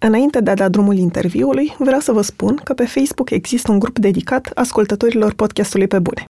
Înainte 0.00 0.40
de 0.40 0.50
a 0.50 0.54
da 0.54 0.68
drumul 0.68 0.96
interviului, 0.96 1.74
vreau 1.78 2.00
să 2.00 2.12
vă 2.12 2.22
spun 2.22 2.60
că 2.64 2.74
pe 2.74 2.86
Facebook 2.86 3.30
există 3.30 3.72
un 3.72 3.78
grup 3.78 3.98
dedicat 3.98 4.50
ascultătorilor 4.54 5.34
podcastului 5.34 5.86
pe 5.86 5.98
bune. 5.98 6.24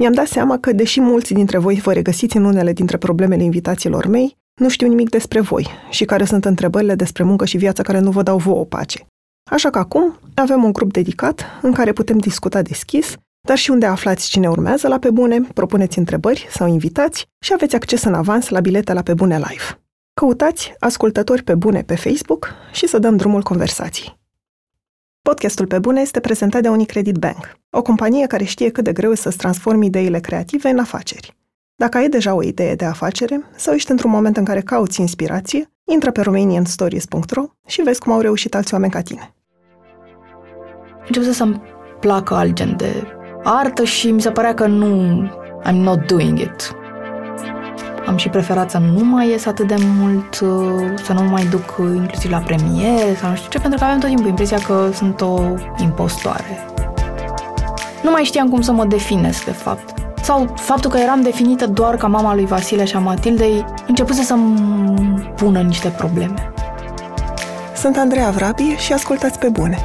Mi-am 0.00 0.12
dat 0.12 0.26
seama 0.26 0.58
că, 0.58 0.72
deși 0.72 1.00
mulți 1.00 1.34
dintre 1.34 1.58
voi 1.58 1.74
vă 1.74 1.92
regăsiți 1.92 2.36
în 2.36 2.44
unele 2.44 2.72
dintre 2.72 2.96
problemele 2.96 3.42
invitațiilor 3.42 4.06
mei, 4.06 4.36
nu 4.60 4.68
știu 4.68 4.88
nimic 4.88 5.10
despre 5.10 5.40
voi 5.40 5.68
și 5.90 6.04
care 6.04 6.24
sunt 6.24 6.44
întrebările 6.44 6.94
despre 6.94 7.22
muncă 7.22 7.44
și 7.44 7.56
viața 7.56 7.82
care 7.82 7.98
nu 7.98 8.10
vă 8.10 8.22
dau 8.22 8.38
vouă 8.38 8.64
pace. 8.64 9.06
Așa 9.50 9.70
că 9.70 9.78
acum 9.78 10.18
avem 10.34 10.64
un 10.64 10.72
grup 10.72 10.92
dedicat 10.92 11.44
în 11.62 11.72
care 11.72 11.92
putem 11.92 12.18
discuta 12.18 12.62
deschis, 12.62 13.14
dar 13.48 13.56
și 13.56 13.70
unde 13.70 13.86
aflați 13.86 14.28
cine 14.28 14.48
urmează 14.48 14.88
la 14.88 14.98
Pe 14.98 15.10
Bune, 15.10 15.40
propuneți 15.54 15.98
întrebări 15.98 16.46
sau 16.50 16.68
invitați 16.68 17.26
și 17.44 17.52
aveți 17.52 17.74
acces 17.74 18.02
în 18.04 18.14
avans 18.14 18.48
la 18.48 18.60
bilete 18.60 18.92
la 18.92 19.02
Pe 19.02 19.14
Bune 19.14 19.36
Live. 19.36 19.83
Căutați 20.14 20.74
ascultători 20.78 21.42
pe 21.42 21.54
bune 21.54 21.82
pe 21.82 21.96
Facebook 21.96 22.48
și 22.72 22.86
să 22.86 22.98
dăm 22.98 23.16
drumul 23.16 23.42
conversației. 23.42 24.18
Podcastul 25.22 25.66
Pe 25.66 25.78
Bune 25.78 26.00
este 26.00 26.20
prezentat 26.20 26.62
de 26.62 26.68
Unicredit 26.68 27.16
Bank, 27.16 27.58
o 27.70 27.82
companie 27.82 28.26
care 28.26 28.44
știe 28.44 28.70
cât 28.70 28.84
de 28.84 28.92
greu 28.92 29.12
e 29.12 29.14
să-ți 29.14 29.36
transformi 29.36 29.86
ideile 29.86 30.20
creative 30.20 30.68
în 30.68 30.78
afaceri. 30.78 31.36
Dacă 31.76 31.96
ai 31.96 32.08
deja 32.08 32.34
o 32.34 32.42
idee 32.42 32.74
de 32.74 32.84
afacere 32.84 33.40
sau 33.56 33.74
ești 33.74 33.90
într-un 33.90 34.10
moment 34.10 34.36
în 34.36 34.44
care 34.44 34.60
cauți 34.60 35.00
inspirație, 35.00 35.70
intră 35.84 36.10
pe 36.10 36.20
romanianstories.ro 36.20 37.44
și 37.66 37.82
vezi 37.82 38.00
cum 38.00 38.12
au 38.12 38.20
reușit 38.20 38.54
alți 38.54 38.74
oameni 38.74 38.92
ca 38.92 39.00
tine. 39.00 39.34
Început 41.06 41.34
să-mi 41.34 41.62
placă 42.00 42.34
alt 42.34 42.52
gen 42.52 42.76
de 42.76 43.06
artă 43.42 43.84
și 43.84 44.10
mi 44.10 44.20
se 44.20 44.30
părea 44.30 44.54
că 44.54 44.66
nu 44.66 45.22
I'm 45.66 45.82
not 45.82 46.06
doing 46.06 46.38
it. 46.38 46.83
Am 48.06 48.16
și 48.16 48.28
preferat 48.28 48.70
să 48.70 48.78
nu 48.78 49.04
mai 49.04 49.28
ies 49.28 49.46
atât 49.46 49.66
de 49.66 49.76
mult, 49.78 50.40
uh, 50.40 50.98
să 51.04 51.12
nu 51.12 51.22
mai 51.22 51.44
duc 51.44 51.74
inclusiv 51.78 52.30
la 52.30 52.38
premiere 52.38 53.14
sau 53.20 53.30
nu 53.30 53.36
știu 53.36 53.48
ce, 53.50 53.58
pentru 53.58 53.78
că 53.78 53.84
aveam 53.84 54.00
tot 54.00 54.08
timpul 54.08 54.28
impresia 54.28 54.58
că 54.66 54.90
sunt 54.92 55.20
o 55.20 55.40
impostoare. 55.78 56.66
Nu 58.02 58.10
mai 58.10 58.22
știam 58.22 58.48
cum 58.48 58.60
să 58.60 58.72
mă 58.72 58.84
definesc, 58.84 59.44
de 59.44 59.50
fapt. 59.50 59.94
Sau 60.22 60.54
faptul 60.56 60.90
că 60.90 60.98
eram 60.98 61.20
definită 61.20 61.66
doar 61.66 61.96
ca 61.96 62.06
mama 62.06 62.34
lui 62.34 62.46
Vasile 62.46 62.84
și 62.84 62.96
a 62.96 62.98
Matildei 62.98 63.64
începuse 63.86 64.22
să-mi 64.22 65.32
pună 65.36 65.60
niște 65.60 65.88
probleme. 65.88 66.52
Sunt 67.76 67.96
Andreea 67.96 68.30
Vrabie 68.30 68.76
și 68.76 68.92
ascultați 68.92 69.38
pe 69.38 69.48
bune. 69.48 69.78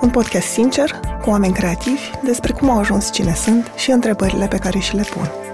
Un 0.00 0.10
podcast 0.10 0.46
sincer, 0.46 0.90
cu 1.22 1.30
oameni 1.30 1.52
creativi, 1.52 2.10
despre 2.22 2.52
cum 2.52 2.70
au 2.70 2.78
ajuns 2.78 3.12
cine 3.12 3.34
sunt 3.34 3.72
și 3.76 3.90
întrebările 3.90 4.46
pe 4.46 4.56
care 4.56 4.78
și 4.78 4.96
le 4.96 5.04
pun. 5.14 5.49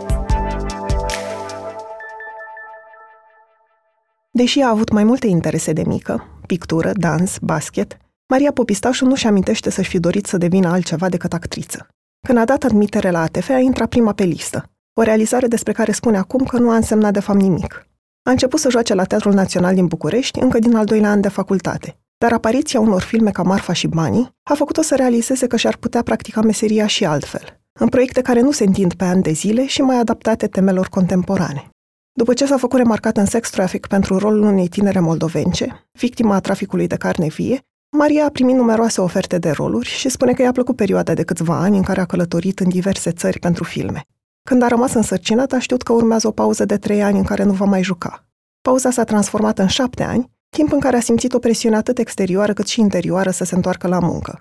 Deși 4.37 4.61
a 4.61 4.69
avut 4.69 4.91
mai 4.91 5.05
multe 5.05 5.27
interese 5.27 5.73
de 5.73 5.83
mică, 5.87 6.25
pictură, 6.47 6.91
dans, 6.95 7.39
basket, 7.43 7.97
Maria 8.29 8.53
Popistașu 8.53 9.05
nu-și 9.05 9.27
amintește 9.27 9.71
să-și 9.71 9.89
fi 9.89 9.99
dorit 9.99 10.27
să 10.27 10.37
devină 10.37 10.69
altceva 10.69 11.09
decât 11.09 11.33
actriță. 11.33 11.87
Când 12.27 12.39
a 12.39 12.45
dat 12.45 12.65
admitere 12.65 13.11
la 13.11 13.21
ATF, 13.21 13.49
a 13.49 13.59
intrat 13.59 13.89
prima 13.89 14.13
pe 14.13 14.25
listă, 14.25 14.71
o 14.95 15.03
realizare 15.03 15.47
despre 15.47 15.73
care 15.73 15.93
spune 15.93 16.17
acum 16.17 16.45
că 16.45 16.59
nu 16.59 16.71
a 16.71 16.77
însemnat 16.77 17.13
de 17.13 17.21
fapt 17.21 17.41
nimic. 17.41 17.87
A 18.23 18.31
început 18.31 18.61
să 18.61 18.71
joace 18.71 18.95
la 18.95 19.05
Teatrul 19.05 19.33
Național 19.33 19.75
din 19.75 19.87
București 19.87 20.39
încă 20.39 20.59
din 20.59 20.75
al 20.75 20.85
doilea 20.85 21.11
an 21.11 21.21
de 21.21 21.29
facultate, 21.29 21.99
dar 22.19 22.33
apariția 22.33 22.81
unor 22.81 23.03
filme 23.03 23.31
ca 23.31 23.43
Marfa 23.43 23.73
și 23.73 23.87
Banii 23.87 24.31
a 24.43 24.55
făcut-o 24.55 24.83
să 24.83 24.95
realizeze 24.95 25.47
că 25.47 25.57
și-ar 25.57 25.77
putea 25.77 26.03
practica 26.03 26.41
meseria 26.41 26.87
și 26.87 27.05
altfel, 27.05 27.61
în 27.73 27.89
proiecte 27.89 28.21
care 28.21 28.41
nu 28.41 28.51
se 28.51 28.65
întind 28.65 28.95
pe 28.95 29.05
ani 29.05 29.23
de 29.23 29.33
zile 29.33 29.67
și 29.67 29.81
mai 29.81 29.99
adaptate 29.99 30.47
temelor 30.47 30.89
contemporane. 30.89 31.71
După 32.19 32.35
ce 32.35 32.47
s-a 32.47 32.57
făcut 32.57 32.79
remarcat 32.79 33.17
în 33.17 33.25
sex 33.25 33.51
traffic 33.51 33.87
pentru 33.87 34.19
rolul 34.19 34.43
unei 34.43 34.69
tinere 34.69 35.01
moldovence, 35.01 35.89
victima 35.93 36.35
a 36.35 36.41
traficului 36.41 36.87
de 36.87 36.97
carne 36.97 37.27
vie, 37.27 37.61
Maria 37.97 38.25
a 38.25 38.31
primit 38.31 38.57
numeroase 38.57 39.01
oferte 39.01 39.39
de 39.39 39.51
roluri 39.51 39.89
și 39.89 40.09
spune 40.09 40.33
că 40.33 40.43
i-a 40.43 40.53
plăcut 40.53 40.77
perioada 40.77 41.15
de 41.15 41.23
câțiva 41.23 41.59
ani 41.59 41.77
în 41.77 41.83
care 41.83 42.01
a 42.01 42.05
călătorit 42.05 42.61
în 42.61 42.69
diverse 42.69 43.11
țări 43.11 43.39
pentru 43.39 43.65
filme. 43.65 44.05
Când 44.43 44.63
a 44.63 44.67
rămas 44.67 44.95
însărcinat, 44.95 45.53
a 45.53 45.59
știut 45.59 45.83
că 45.83 45.93
urmează 45.93 46.27
o 46.27 46.31
pauză 46.31 46.65
de 46.65 46.77
trei 46.77 47.03
ani 47.03 47.19
în 47.19 47.25
care 47.25 47.43
nu 47.43 47.53
va 47.53 47.65
mai 47.65 47.83
juca. 47.83 48.25
Pauza 48.61 48.91
s-a 48.91 49.05
transformat 49.05 49.59
în 49.59 49.67
șapte 49.67 50.03
ani, 50.03 50.31
timp 50.49 50.73
în 50.73 50.81
care 50.81 50.97
a 50.97 51.01
simțit 51.01 51.33
o 51.33 51.39
presiune 51.39 51.77
atât 51.77 51.99
exterioară 51.99 52.53
cât 52.53 52.67
și 52.67 52.81
interioară 52.81 53.31
să 53.31 53.45
se 53.45 53.55
întoarcă 53.55 53.89
la 53.89 53.99
muncă. 53.99 54.41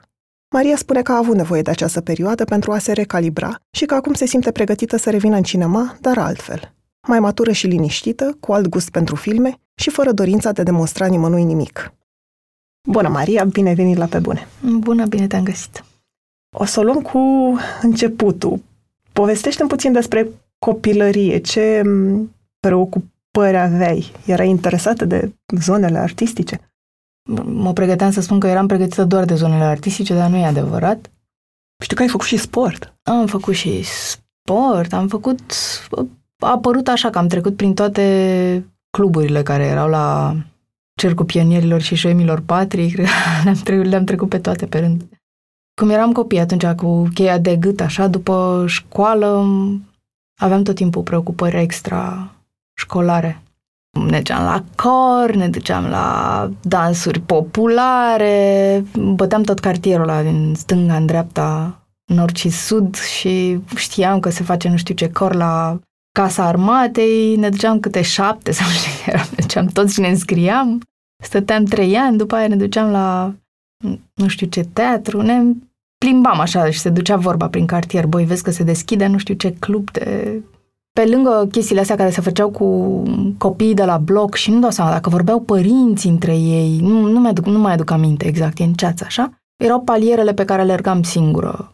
Maria 0.53 0.75
spune 0.75 1.01
că 1.01 1.11
a 1.11 1.17
avut 1.17 1.35
nevoie 1.35 1.61
de 1.61 1.71
această 1.71 2.01
perioadă 2.01 2.44
pentru 2.44 2.71
a 2.71 2.77
se 2.77 2.91
recalibra 2.91 3.55
și 3.71 3.85
că 3.85 3.95
acum 3.95 4.13
se 4.13 4.25
simte 4.25 4.51
pregătită 4.51 4.97
să 4.97 5.09
revină 5.09 5.35
în 5.35 5.44
cinema, 5.44 5.97
dar 6.00 6.17
altfel 6.17 6.75
mai 7.07 7.19
matură 7.19 7.51
și 7.51 7.67
liniștită, 7.67 8.38
cu 8.39 8.53
alt 8.53 8.67
gust 8.67 8.89
pentru 8.89 9.16
filme 9.16 9.59
și 9.75 9.89
fără 9.89 10.11
dorința 10.11 10.51
de 10.51 10.61
a 10.61 10.63
demonstra 10.63 11.05
nimănui 11.05 11.43
nimic. 11.43 11.93
Bună, 12.88 13.07
Maria, 13.07 13.43
bine 13.43 13.69
ai 13.69 13.75
venit 13.75 13.97
la 13.97 14.05
Pe 14.05 14.19
Bune! 14.19 14.47
Bună, 14.79 15.05
bine 15.05 15.27
te-am 15.27 15.44
găsit! 15.44 15.83
O 16.57 16.65
să 16.65 16.79
o 16.79 16.83
luăm 16.83 17.01
cu 17.01 17.19
începutul. 17.81 18.59
Povestește-mi 19.13 19.69
puțin 19.69 19.91
despre 19.91 20.29
copilărie. 20.59 21.38
Ce 21.38 21.81
preocupări 22.59 23.57
aveai? 23.57 24.11
Erai 24.25 24.49
interesată 24.49 25.05
de 25.05 25.35
zonele 25.59 25.97
artistice? 25.97 26.71
Mă 27.44 27.73
pregăteam 27.73 28.11
să 28.11 28.21
spun 28.21 28.39
că 28.39 28.47
eram 28.47 28.67
pregătită 28.67 29.03
doar 29.03 29.25
de 29.25 29.35
zonele 29.35 29.63
artistice, 29.63 30.13
dar 30.13 30.29
nu 30.29 30.38
e 30.38 30.45
adevărat. 30.45 31.11
Știu 31.83 31.95
că 31.95 32.01
ai 32.01 32.07
făcut 32.07 32.25
și 32.25 32.38
sport. 32.38 32.94
Am 33.03 33.27
făcut 33.27 33.53
și 33.53 33.83
sport, 33.83 34.94
am 34.94 35.07
făcut 35.07 35.41
a 36.40 36.51
apărut 36.51 36.88
așa 36.88 37.09
că 37.09 37.18
am 37.18 37.28
trecut 37.28 37.56
prin 37.56 37.73
toate 37.73 38.66
cluburile 38.90 39.44
care 39.44 39.63
erau 39.66 39.90
la 39.90 40.35
Cercul 41.00 41.25
Pionierilor 41.25 41.81
și 41.81 41.96
Șoimilor 41.96 42.40
Patrii, 42.40 42.96
le-am, 43.44 43.56
trecut, 43.63 43.85
le-am 43.85 44.03
trecut 44.03 44.29
pe 44.29 44.40
toate 44.40 44.66
pe 44.66 44.79
rând. 44.79 45.06
Cum 45.81 45.90
eram 45.90 46.12
copii 46.12 46.40
atunci 46.40 46.66
cu 46.66 47.07
cheia 47.13 47.38
de 47.38 47.56
gât, 47.56 47.81
așa, 47.81 48.07
după 48.07 48.63
școală, 48.68 49.45
aveam 50.41 50.63
tot 50.63 50.75
timpul 50.75 51.01
preocupări 51.01 51.59
extra 51.59 52.31
școlare. 52.78 53.41
Ne 54.09 54.18
duceam 54.18 54.44
la 54.44 54.63
cor, 54.75 55.35
ne 55.35 55.50
duceam 55.50 55.85
la 55.85 56.50
dansuri 56.62 57.19
populare, 57.19 58.84
băteam 59.16 59.44
tot 59.44 59.59
cartierul 59.59 60.09
ăla 60.09 60.22
din 60.22 60.53
stânga 60.56 60.95
în 60.95 61.06
dreapta, 61.06 61.79
nord 62.06 62.35
și 62.35 62.50
sud 62.50 62.95
și 62.95 63.59
știam 63.75 64.19
că 64.19 64.29
se 64.29 64.44
face 64.44 64.69
nu 64.69 64.78
știu 64.78 64.95
ce 64.95 65.12
cor 65.12 65.34
la 65.34 65.79
Casa 66.15 66.45
Armatei, 66.45 67.35
ne 67.35 67.49
duceam 67.49 67.79
câte 67.79 68.01
șapte 68.01 68.51
sau 68.51 68.67
știu, 68.75 69.11
ne 69.13 69.37
duceam 69.37 69.65
toți 69.65 69.93
și 69.93 69.99
ne 69.99 70.07
înscriam. 70.07 70.81
Stăteam 71.23 71.63
trei 71.63 71.95
ani, 71.95 72.17
după 72.17 72.35
aia 72.35 72.47
ne 72.47 72.55
duceam 72.55 72.91
la 72.91 73.33
nu 74.13 74.27
știu 74.27 74.47
ce 74.47 74.63
teatru, 74.73 75.21
ne 75.21 75.43
plimbam 75.97 76.39
așa 76.39 76.69
și 76.71 76.79
se 76.79 76.89
ducea 76.89 77.15
vorba 77.15 77.47
prin 77.47 77.65
cartier. 77.65 78.07
Băi, 78.07 78.25
vezi 78.25 78.43
că 78.43 78.51
se 78.51 78.63
deschide 78.63 79.07
nu 79.07 79.17
știu 79.17 79.33
ce 79.33 79.55
club 79.59 79.91
de... 79.91 80.41
Pe 80.93 81.05
lângă 81.05 81.47
chestiile 81.51 81.81
astea 81.81 81.95
care 81.95 82.09
se 82.09 82.21
făceau 82.21 82.49
cu 82.49 82.67
copiii 83.37 83.73
de 83.73 83.85
la 83.85 83.97
bloc 83.97 84.35
și 84.35 84.51
nu 84.51 84.59
dau 84.59 84.69
seama, 84.69 84.91
dacă 84.91 85.09
vorbeau 85.09 85.39
părinți 85.39 86.07
între 86.07 86.37
ei, 86.37 86.79
nu, 86.79 87.01
nu, 87.01 87.19
mai 87.19 87.29
aduc, 87.29 87.45
nu 87.45 87.59
mai 87.59 87.73
aduc 87.73 87.91
aminte 87.91 88.25
exact, 88.25 88.59
e 88.59 88.63
în 88.63 88.73
ceață, 88.73 89.03
așa, 89.07 89.31
erau 89.55 89.81
palierele 89.81 90.33
pe 90.33 90.45
care 90.45 90.61
alergam 90.61 91.03
singură. 91.03 91.73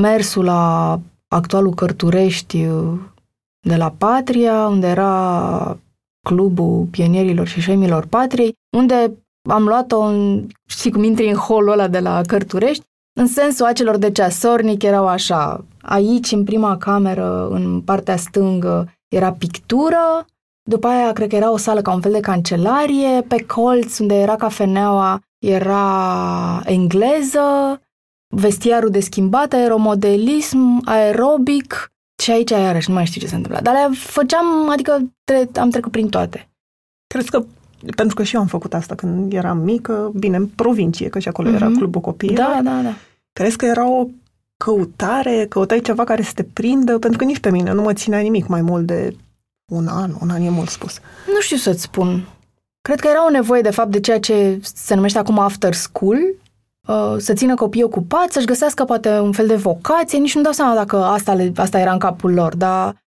Mersul 0.00 0.44
la 0.44 1.00
actualul 1.28 1.74
Cărturești, 1.74 2.66
de 3.66 3.76
la 3.76 3.94
Patria, 3.98 4.66
unde 4.66 4.86
era 4.86 5.78
clubul 6.26 6.86
pionierilor 6.90 7.46
și 7.46 7.60
șemilor 7.60 8.06
Patriei, 8.06 8.54
unde 8.76 9.12
am 9.48 9.64
luat-o, 9.64 10.00
în, 10.00 10.46
știi 10.66 10.90
cum 10.90 11.02
intri 11.02 11.28
în 11.28 11.36
holul 11.36 11.72
ăla 11.72 11.88
de 11.88 11.98
la 11.98 12.20
Cărturești, 12.26 12.84
în 13.20 13.26
sensul 13.26 13.66
acelor 13.66 13.96
de 13.96 14.10
ceasornic 14.10 14.82
erau 14.82 15.06
așa, 15.06 15.64
aici, 15.82 16.32
în 16.32 16.44
prima 16.44 16.76
cameră, 16.76 17.48
în 17.48 17.80
partea 17.80 18.16
stângă, 18.16 18.92
era 19.08 19.32
pictură, 19.32 20.26
după 20.68 20.86
aia 20.86 21.12
cred 21.12 21.28
că 21.28 21.36
era 21.36 21.50
o 21.50 21.56
sală 21.56 21.82
ca 21.82 21.92
un 21.94 22.00
fel 22.00 22.12
de 22.12 22.20
cancelarie, 22.20 23.22
pe 23.28 23.44
colț, 23.46 23.98
unde 23.98 24.14
era 24.14 24.36
cafeneaua, 24.36 25.20
era 25.38 26.62
engleză, 26.64 27.80
vestiarul 28.34 28.90
de 28.90 29.00
schimbat, 29.00 29.52
aeromodelism, 29.52 30.80
aerobic, 30.84 31.91
și 32.22 32.30
aici, 32.30 32.50
iarăși, 32.50 32.88
nu 32.88 32.94
mai 32.94 33.06
știu 33.06 33.20
ce 33.20 33.26
se 33.26 33.34
întâmplă. 33.34 33.60
Dar 33.62 33.74
le 33.74 33.94
făceam, 33.96 34.70
adică 34.70 35.12
tre- 35.24 35.48
am 35.54 35.70
trecut 35.70 35.92
prin 35.92 36.08
toate. 36.08 36.48
Crezi 37.06 37.30
că, 37.30 37.44
pentru 37.96 38.14
că 38.14 38.22
și 38.22 38.34
eu 38.34 38.40
am 38.40 38.46
făcut 38.46 38.74
asta 38.74 38.94
când 38.94 39.32
eram 39.32 39.58
mică, 39.58 40.12
bine, 40.14 40.36
în 40.36 40.46
provincie, 40.46 41.08
că 41.08 41.18
și 41.18 41.28
acolo 41.28 41.50
mm-hmm. 41.50 41.54
era 41.54 41.68
mhm. 41.68 41.78
clubul 41.78 42.00
copiilor. 42.00 42.36
Da, 42.36 42.60
da, 42.62 42.80
da. 42.82 42.94
Crezi 43.32 43.56
că 43.56 43.66
era 43.66 43.88
o 43.88 44.06
căutare, 44.56 45.46
căutai 45.48 45.80
ceva 45.80 46.04
care 46.04 46.22
să 46.22 46.32
te 46.34 46.42
prindă? 46.42 46.98
Pentru 46.98 47.18
că 47.18 47.24
nici 47.24 47.38
pe 47.38 47.50
mine 47.50 47.72
nu 47.72 47.82
mă 47.82 47.92
ținea 47.92 48.20
nimic 48.20 48.46
mai 48.46 48.62
mult 48.62 48.86
de 48.86 49.16
un 49.72 49.86
an, 49.86 50.14
un 50.20 50.30
an 50.30 50.42
e 50.42 50.50
mult 50.50 50.68
spus. 50.68 50.98
Nu 51.34 51.40
știu 51.40 51.56
să-ți 51.56 51.82
spun. 51.82 52.28
Cred 52.80 53.00
că 53.00 53.08
era 53.08 53.26
o 53.26 53.30
nevoie, 53.30 53.60
de 53.60 53.70
fapt, 53.70 53.90
de 53.90 54.00
ceea 54.00 54.20
ce 54.20 54.58
se 54.62 54.94
numește 54.94 55.18
acum 55.18 55.38
after 55.38 55.74
school, 55.74 56.18
Uh, 56.88 57.14
să 57.18 57.32
țină 57.32 57.54
copiii 57.54 57.84
ocupați, 57.84 58.32
să-și 58.32 58.46
găsească 58.46 58.84
poate 58.84 59.18
un 59.18 59.32
fel 59.32 59.46
de 59.46 59.54
vocație, 59.54 60.18
nici 60.18 60.34
nu 60.34 60.42
dau 60.42 60.52
seama 60.52 60.74
dacă 60.74 61.04
asta, 61.04 61.34
le, 61.34 61.52
asta 61.56 61.78
era 61.78 61.92
în 61.92 61.98
capul 61.98 62.32
lor, 62.32 62.56
dar 62.56 63.02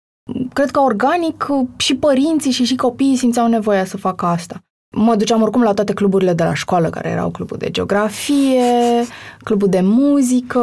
cred 0.52 0.70
că 0.70 0.80
organic 0.80 1.46
și 1.76 1.96
părinții 1.96 2.50
și 2.50 2.64
și 2.64 2.76
copiii 2.76 3.16
simțeau 3.16 3.48
nevoia 3.48 3.84
să 3.84 3.96
facă 3.96 4.26
asta. 4.26 4.64
Mă 4.96 5.16
duceam 5.16 5.42
oricum 5.42 5.62
la 5.62 5.72
toate 5.72 5.92
cluburile 5.92 6.32
de 6.32 6.42
la 6.42 6.54
școală, 6.54 6.90
care 6.90 7.08
erau 7.08 7.30
clubul 7.30 7.56
de 7.56 7.70
geografie, 7.70 9.04
clubul 9.38 9.68
de 9.68 9.80
muzică 9.80 10.62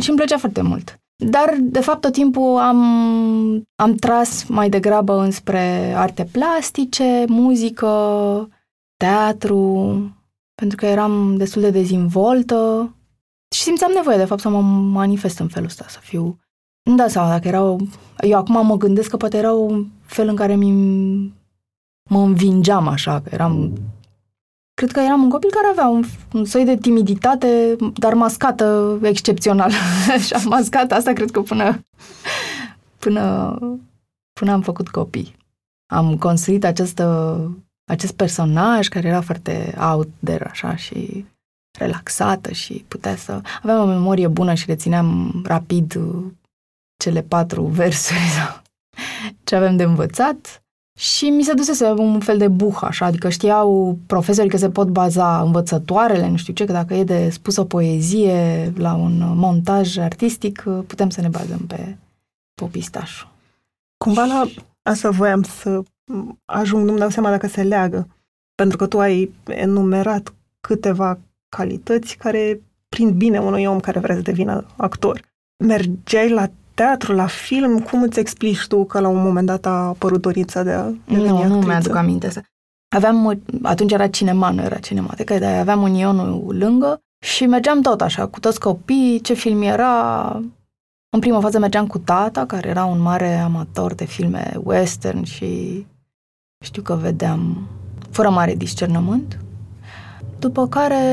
și 0.00 0.08
îmi 0.08 0.18
plăcea 0.18 0.38
foarte 0.38 0.62
mult. 0.62 1.00
Dar, 1.24 1.56
de 1.60 1.80
fapt, 1.80 2.00
tot 2.00 2.12
timpul 2.12 2.58
am, 2.58 2.80
am 3.76 3.94
tras 3.94 4.44
mai 4.44 4.68
degrabă 4.68 5.20
înspre 5.20 5.92
arte 5.96 6.28
plastice, 6.32 7.24
muzică, 7.28 8.48
teatru, 8.96 9.98
pentru 10.56 10.76
că 10.76 10.86
eram 10.86 11.36
destul 11.36 11.62
de 11.62 11.70
dezvoltă 11.70 12.90
și 13.54 13.62
simțeam 13.62 13.92
nevoie, 13.94 14.16
de 14.16 14.24
fapt, 14.24 14.40
să 14.40 14.48
mă 14.48 14.60
manifest 15.00 15.38
în 15.38 15.48
felul 15.48 15.68
ăsta, 15.68 15.84
să 15.88 15.98
fiu... 16.02 16.38
Nu 16.82 16.94
dau 16.94 17.08
seama 17.08 17.28
dacă 17.28 17.48
erau... 17.48 17.80
Eu 18.20 18.38
acum 18.38 18.66
mă 18.66 18.76
gândesc 18.76 19.10
că 19.10 19.16
poate 19.16 19.36
era 19.36 19.52
un 19.52 19.86
fel 20.00 20.28
în 20.28 20.36
care 20.36 20.54
mi 20.54 20.72
mă 22.10 22.18
învingeam 22.18 22.88
așa, 22.88 23.20
că 23.20 23.28
eram... 23.32 23.72
Cred 24.74 24.92
că 24.92 25.00
eram 25.00 25.22
un 25.22 25.28
copil 25.28 25.50
care 25.50 25.66
avea 25.66 25.86
un, 25.86 26.04
un 26.32 26.44
soi 26.44 26.64
de 26.64 26.76
timiditate, 26.76 27.76
dar 27.94 28.14
mascată 28.14 28.98
excepțional. 29.02 29.72
Așa, 30.16 30.38
mascată, 30.44 30.94
asta 30.94 31.12
cred 31.12 31.30
că 31.30 31.40
până, 31.40 31.82
până, 32.98 33.58
până 34.32 34.52
am 34.52 34.62
făcut 34.62 34.88
copii. 34.88 35.36
Am 35.86 36.18
construit 36.18 36.64
această, 36.64 37.04
acest 37.86 38.12
personaj 38.12 38.88
care 38.88 39.08
era 39.08 39.20
foarte 39.20 39.74
out 39.78 40.08
there, 40.24 40.48
așa, 40.50 40.76
și 40.76 41.24
relaxată 41.78 42.52
și 42.52 42.84
putea 42.88 43.16
să... 43.16 43.40
Aveam 43.62 43.82
o 43.82 43.92
memorie 43.92 44.28
bună 44.28 44.54
și 44.54 44.66
rețineam 44.66 45.40
rapid 45.44 45.98
cele 46.96 47.22
patru 47.22 47.62
versuri 47.80 48.18
ce 49.44 49.56
avem 49.56 49.76
de 49.76 49.82
învățat. 49.82 50.60
Și 50.98 51.24
mi 51.24 51.42
se 51.42 51.52
dusese 51.52 51.84
un 51.86 52.20
fel 52.20 52.38
de 52.38 52.48
buh, 52.48 52.78
așa, 52.80 53.06
adică 53.06 53.28
știau 53.28 53.98
profesorii 54.06 54.50
că 54.50 54.56
se 54.56 54.70
pot 54.70 54.88
baza 54.88 55.40
învățătoarele, 55.40 56.28
nu 56.28 56.36
știu 56.36 56.52
ce, 56.52 56.64
că 56.64 56.72
dacă 56.72 56.94
e 56.94 57.04
de 57.04 57.30
spus 57.30 57.56
o 57.56 57.64
poezie 57.64 58.72
la 58.76 58.94
un 58.94 59.36
montaj 59.38 59.98
artistic, 59.98 60.64
putem 60.86 61.10
să 61.10 61.20
ne 61.20 61.28
bazăm 61.28 61.58
pe 61.58 61.96
popistașul. 62.54 63.28
Cumva 64.04 64.24
la 64.24 64.46
asta 64.82 65.10
voiam 65.10 65.42
să 65.42 65.82
ajung, 66.44 66.86
nu-mi 66.86 66.98
dau 66.98 67.08
seama 67.08 67.30
dacă 67.30 67.46
se 67.46 67.62
leagă, 67.62 68.08
pentru 68.54 68.76
că 68.76 68.86
tu 68.86 68.98
ai 69.00 69.34
enumerat 69.46 70.34
câteva 70.60 71.18
calități 71.48 72.16
care 72.16 72.60
prind 72.88 73.12
bine 73.12 73.38
unui 73.38 73.64
om 73.64 73.80
care 73.80 73.98
vrea 73.98 74.14
să 74.14 74.20
devină 74.20 74.66
actor. 74.76 75.20
Mergeai 75.64 76.28
la 76.30 76.48
teatru, 76.74 77.12
la 77.12 77.26
film, 77.26 77.78
cum 77.78 78.02
îți 78.02 78.18
explici 78.18 78.66
tu 78.66 78.84
că 78.84 79.00
la 79.00 79.08
un 79.08 79.22
moment 79.22 79.46
dat 79.46 79.66
a 79.66 79.86
apărut 79.86 80.20
dorința 80.20 80.62
de 80.62 80.72
a 80.72 80.90
deveni 81.04 81.28
Nu, 81.28 81.36
actriță? 81.36 81.54
nu 81.54 81.66
mi-aduc 81.66 81.94
aminte 81.94 82.30
să. 82.30 82.42
Aveam, 82.88 83.40
atunci 83.62 83.92
era 83.92 84.08
cinema, 84.08 84.50
nu 84.50 84.62
era 84.62 84.76
cinematecă, 84.78 85.38
dar 85.38 85.58
aveam 85.58 85.82
un 85.82 85.94
ionul 85.94 86.56
lângă 86.58 87.00
și 87.24 87.46
mergeam 87.46 87.80
tot 87.80 88.00
așa, 88.00 88.26
cu 88.26 88.40
toți 88.40 88.60
copiii, 88.60 89.20
ce 89.20 89.34
film 89.34 89.62
era. 89.62 90.28
În 91.10 91.20
prima 91.20 91.40
fază 91.40 91.58
mergeam 91.58 91.86
cu 91.86 91.98
tata, 91.98 92.46
care 92.46 92.68
era 92.68 92.84
un 92.84 93.00
mare 93.00 93.36
amator 93.36 93.94
de 93.94 94.04
filme 94.04 94.52
western 94.64 95.22
și 95.22 95.86
știu 96.64 96.82
că 96.82 96.94
vedeam 96.94 97.68
fără 98.10 98.30
mare 98.30 98.54
discernământ. 98.54 99.38
După 100.38 100.68
care 100.68 101.04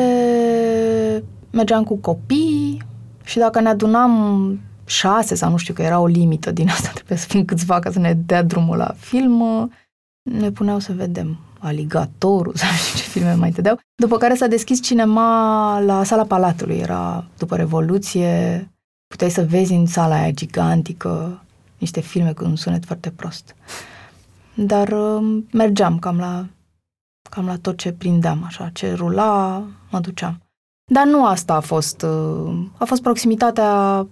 mergeam 1.51 1.84
cu 1.84 1.95
copii 1.95 2.81
și 3.24 3.38
dacă 3.38 3.60
ne 3.60 3.69
adunam 3.69 4.60
șase 4.86 5.36
sau 5.36 5.50
nu 5.50 5.57
știu 5.57 5.74
că 5.74 5.81
era 5.81 6.00
o 6.00 6.06
limită 6.06 6.51
din 6.51 6.69
asta, 6.69 6.90
trebuie 6.95 7.18
să 7.18 7.28
fim 7.30 7.45
câțiva 7.45 7.80
ca 7.80 7.92
să 7.92 8.00
ne 8.00 8.13
dea 8.13 8.44
drumul 8.44 8.78
la 8.78 8.94
film, 8.98 9.72
ne 10.31 10.51
puneau 10.51 10.80
să 10.80 10.94
vedem 10.94 11.40
Aligatorul 11.60 12.56
sau 12.62 12.69
nu 12.69 12.75
știu 12.75 13.00
ce 13.00 13.10
filme 13.10 13.34
mai 13.34 13.51
dădeau. 13.51 13.80
După 13.95 14.18
care 14.18 14.36
s-a 14.36 14.48
deschis 14.48 14.81
cinema 14.81 15.80
la 15.80 16.04
sala 16.04 16.24
Palatului, 16.24 16.78
era 16.78 17.25
după 17.38 17.56
Revoluție, 17.56 18.68
puteai 19.07 19.30
să 19.30 19.45
vezi 19.45 19.74
în 19.74 19.86
sala 19.86 20.16
aia 20.16 20.31
gigantică 20.31 21.44
niște 21.78 22.01
filme 22.01 22.34
cu 22.34 22.44
un 22.44 22.56
sunet 22.56 22.86
foarte 22.86 23.10
prost. 23.10 23.56
Dar 24.56 24.92
uh, 24.92 25.44
mergeam 25.52 26.00
cam 26.00 26.18
la, 26.18 26.46
cam 27.30 27.46
la 27.46 27.58
tot 27.58 27.78
ce 27.78 27.92
prindeam, 27.92 28.44
așa, 28.46 28.70
ce 28.70 28.94
rula, 28.94 29.64
mă 29.92 30.00
duceam. 30.00 30.42
Dar 30.92 31.06
nu 31.06 31.26
asta 31.26 31.54
a 31.54 31.60
fost. 31.60 32.02
Uh, 32.02 32.66
a 32.78 32.86
fost 32.86 33.02
proximitatea, 33.02 34.08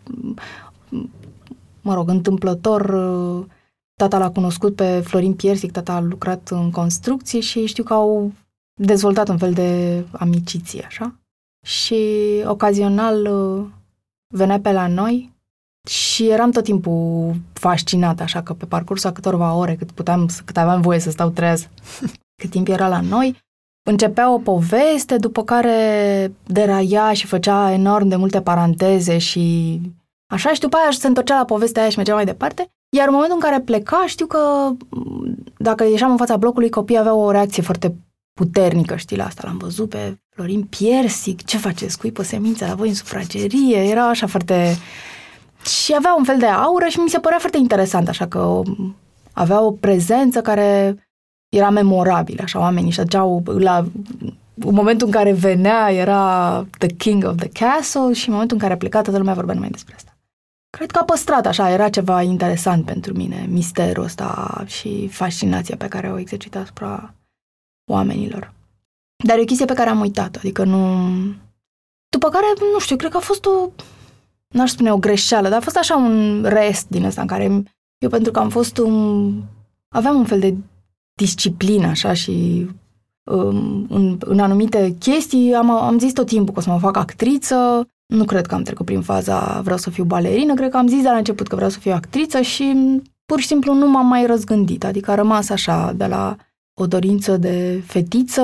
mă 1.82 1.94
rog, 1.94 2.10
întâmplător. 2.10 2.82
Uh, 2.90 3.46
tata 3.96 4.18
l-a 4.18 4.32
cunoscut 4.32 4.76
pe 4.76 5.00
Florin 5.00 5.34
Piersic, 5.34 5.72
tata 5.72 5.94
a 5.94 6.00
lucrat 6.00 6.50
în 6.50 6.72
construcție 6.72 7.40
și 7.40 7.66
știu 7.66 7.84
că 7.84 7.94
au 7.94 8.32
dezvoltat 8.74 9.30
un 9.30 9.38
fel 9.38 9.54
de 9.54 10.04
amiciție, 10.12 10.84
așa. 10.86 11.16
Și 11.66 12.04
ocazional 12.46 13.26
uh, 13.26 13.66
venea 14.28 14.60
pe 14.60 14.72
la 14.72 14.88
noi 14.88 15.31
și 15.89 16.28
eram 16.28 16.51
tot 16.51 16.63
timpul 16.63 17.33
fascinat, 17.54 18.19
așa 18.19 18.42
că 18.42 18.54
pe 18.54 18.66
parcursul 18.66 19.10
a 19.10 19.13
câtorva 19.13 19.54
ore, 19.54 19.75
cât 19.75 19.92
puteam, 19.92 20.30
cât 20.45 20.57
aveam 20.57 20.81
voie 20.81 21.00
să 21.00 21.12
stau 21.12 21.30
treaz, 21.30 21.68
cât 22.42 22.50
timp 22.50 22.68
era 22.68 22.88
la 22.88 23.01
noi, 23.01 23.38
începea 23.89 24.33
o 24.33 24.38
poveste, 24.38 25.18
după 25.18 25.44
care 25.44 26.31
deraia 26.44 27.13
și 27.13 27.25
făcea 27.25 27.72
enorm 27.72 28.07
de 28.07 28.16
multe 28.16 28.42
paranteze 28.42 29.18
și 29.18 29.80
așa 30.33 30.54
și 30.54 30.60
după 30.60 30.78
aia 30.78 30.92
se 30.92 31.07
întorcea 31.07 31.38
la 31.38 31.45
povestea 31.45 31.81
aia 31.81 31.92
și 31.92 31.98
mergea 31.98 32.13
mai 32.13 32.25
departe. 32.25 32.72
Iar 32.98 33.07
în 33.07 33.13
momentul 33.13 33.38
în 33.42 33.50
care 33.50 33.62
pleca, 33.62 34.04
știu 34.07 34.25
că 34.25 34.69
dacă 35.57 35.83
ieșeam 35.83 36.12
în 36.12 36.18
fața 36.18 36.38
blocului, 36.38 36.69
copiii 36.69 37.00
aveau 37.00 37.19
o 37.19 37.31
reacție 37.31 37.63
foarte 37.63 37.95
puternică, 38.33 38.95
știi, 38.95 39.18
la 39.18 39.25
asta. 39.25 39.42
L-am 39.45 39.57
văzut 39.57 39.89
pe 39.89 40.18
Florin 40.36 40.63
Piersic, 40.63 41.45
ce 41.45 41.57
faceți, 41.57 41.92
scuipă 41.92 42.24
semințe 42.24 42.66
la 42.66 42.75
voi 42.75 42.88
în 42.88 42.94
sufragerie, 42.94 43.78
era 43.78 44.10
așa 44.10 44.28
foarte... 44.28 44.78
Și 45.66 45.94
avea 45.96 46.16
un 46.18 46.24
fel 46.24 46.38
de 46.38 46.46
aură 46.46 46.86
și 46.88 47.00
mi 47.00 47.10
se 47.10 47.19
părea 47.19 47.40
foarte 47.40 47.58
interesant, 47.58 48.08
așa 48.08 48.28
că 48.28 48.62
avea 49.34 49.62
o 49.62 49.72
prezență 49.72 50.42
care 50.42 50.96
era 51.50 51.69
memorabil, 51.69 52.40
așa, 52.44 52.60
oamenii 52.60 52.92
și 52.92 53.00
aduceau 53.00 53.44
la 53.46 53.86
în 54.66 54.74
momentul 54.74 55.08
în 55.08 55.13
care 55.13 55.31
venea 55.31 55.92
era 55.92 56.66
the 56.78 56.88
king 56.88 57.24
of 57.25 57.36
the 57.36 57.50
castle 57.50 58.13
și 58.13 58.28
în 58.28 58.34
momentul 58.34 58.56
în 58.56 58.62
care 58.62 58.74
a 58.74 58.78
plecat 58.78 59.04
toată 59.04 59.18
lumea 59.18 59.34
vorbea 59.34 59.54
numai 59.54 59.69
despre 59.69 59.96
asta. 59.96 60.16
Cred 60.78 60.92
că 60.92 61.00
a 61.00 61.04
păstrat 61.04 61.46
așa, 61.46 61.69
era 61.69 61.90
ceva 61.90 62.22
interesant 62.22 62.86
pentru 62.86 63.14
mine, 63.14 63.46
misterul 63.50 64.04
ăsta 64.04 64.64
și 64.66 65.07
fascinația 65.07 65.75
pe 65.78 65.88
care 65.88 66.12
o 66.12 66.19
exercita 66.19 66.60
asupra 66.60 67.14
oamenilor. 67.92 68.54
Dar 69.24 69.38
e 69.38 69.42
o 69.42 69.46
chestie 69.46 69.66
pe 69.66 69.74
care 69.74 69.90
am 69.90 70.00
uitat 70.00 70.36
adică 70.36 70.64
nu... 70.64 71.09
După 72.09 72.30
care, 72.30 72.45
nu 72.74 72.80
știu, 72.80 72.95
cred 72.95 73.12
că 73.12 73.18
a 73.18 73.19
fost 73.19 73.45
o, 73.45 73.69
n-aș 74.52 74.70
spune 74.70 74.92
o 74.92 74.98
greșeală, 74.98 75.50
dar 75.50 75.58
a 75.58 75.64
fost 75.64 75.78
așa 75.78 75.96
un 75.96 76.46
rest 76.48 76.88
din 76.88 77.06
ăsta 77.06 77.22
în 77.22 77.28
care 77.28 77.64
eu 77.98 78.10
pentru 78.10 78.31
că 78.31 78.40
am 78.40 78.50
fost 78.50 78.78
un... 78.78 79.34
aveam 79.88 80.18
un 80.18 80.26
fel 80.26 80.40
de 80.40 80.56
disciplină, 81.14 81.88
așa, 81.88 82.14
și 82.14 82.68
um, 83.24 83.88
în, 83.90 84.18
în 84.20 84.40
anumite 84.40 84.96
chestii 85.00 85.54
am, 85.54 85.70
am 85.70 86.00
zis 86.00 86.14
tot 86.14 86.28
timpul 86.28 86.54
că 86.54 86.60
o 86.60 86.64
să 86.64 86.70
mă 86.70 86.80
fac 86.80 86.98
actriță, 86.98 87.88
nu 88.06 88.26
cred 88.26 88.46
că 88.46 88.56
am 88.56 88.64
trecut 88.64 88.86
prin 88.86 89.02
faza 89.02 89.62
vreau 89.64 89.78
să 89.78 89.90
fiu 89.90 90.04
balerină, 90.04 90.54
cred 90.54 90.70
că 90.70 90.78
am 90.78 90.88
zis 90.88 91.02
de 91.02 91.10
la 91.10 91.18
început 91.18 91.48
că 91.48 91.56
vreau 91.56 91.70
să 91.70 91.80
fiu 91.80 91.92
actriță 91.92 92.42
și 92.42 92.76
pur 93.26 93.40
și 93.40 93.48
simplu 93.48 93.74
nu 93.74 93.90
m-am 93.90 94.08
mai 94.08 94.26
răzgândit, 94.26 94.84
adică 94.84 95.12
a 95.12 95.16
rămas 95.16 95.50
așa 95.50 95.94
de 95.96 96.06
la 96.06 96.36
o 96.81 96.88
dorință 96.88 97.38
de 97.38 97.83
fetiță 97.85 98.42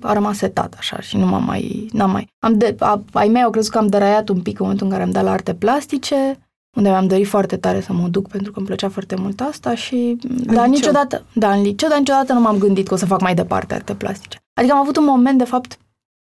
a 0.00 0.12
rămas 0.12 0.36
setat 0.36 0.74
așa 0.78 1.00
și 1.00 1.16
nu 1.16 1.26
m-am 1.26 1.44
mai, 1.44 1.88
n-am 1.92 2.10
mai, 2.10 2.28
am 2.38 2.58
de, 2.58 2.76
a, 2.78 3.02
ai 3.12 3.28
mei 3.28 3.42
au 3.42 3.50
crezut 3.50 3.72
că 3.72 3.78
am 3.78 3.86
deraiat 3.86 4.28
un 4.28 4.40
pic 4.40 4.52
în 4.58 4.58
momentul 4.60 4.86
în 4.86 4.92
care 4.92 5.04
am 5.04 5.10
dat 5.10 5.24
la 5.24 5.30
arte 5.30 5.54
plastice, 5.54 6.38
unde 6.76 6.88
mi-am 6.88 7.06
dorit 7.06 7.26
foarte 7.26 7.56
tare 7.56 7.80
să 7.80 7.92
mă 7.92 8.08
duc 8.08 8.28
pentru 8.28 8.52
că 8.52 8.58
îmi 8.58 8.66
plăcea 8.66 8.88
foarte 8.88 9.16
mult 9.16 9.40
asta 9.40 9.74
și 9.74 10.18
în 10.28 10.36
dar 10.36 10.46
liceu. 10.46 10.70
niciodată, 10.70 11.24
da, 11.32 11.52
în 11.52 11.62
liceu, 11.62 11.88
dar 11.88 11.98
niciodată 11.98 12.32
nu 12.32 12.40
m-am 12.40 12.58
gândit 12.58 12.88
că 12.88 12.94
o 12.94 12.96
să 12.96 13.06
fac 13.06 13.20
mai 13.20 13.34
departe 13.34 13.74
arte 13.74 13.94
plastice. 13.94 14.38
Adică 14.54 14.74
am 14.74 14.80
avut 14.80 14.96
un 14.96 15.04
moment, 15.04 15.38
de 15.38 15.44
fapt, 15.44 15.78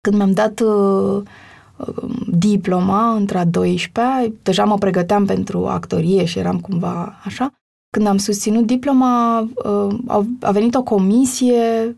când 0.01 0.15
mi-am 0.15 0.32
dat 0.32 0.60
uh, 0.60 1.22
uh, 1.77 2.12
diploma 2.27 3.13
între 3.13 3.38
a 3.38 3.46
12 3.46 4.34
deja 4.44 4.63
mă 4.63 4.77
pregăteam 4.77 5.25
pentru 5.25 5.68
actorie 5.68 6.25
și 6.25 6.39
eram 6.39 6.60
cumva 6.60 7.20
așa. 7.24 7.61
Când 7.91 8.07
am 8.07 8.17
susținut 8.17 8.65
diploma, 8.65 9.39
uh, 9.39 9.95
a, 10.07 10.25
a 10.41 10.51
venit 10.51 10.75
o 10.75 10.83
comisie, 10.83 11.98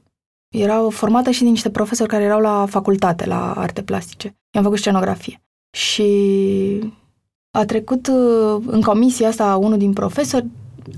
era 0.55 0.89
formată 0.89 1.31
și 1.31 1.41
din 1.41 1.49
niște 1.49 1.69
profesori 1.69 2.09
care 2.09 2.23
erau 2.23 2.39
la 2.39 2.65
facultate, 2.65 3.25
la 3.25 3.53
arte 3.53 3.83
plastice. 3.83 4.35
I-am 4.51 4.63
făcut 4.63 4.77
scenografie. 4.77 5.41
Și 5.77 6.93
a 7.51 7.65
trecut 7.65 8.07
uh, 8.07 8.63
în 8.65 8.81
comisia 8.81 9.27
asta 9.27 9.55
unul 9.55 9.77
din 9.77 9.93
profesori, 9.93 10.45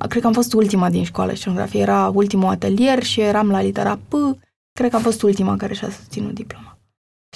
cred 0.09 0.21
că 0.21 0.27
am 0.27 0.33
fost 0.33 0.53
ultima 0.53 0.89
din 0.89 1.03
școală 1.03 1.33
scenografie, 1.33 1.81
era 1.81 2.11
ultimul 2.13 2.49
atelier 2.49 3.03
și 3.03 3.21
eram 3.21 3.49
la 3.49 3.61
litera 3.61 3.99
P, 4.07 4.13
cred 4.71 4.89
că 4.89 4.95
am 4.95 5.01
fost 5.01 5.21
ultima 5.21 5.55
care 5.55 5.73
și-a 5.73 5.89
susținut 5.89 6.33
diploma. 6.33 6.77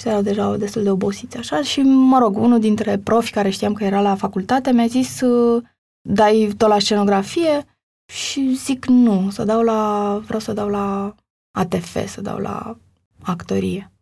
Și 0.00 0.08
erau 0.08 0.22
deja 0.22 0.56
destul 0.56 0.82
de 0.82 0.90
obosiți 0.90 1.36
așa 1.36 1.62
și, 1.62 1.80
mă 1.82 2.18
rog, 2.18 2.36
unul 2.36 2.60
dintre 2.60 2.98
profi 2.98 3.30
care 3.30 3.50
știam 3.50 3.72
că 3.72 3.84
era 3.84 4.00
la 4.00 4.14
facultate 4.14 4.72
mi-a 4.72 4.86
zis 4.86 5.20
uh, 5.20 5.62
dai 6.08 6.52
tot 6.56 6.68
la 6.68 6.78
scenografie 6.78 7.64
și 8.12 8.54
zic 8.54 8.86
nu, 8.86 9.30
să 9.30 9.44
dau 9.44 9.62
la, 9.62 10.20
vreau 10.24 10.40
să 10.40 10.52
dau 10.52 10.68
la 10.68 11.14
ATF, 11.58 12.06
să 12.06 12.20
dau 12.20 12.38
la 12.38 12.78
actorie. 13.22 13.92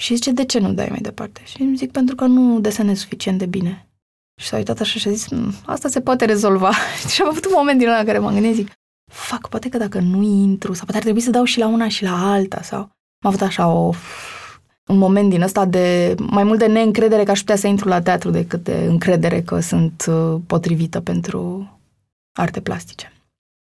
Și 0.00 0.14
zice, 0.14 0.30
de 0.30 0.44
ce 0.44 0.58
nu 0.58 0.72
dai 0.72 0.88
mai 0.88 1.00
departe? 1.00 1.40
Și 1.44 1.62
îmi 1.62 1.76
zic, 1.76 1.90
pentru 1.90 2.14
că 2.14 2.26
nu 2.26 2.60
desenez 2.60 2.98
suficient 2.98 3.38
de 3.38 3.46
bine. 3.46 3.88
Și 4.40 4.46
s-a 4.46 4.56
uitat 4.56 4.80
așa 4.80 4.98
și 4.98 5.08
a 5.08 5.10
zis, 5.10 5.28
mm, 5.28 5.52
asta 5.66 5.88
se 5.88 6.00
poate 6.00 6.24
rezolva. 6.24 6.72
și 7.12 7.22
am 7.22 7.28
avut 7.28 7.44
un 7.44 7.52
moment 7.56 7.78
din 7.78 7.88
ăla 7.88 7.98
în 7.98 8.04
care 8.04 8.18
m-am 8.18 8.32
gândit, 8.32 8.54
zic, 8.54 8.72
fac, 9.10 9.48
poate 9.48 9.68
că 9.68 9.78
dacă 9.78 9.98
nu 9.98 10.22
intru, 10.22 10.72
sau 10.72 10.82
poate 10.84 10.96
ar 10.96 11.02
trebui 11.02 11.20
să 11.20 11.30
dau 11.30 11.44
și 11.44 11.58
la 11.58 11.66
una 11.66 11.88
și 11.88 12.02
la 12.02 12.32
alta, 12.32 12.62
sau... 12.62 12.78
Am 13.24 13.30
avut 13.30 13.40
așa 13.40 13.68
o, 13.68 13.92
un 14.88 14.98
moment 14.98 15.30
din 15.30 15.42
ăsta 15.42 15.64
de, 15.64 16.14
mai 16.18 16.44
mult 16.44 16.58
de 16.58 16.66
neîncredere 16.66 17.24
că 17.24 17.30
aș 17.30 17.38
putea 17.38 17.56
să 17.56 17.66
intru 17.66 17.88
la 17.88 18.02
teatru 18.02 18.30
decât 18.30 18.64
de 18.64 18.86
încredere 18.88 19.42
că 19.42 19.60
sunt 19.60 20.04
uh, 20.08 20.40
potrivită 20.46 21.00
pentru 21.00 21.70
arte 22.38 22.60
plastice. 22.60 23.12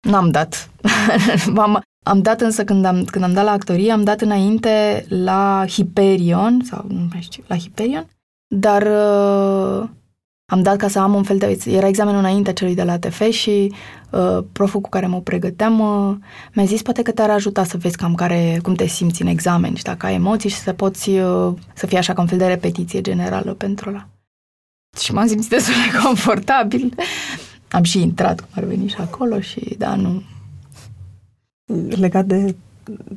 N-am 0.08 0.30
dat. 0.30 0.70
am, 1.56 1.82
am 2.04 2.22
dat 2.22 2.40
însă 2.40 2.64
când 2.64 2.84
am, 2.84 3.04
când 3.04 3.24
am 3.24 3.32
dat 3.32 3.44
la 3.44 3.50
actorie, 3.50 3.92
am 3.92 4.04
dat 4.04 4.20
înainte 4.20 5.04
la 5.08 5.64
Hyperion, 5.68 6.60
sau 6.64 6.84
nu 6.88 7.08
mai 7.12 7.20
știu, 7.20 7.42
la 7.46 7.56
Hyperion, 7.56 8.06
dar 8.46 8.82
uh, 8.82 9.88
am 10.46 10.62
dat 10.62 10.76
ca 10.76 10.88
să 10.88 10.98
am 10.98 11.14
un 11.14 11.22
fel 11.22 11.38
de... 11.38 11.58
Era 11.66 11.88
examenul 11.88 12.18
înainte 12.18 12.52
celui 12.52 12.74
de 12.74 12.82
la 12.82 12.98
TF 12.98 13.30
și 13.30 13.72
uh, 14.10 14.38
proful 14.52 14.80
cu 14.80 14.88
care 14.88 15.06
mă 15.06 15.20
pregăteam 15.20 15.80
uh, 15.80 16.16
mi-a 16.54 16.64
zis 16.64 16.82
poate 16.82 17.02
că 17.02 17.10
te-ar 17.10 17.30
ajuta 17.30 17.64
să 17.64 17.76
vezi 17.76 17.96
cam 17.96 18.14
care, 18.14 18.58
cum 18.62 18.74
te 18.74 18.86
simți 18.86 19.22
în 19.22 19.28
examen 19.28 19.74
și 19.74 19.82
dacă 19.82 20.06
ai 20.06 20.14
emoții 20.14 20.50
și 20.50 20.56
să 20.56 20.72
poți 20.72 21.08
uh, 21.08 21.52
să 21.74 21.86
fie 21.86 21.98
așa 21.98 22.12
ca 22.12 22.20
un 22.20 22.26
fel 22.26 22.38
de 22.38 22.46
repetiție 22.46 23.00
generală 23.00 23.54
pentru 23.54 23.88
ăla. 23.88 24.08
Și 24.98 25.12
m-am 25.12 25.26
simțit 25.26 25.50
destul 25.50 25.74
de 25.74 25.98
confortabil. 26.04 26.94
Am 27.70 27.82
și 27.82 28.00
intrat 28.00 28.40
cum 28.40 28.48
ar 28.54 28.64
veni 28.64 28.88
și 28.88 28.96
acolo 28.98 29.40
și 29.40 29.74
da, 29.78 29.94
nu... 29.94 30.22
Legat 31.88 32.24
de 32.24 32.54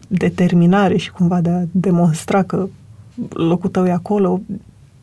determinare 0.08 0.98
și 0.98 1.12
cumva 1.12 1.42
de 1.42 1.50
a 1.50 1.64
demonstra 1.72 2.44
că 2.44 2.68
locul 3.30 3.70
tău 3.70 3.86
e 3.86 3.92
acolo, 3.92 4.42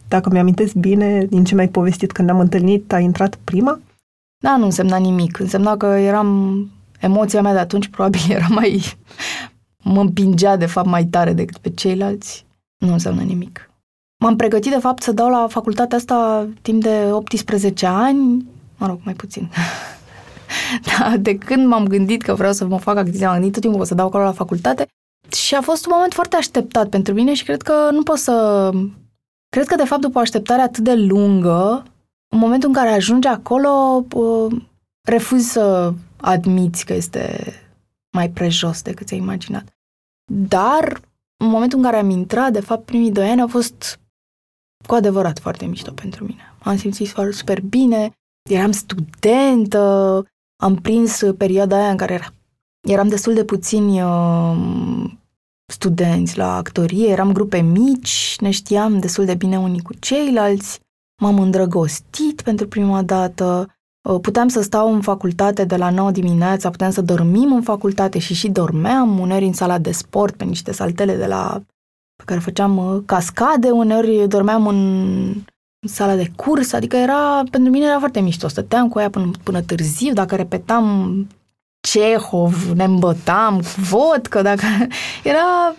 dacă 0.08 0.30
mi-amintesc 0.30 0.74
bine, 0.74 1.24
din 1.24 1.44
ce 1.44 1.54
mi-ai 1.54 1.68
povestit 1.68 2.12
când 2.12 2.28
ne-am 2.28 2.40
întâlnit, 2.40 2.92
a 2.92 2.98
intrat 2.98 3.38
prima? 3.44 3.80
Da, 4.42 4.56
nu 4.56 4.64
însemna 4.64 4.96
nimic. 4.96 5.38
Însemna 5.38 5.76
că 5.76 5.86
eram... 5.86 6.70
Emoția 7.00 7.42
mea 7.42 7.52
de 7.52 7.58
atunci 7.58 7.88
probabil 7.88 8.20
era 8.36 8.46
mai... 8.48 8.82
mă 9.82 10.00
împingea, 10.00 10.56
de 10.56 10.66
fapt, 10.66 10.86
mai 10.86 11.04
tare 11.04 11.32
decât 11.32 11.56
pe 11.56 11.70
ceilalți. 11.70 12.46
Nu 12.78 12.92
înseamnă 12.92 13.22
nimic. 13.22 13.70
M-am 14.22 14.36
pregătit, 14.36 14.72
de 14.72 14.78
fapt, 14.78 15.02
să 15.02 15.12
dau 15.12 15.30
la 15.30 15.46
facultatea 15.48 15.98
asta 15.98 16.48
timp 16.62 16.82
de 16.82 17.08
18 17.12 17.86
ani, 17.86 18.46
mă 18.76 18.86
rog, 18.86 19.00
mai 19.02 19.14
puțin. 19.14 19.50
da, 20.98 21.16
de 21.16 21.38
când 21.38 21.66
m-am 21.66 21.86
gândit 21.86 22.22
că 22.22 22.34
vreau 22.34 22.52
să 22.52 22.66
mă 22.66 22.78
fac 22.78 22.96
actriță, 22.96 23.26
am 23.26 23.32
gândit 23.32 23.52
tot 23.52 23.62
timpul 23.62 23.80
o 23.80 23.84
să 23.84 23.94
dau 23.94 24.06
acolo 24.06 24.24
la 24.24 24.32
facultate 24.32 24.86
și 25.32 25.54
a 25.54 25.60
fost 25.60 25.86
un 25.86 25.92
moment 25.94 26.12
foarte 26.12 26.36
așteptat 26.36 26.88
pentru 26.88 27.14
mine 27.14 27.34
și 27.34 27.44
cred 27.44 27.62
că 27.62 27.88
nu 27.92 28.02
pot 28.02 28.18
să 28.18 28.70
Cred 29.56 29.68
că, 29.68 29.74
de 29.74 29.84
fapt, 29.84 30.00
după 30.00 30.18
o 30.18 30.20
așteptare 30.20 30.62
atât 30.62 30.84
de 30.84 30.94
lungă, 30.94 31.82
în 32.28 32.38
momentul 32.38 32.68
în 32.68 32.74
care 32.74 32.88
ajungi 32.88 33.28
acolo, 33.28 34.04
refuzi 35.08 35.50
să 35.50 35.92
admiți 36.16 36.84
că 36.84 36.92
este 36.92 37.52
mai 38.16 38.30
prejos 38.30 38.82
decât 38.82 39.06
ți-ai 39.06 39.20
imaginat. 39.20 39.68
Dar, 40.32 41.00
în 41.36 41.48
momentul 41.48 41.78
în 41.78 41.84
care 41.84 41.96
am 41.96 42.10
intrat, 42.10 42.52
de 42.52 42.60
fapt, 42.60 42.84
primii 42.84 43.12
doi 43.12 43.28
ani 43.28 43.40
au 43.40 43.48
fost 43.48 44.00
cu 44.86 44.94
adevărat 44.94 45.38
foarte 45.38 45.66
mișto 45.66 45.92
pentru 45.92 46.24
mine. 46.24 46.54
Am 46.62 46.76
simțit 46.76 47.14
super 47.30 47.60
bine, 47.60 48.10
eram 48.50 48.72
studentă, 48.72 50.24
am 50.62 50.74
prins 50.74 51.22
perioada 51.36 51.76
aia 51.76 51.90
în 51.90 51.96
care 51.96 52.12
era, 52.12 52.32
eram 52.88 53.08
destul 53.08 53.34
de 53.34 53.44
puțini 53.44 54.02
uh, 54.02 55.10
studenți 55.66 56.36
la 56.36 56.56
actorie, 56.56 57.08
eram 57.08 57.32
grupe 57.32 57.58
mici, 57.58 58.36
ne 58.40 58.50
știam 58.50 58.98
destul 58.98 59.24
de 59.24 59.34
bine 59.34 59.58
unii 59.58 59.82
cu 59.82 59.94
ceilalți, 59.98 60.80
m-am 61.22 61.38
îndrăgostit 61.38 62.42
pentru 62.42 62.68
prima 62.68 63.02
dată, 63.02 63.76
uh, 64.08 64.20
puteam 64.20 64.48
să 64.48 64.62
stau 64.62 64.94
în 64.94 65.00
facultate 65.00 65.64
de 65.64 65.76
la 65.76 65.90
9 65.90 66.10
dimineața, 66.10 66.70
puteam 66.70 66.90
să 66.90 67.02
dormim 67.02 67.52
în 67.52 67.62
facultate 67.62 68.18
și 68.18 68.34
și 68.34 68.48
dormeam, 68.48 69.18
uneori 69.18 69.44
în 69.44 69.52
sala 69.52 69.78
de 69.78 69.92
sport, 69.92 70.36
pe 70.36 70.44
niște 70.44 70.72
saltele 70.72 71.16
de 71.16 71.26
la 71.26 71.62
pe 72.16 72.22
care 72.24 72.40
făceam 72.40 72.76
uh, 72.76 73.02
cascade, 73.06 73.70
uneori 73.70 74.28
dormeam 74.28 74.66
în 74.66 75.34
sala 75.86 76.14
de 76.14 76.30
curs, 76.36 76.72
adică 76.72 76.96
era, 76.96 77.42
pentru 77.50 77.70
mine 77.70 77.86
era 77.86 77.98
foarte 77.98 78.20
mișto, 78.20 78.48
stăteam 78.48 78.88
cu 78.88 78.98
ea 78.98 79.10
până, 79.10 79.30
până 79.42 79.62
târziu, 79.62 80.12
dacă 80.12 80.36
repetam 80.36 81.26
Cehov, 81.86 82.70
ne 82.74 82.84
îmbătam 82.84 83.60
cu 83.60 83.80
vodcă, 83.80 84.42
dacă... 84.42 84.64
Era... 85.24 85.74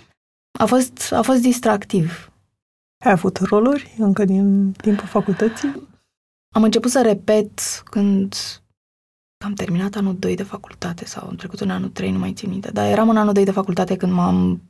A 0.60 0.66
fost, 0.66 1.12
a 1.12 1.22
fost 1.22 1.42
distractiv. 1.42 2.32
Ai 3.06 3.12
avut 3.12 3.38
roluri 3.38 3.96
încă 3.98 4.26
din 4.26 4.72
timpul 4.72 5.08
facultății? 5.08 5.88
Am 6.56 6.64
început 6.64 6.92
să 6.92 7.02
repet 7.02 7.60
când 7.84 8.36
am 9.46 9.54
terminat 9.54 9.96
anul 9.96 10.16
2 10.20 10.36
de 10.36 10.44
facultate 10.44 11.06
sau 11.06 11.28
am 11.28 11.36
trecut 11.36 11.60
în 11.60 11.70
anul 11.70 11.90
3, 11.90 12.12
nu 12.12 12.20
mai 12.20 12.34
țin 12.34 12.50
minte, 12.50 12.72
dar 12.72 12.92
eram 12.92 13.10
în 13.10 13.18
anul 13.18 13.34
2 13.34 13.44
de 13.44 13.52
facultate 13.52 13.96
când 13.96 14.12
m-am 14.12 14.62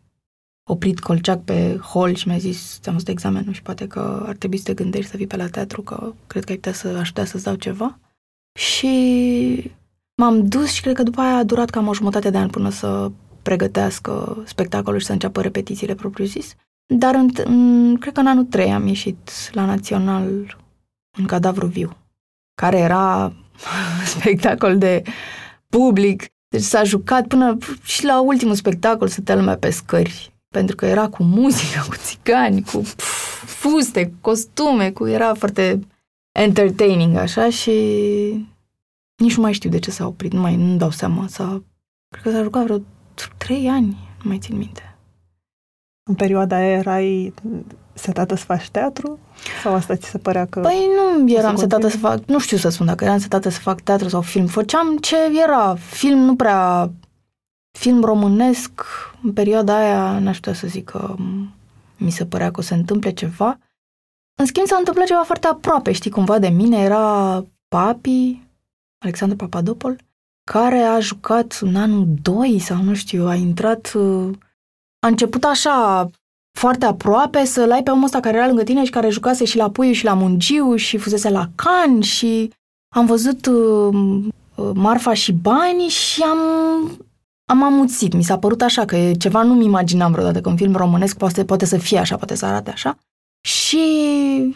oprit 0.69 0.99
Colceac 0.99 1.43
pe 1.43 1.77
hol 1.77 2.13
și 2.13 2.27
mi-a 2.27 2.37
zis, 2.37 2.79
ți-am 2.81 2.97
de 2.97 3.11
examenul 3.11 3.53
și 3.53 3.61
poate 3.61 3.87
că 3.87 4.23
ar 4.27 4.35
trebui 4.35 4.57
să 4.57 4.63
te 4.63 4.73
gândești 4.73 5.09
să 5.09 5.17
vii 5.17 5.27
pe 5.27 5.35
la 5.35 5.47
teatru, 5.47 5.81
că 5.81 6.13
cred 6.27 6.43
că 6.43 6.51
ai 6.51 6.57
putea 6.57 6.73
să, 6.73 6.87
aș 6.87 7.07
putea 7.07 7.25
să-ți 7.25 7.43
dau 7.43 7.55
ceva. 7.55 7.99
Și 8.59 9.71
M-am 10.21 10.47
dus 10.47 10.71
și 10.71 10.81
cred 10.81 10.95
că 10.95 11.03
după 11.03 11.21
aia 11.21 11.35
a 11.35 11.43
durat 11.43 11.69
cam 11.69 11.87
o 11.87 11.93
jumătate 11.93 12.29
de 12.29 12.37
an 12.37 12.49
până 12.49 12.69
să 12.69 13.11
pregătească 13.41 14.43
spectacolul 14.45 14.99
și 14.99 15.05
să 15.05 15.11
înceapă 15.11 15.41
repetițiile 15.41 15.95
propriu-zis. 15.95 16.55
Dar 16.95 17.15
în, 17.15 17.29
în, 17.43 17.97
cred 17.99 18.13
că 18.13 18.19
în 18.19 18.27
anul 18.27 18.43
3 18.43 18.73
am 18.73 18.87
ieșit 18.87 19.31
la 19.51 19.65
Național 19.65 20.57
în 21.17 21.25
cadavru 21.25 21.65
viu, 21.65 21.97
care 22.61 22.77
era 22.77 23.33
spectacol 24.15 24.77
de 24.77 25.01
public. 25.69 26.25
Deci 26.47 26.61
s-a 26.61 26.83
jucat 26.83 27.27
până 27.27 27.57
și 27.83 28.05
la 28.05 28.21
ultimul 28.21 28.55
spectacol 28.55 29.07
să 29.07 29.21
lumea 29.35 29.57
pe 29.57 29.69
scări. 29.69 30.33
Pentru 30.49 30.75
că 30.75 30.85
era 30.85 31.09
cu 31.09 31.23
muzică, 31.23 31.85
cu 31.89 31.95
țigani, 31.95 32.63
cu 32.63 32.81
fuste, 33.45 34.05
cu 34.05 34.13
costume, 34.21 34.91
cu 34.91 35.07
era 35.07 35.33
foarte 35.33 35.79
entertaining 36.31 37.15
așa 37.15 37.49
și 37.49 37.71
nici 39.17 39.35
nu 39.35 39.41
mai 39.41 39.53
știu 39.53 39.69
de 39.69 39.79
ce 39.79 39.91
s-a 39.91 40.07
oprit, 40.07 40.33
nu 40.33 40.41
mai 40.41 40.55
nu 40.55 40.75
dau 40.75 40.89
seama. 40.89 41.25
S-a, 41.27 41.63
cred 42.09 42.23
că 42.23 42.31
s-a 42.31 42.43
jucat 42.43 42.63
vreo 42.63 42.79
trei 43.37 43.67
ani, 43.67 43.97
nu 44.23 44.29
mai 44.29 44.37
țin 44.37 44.57
minte. 44.57 44.97
În 46.09 46.15
perioada 46.15 46.55
aia 46.55 46.71
erai 46.71 47.33
setată 47.93 48.35
să 48.35 48.43
faci 48.43 48.69
teatru? 48.69 49.19
Sau 49.63 49.73
asta 49.73 49.95
ți 49.95 50.09
se 50.09 50.17
părea 50.17 50.45
că... 50.45 50.59
Păi 50.59 50.89
nu 50.95 51.31
eram 51.31 51.55
setată 51.55 51.87
să 51.87 51.97
fac, 51.97 52.25
nu 52.25 52.39
știu 52.39 52.57
să 52.57 52.69
spun 52.69 52.85
dacă 52.85 53.03
eram 53.03 53.17
setată 53.17 53.49
să 53.49 53.59
fac 53.59 53.81
teatru 53.81 54.07
sau 54.07 54.21
film. 54.21 54.45
Făceam 54.45 54.97
ce 54.97 55.15
era. 55.43 55.75
Film 55.75 56.19
nu 56.19 56.35
prea... 56.35 56.91
Film 57.77 58.03
românesc, 58.03 58.71
în 59.23 59.33
perioada 59.33 59.77
aia, 59.77 60.19
n-aș 60.19 60.35
putea 60.35 60.53
să 60.53 60.67
zic 60.67 60.85
că 60.85 61.15
mi 61.97 62.09
se 62.09 62.25
părea 62.25 62.51
că 62.51 62.59
o 62.59 62.63
să 62.63 62.73
întâmple 62.73 63.11
ceva. 63.11 63.59
În 64.39 64.45
schimb, 64.45 64.67
s-a 64.67 64.75
întâmplat 64.77 65.05
ceva 65.05 65.23
foarte 65.23 65.47
aproape, 65.47 65.91
știi, 65.91 66.11
cumva 66.11 66.39
de 66.39 66.47
mine. 66.47 66.77
Era 66.77 67.45
Papi, 67.67 68.46
Alexandru 68.99 69.37
Papadopol, 69.37 69.95
care 70.51 70.77
a 70.77 70.99
jucat 70.99 71.59
în 71.61 71.75
anul 71.75 72.05
2 72.21 72.59
sau 72.59 72.83
nu 72.83 72.93
știu, 72.93 73.27
a 73.27 73.35
intrat, 73.35 73.93
uh, 73.93 74.29
a 74.99 75.07
început 75.07 75.43
așa 75.43 76.09
foarte 76.57 76.85
aproape 76.85 77.45
să-l 77.45 77.71
ai 77.71 77.83
pe 77.83 77.91
omul 77.91 78.03
ăsta 78.03 78.19
care 78.19 78.37
era 78.37 78.47
lângă 78.47 78.63
tine 78.63 78.83
și 78.83 78.91
care 78.91 79.09
jucase 79.09 79.45
și 79.45 79.57
la 79.57 79.69
Puiu 79.69 79.91
și 79.91 80.03
la 80.03 80.13
Mungiu 80.13 80.75
și 80.75 80.97
fusese 80.97 81.29
la 81.29 81.49
Can 81.55 82.01
și 82.01 82.51
am 82.95 83.05
văzut 83.05 83.45
uh, 83.45 83.95
uh, 84.55 84.71
Marfa 84.73 85.13
și 85.13 85.31
banii 85.31 85.87
și 85.87 86.21
am, 86.21 86.37
am 87.45 87.63
amuțit. 87.63 88.13
Mi 88.13 88.23
s-a 88.23 88.37
părut 88.37 88.61
așa 88.61 88.85
că 88.85 89.11
ceva 89.19 89.43
nu-mi 89.43 89.65
imaginam 89.65 90.11
vreodată 90.11 90.41
că 90.41 90.49
un 90.49 90.55
film 90.55 90.75
românesc 90.75 91.17
poate, 91.17 91.45
poate 91.45 91.65
să 91.65 91.77
fie 91.77 91.97
așa, 91.97 92.15
poate 92.15 92.35
să 92.35 92.45
arate 92.45 92.69
așa. 92.69 92.97
Și 93.41 93.79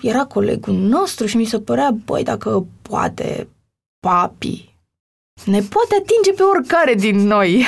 era 0.01 0.25
colegul 0.25 0.73
nostru 0.73 1.25
și 1.25 1.37
mi 1.37 1.45
se 1.45 1.59
părea, 1.59 1.91
băi, 2.05 2.23
dacă 2.23 2.65
poate 2.81 3.47
papi, 4.07 4.75
ne 5.45 5.61
poate 5.61 5.95
atinge 5.99 6.31
pe 6.35 6.43
oricare 6.43 6.93
din 6.93 7.17
noi 7.17 7.65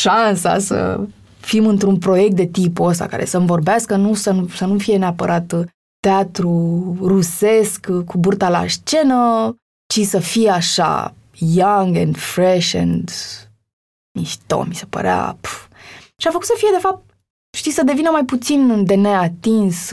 șansa 0.00 0.58
să 0.58 1.00
fim 1.40 1.66
într-un 1.66 1.98
proiect 1.98 2.36
de 2.36 2.46
tipul 2.46 2.88
ăsta 2.88 3.06
care 3.06 3.24
să-mi 3.24 3.46
vorbească, 3.46 3.96
nu 3.96 4.14
să, 4.14 4.30
nu 4.30 4.48
să 4.48 4.64
nu 4.64 4.78
fie 4.78 4.96
neapărat 4.96 5.54
teatru 6.00 6.96
rusesc 7.00 7.86
cu 8.06 8.18
burta 8.18 8.48
la 8.48 8.68
scenă, 8.68 9.54
ci 9.92 10.00
să 10.00 10.18
fie 10.18 10.50
așa 10.50 11.14
young 11.32 11.96
and 11.96 12.16
fresh 12.16 12.74
and 12.74 13.10
mișto, 14.18 14.64
mi 14.68 14.74
se 14.74 14.86
părea. 14.86 15.36
Pf. 15.40 15.66
Și 16.16 16.26
a 16.26 16.30
făcut 16.30 16.46
să 16.46 16.54
fie, 16.56 16.68
de 16.72 16.78
fapt, 16.78 17.10
știi, 17.56 17.72
să 17.72 17.82
devină 17.82 18.10
mai 18.10 18.24
puțin 18.24 18.84
de 18.84 18.94
neatins 18.94 19.88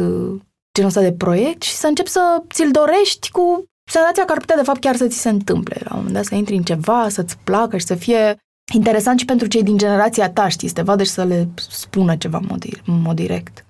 genul 0.74 0.90
ăsta 0.90 1.02
de 1.02 1.14
proiect 1.14 1.62
și 1.62 1.74
să 1.74 1.88
încep 1.88 2.08
să 2.08 2.44
ți-l 2.54 2.72
dorești 2.72 3.32
cu 3.32 3.66
senzația 3.86 4.25
că 4.25 4.32
ar 4.32 4.39
putea 4.39 4.56
de 4.56 4.63
fapt 4.63 4.80
chiar 4.80 4.96
să 4.96 5.08
ți 5.08 5.18
se 5.18 5.30
întâmple 5.30 5.77
la 5.84 5.89
un 5.92 5.98
moment 5.98 6.15
dat, 6.15 6.25
să 6.25 6.36
intri 6.36 6.56
în 6.56 6.63
ceva, 6.63 7.10
să-ți 7.10 7.38
placă 7.44 7.77
și 7.77 7.86
să 7.86 7.96
fie 7.96 8.38
interesant 8.74 9.20
și 9.20 9.25
pentru 9.25 9.48
cei 9.48 9.63
din 9.63 9.77
generația 9.77 10.30
ta, 10.30 10.48
știi, 10.48 10.68
să 10.68 10.74
te 10.74 10.82
vadă 10.82 11.04
și 11.04 11.12
să 11.12 11.24
le 11.24 11.48
spună 11.56 12.15
ceva 12.15 12.38
în 12.38 12.46
mod, 12.50 12.63
în 12.86 13.01
mod 13.01 13.15
direct. 13.15 13.65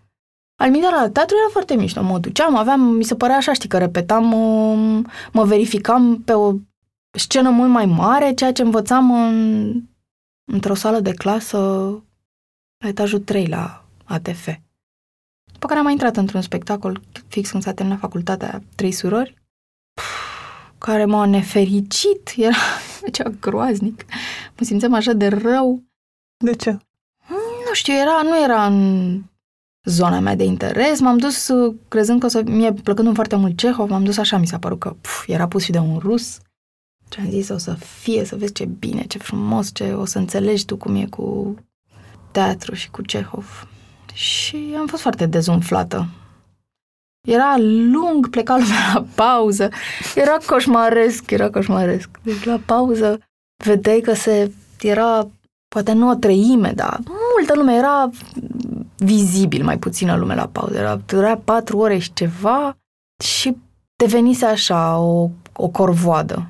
Al 0.62 0.72
meu 0.72 0.82
la 0.82 1.10
teatru 1.10 1.36
era 1.36 1.50
foarte 1.52 1.76
mișto, 1.76 2.04
mă 2.04 2.20
duceam, 2.20 2.56
aveam, 2.56 2.82
mi 2.82 3.04
se 3.04 3.16
părea 3.16 3.36
așa, 3.36 3.54
știi, 3.54 3.70
că 3.70 3.78
repetam, 3.78 4.34
um, 4.34 5.08
mă 5.32 5.44
verificam 5.44 6.22
pe 6.22 6.34
o 6.34 6.54
scenă 7.18 7.50
mult 7.50 7.70
mai 7.70 7.86
mare, 7.86 8.34
ceea 8.34 8.52
ce 8.52 8.62
învățam 8.62 9.12
în, 9.12 9.74
într-o 10.52 10.74
sală 10.74 11.00
de 11.00 11.14
clasă 11.14 11.58
la 12.84 12.88
etajul 12.88 13.20
3 13.20 13.48
la 13.48 13.86
ATF. 14.04 14.50
După 15.52 15.68
care 15.68 15.78
am 15.78 15.84
mai 15.84 15.94
intrat 15.94 16.16
într-un 16.16 16.42
spectacol 16.42 17.02
fix 17.28 17.52
când 17.52 17.64
s-a 17.64 17.74
terminat 17.74 18.00
facultatea 18.00 18.64
Trei 18.76 18.92
Surori, 18.92 19.45
care 20.86 21.06
m-a 21.06 21.26
nefericit, 21.26 22.34
era 22.48 22.58
cea 23.12 23.32
groaznic. 23.40 24.06
Mă 24.58 24.66
simțeam 24.66 24.94
așa 24.94 25.14
de 25.14 25.28
rău. 25.28 25.84
De 26.38 26.56
ce? 26.56 26.72
Nu 27.68 27.74
știu, 27.74 27.94
era, 27.94 28.22
nu 28.24 28.44
era 28.44 28.66
în 28.66 29.22
zona 29.84 30.20
mea 30.20 30.36
de 30.36 30.44
interes. 30.44 31.00
M-am 31.00 31.18
dus 31.18 31.52
crezând 31.88 32.20
că 32.20 32.26
o 32.26 32.30
să, 32.30 32.42
mie 32.46 32.74
plăcându-mi 32.74 33.16
foarte 33.16 33.36
mult 33.36 33.58
Cehov, 33.58 33.90
m-am 33.90 34.04
dus 34.04 34.18
așa, 34.18 34.38
mi 34.38 34.48
s-a 34.48 34.60
părut 34.60 34.80
că 34.80 34.96
puf, 35.02 35.28
era 35.28 35.48
pus 35.48 35.64
și 35.64 35.72
de 35.72 35.78
un 35.78 35.98
rus. 35.98 36.40
Și 37.14 37.20
am 37.20 37.30
zis, 37.30 37.50
o 37.50 37.58
să 37.58 37.74
fie, 37.74 38.26
să 38.26 38.36
vezi 38.36 38.54
ce 38.54 38.66
bine, 38.66 39.04
ce 39.04 39.18
frumos, 39.18 39.70
ce 39.74 39.94
o 39.94 40.06
să 40.06 40.18
înțelegi 40.18 40.66
tu 40.66 40.78
cum 40.78 40.96
e 40.96 41.06
cu 41.06 41.56
teatru 42.32 42.74
și 42.74 42.90
cu 42.90 43.02
Cehov. 43.02 43.68
Și 44.14 44.76
am 44.78 44.88
fost 44.88 45.02
foarte 45.02 45.26
dezumflată. 45.26 46.08
Era 47.26 47.56
lung, 47.92 48.30
pleca 48.30 48.58
lumea 48.58 48.92
la 48.94 49.06
pauză. 49.16 49.70
Era 50.16 50.38
coșmaresc, 50.46 51.32
era 51.32 51.50
coșmaresc. 51.50 52.10
Deci 52.24 52.44
la 52.44 52.60
pauză 52.66 53.20
vedeai 53.64 54.00
că 54.00 54.14
se 54.14 54.52
era, 54.82 55.28
poate 55.68 55.92
nu 55.92 56.10
o 56.10 56.16
treime, 56.16 56.72
dar 56.76 57.00
multă 57.36 57.56
lume 57.56 57.74
era 57.74 58.10
vizibil, 58.98 59.64
mai 59.64 59.78
puțină 59.78 60.16
lume 60.16 60.36
la 60.36 60.50
pauză. 60.52 60.78
Era, 60.78 61.02
era 61.12 61.38
patru 61.38 61.78
ore 61.78 61.98
și 61.98 62.14
ceva 62.14 62.78
și 63.24 63.58
devenise 63.96 64.46
așa 64.46 64.98
o, 64.98 65.30
o 65.54 65.68
corvoadă 65.68 66.50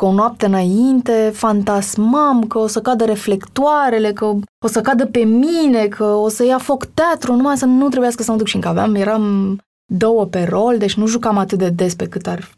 că 0.00 0.04
o 0.04 0.12
noapte 0.12 0.46
înainte 0.46 1.30
fantasmam 1.34 2.46
că 2.46 2.58
o 2.58 2.66
să 2.66 2.80
cadă 2.80 3.04
reflectoarele, 3.04 4.12
că 4.12 4.24
o 4.64 4.68
să 4.68 4.80
cadă 4.80 5.06
pe 5.06 5.18
mine, 5.18 5.86
că 5.86 6.04
o 6.04 6.28
să 6.28 6.44
ia 6.44 6.58
foc 6.58 6.84
teatru, 6.84 7.34
numai 7.34 7.56
să 7.56 7.64
nu 7.64 7.88
trebuiască 7.88 8.22
să 8.22 8.30
mă 8.30 8.36
duc 8.36 8.46
și 8.46 8.54
încă 8.54 8.68
aveam, 8.68 8.94
eram 8.94 9.58
două 9.86 10.26
pe 10.26 10.42
rol, 10.42 10.78
deci 10.78 10.94
nu 10.94 11.06
jucam 11.06 11.38
atât 11.38 11.58
de 11.58 11.70
des 11.70 11.94
pe 11.94 12.08
cât 12.08 12.26
ar, 12.26 12.50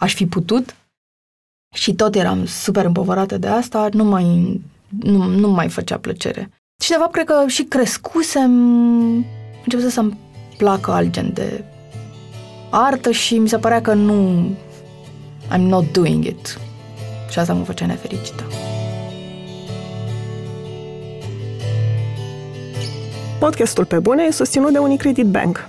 aș 0.00 0.14
fi 0.14 0.26
putut 0.26 0.76
și 1.74 1.94
tot 1.94 2.14
eram 2.14 2.46
super 2.46 2.84
împovărată 2.84 3.38
de 3.38 3.46
asta, 3.46 3.88
nu 3.92 4.04
mai, 4.04 4.60
nu, 5.00 5.24
nu 5.24 5.48
mai 5.48 5.68
făcea 5.68 5.98
plăcere. 5.98 6.50
Și 6.82 6.90
de 6.90 6.96
fapt 6.98 7.12
cred 7.12 7.26
că 7.26 7.44
și 7.46 7.62
crescusem, 7.62 8.52
început 9.64 9.90
să-mi 9.90 10.18
placă 10.56 10.90
alt 10.90 11.10
gen 11.10 11.32
de 11.32 11.64
artă 12.70 13.10
și 13.10 13.38
mi 13.38 13.48
se 13.48 13.58
părea 13.58 13.80
că 13.80 13.94
nu 13.94 14.48
I'm 15.56 15.60
not 15.60 15.92
doing 15.92 16.24
it 16.24 16.58
și 17.30 17.38
asta 17.38 17.52
mă 17.52 17.64
făcea 17.64 17.86
nefericită. 17.86 18.42
Podcastul 23.38 23.84
Pe 23.84 23.98
Bune 23.98 24.22
e 24.22 24.30
susținut 24.30 24.72
de 24.72 24.78
Unicredit 24.78 25.26
Bank, 25.26 25.68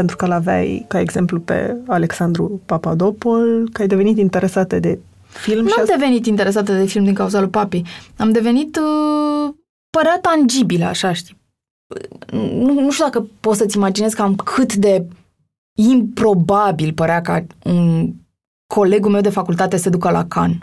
pentru 0.00 0.18
că 0.18 0.26
l-aveai 0.26 0.84
ca 0.88 1.00
exemplu 1.00 1.40
pe 1.40 1.76
Alexandru 1.86 2.60
Papadopol, 2.66 3.68
că 3.72 3.82
ai 3.82 3.88
devenit 3.88 4.18
interesată 4.18 4.78
de 4.78 4.98
film. 5.28 5.62
Nu 5.62 5.68
și 5.68 5.74
am 5.76 5.82
asta... 5.82 5.96
devenit 5.96 6.26
interesată 6.26 6.72
de 6.72 6.86
film 6.86 7.04
din 7.04 7.14
cauza 7.14 7.40
lui 7.40 7.48
Papi. 7.48 7.82
Am 8.16 8.32
devenit 8.32 8.76
uh, 8.76 9.54
părea 9.90 10.18
tangibilă, 10.22 10.84
așa, 10.84 11.12
știi. 11.12 11.36
Nu, 12.32 12.80
nu 12.80 12.90
știu 12.90 13.04
dacă 13.04 13.26
poți 13.40 13.58
să-ți 13.58 13.76
imaginezi 13.76 14.16
cam 14.16 14.36
cât 14.36 14.74
de 14.74 15.06
improbabil 15.78 16.92
părea 16.92 17.20
ca 17.20 17.44
un 17.64 18.12
colegul 18.74 19.10
meu 19.10 19.20
de 19.20 19.30
facultate 19.30 19.76
să 19.76 19.90
ducă 19.90 20.10
la 20.10 20.26
Cannes. 20.26 20.58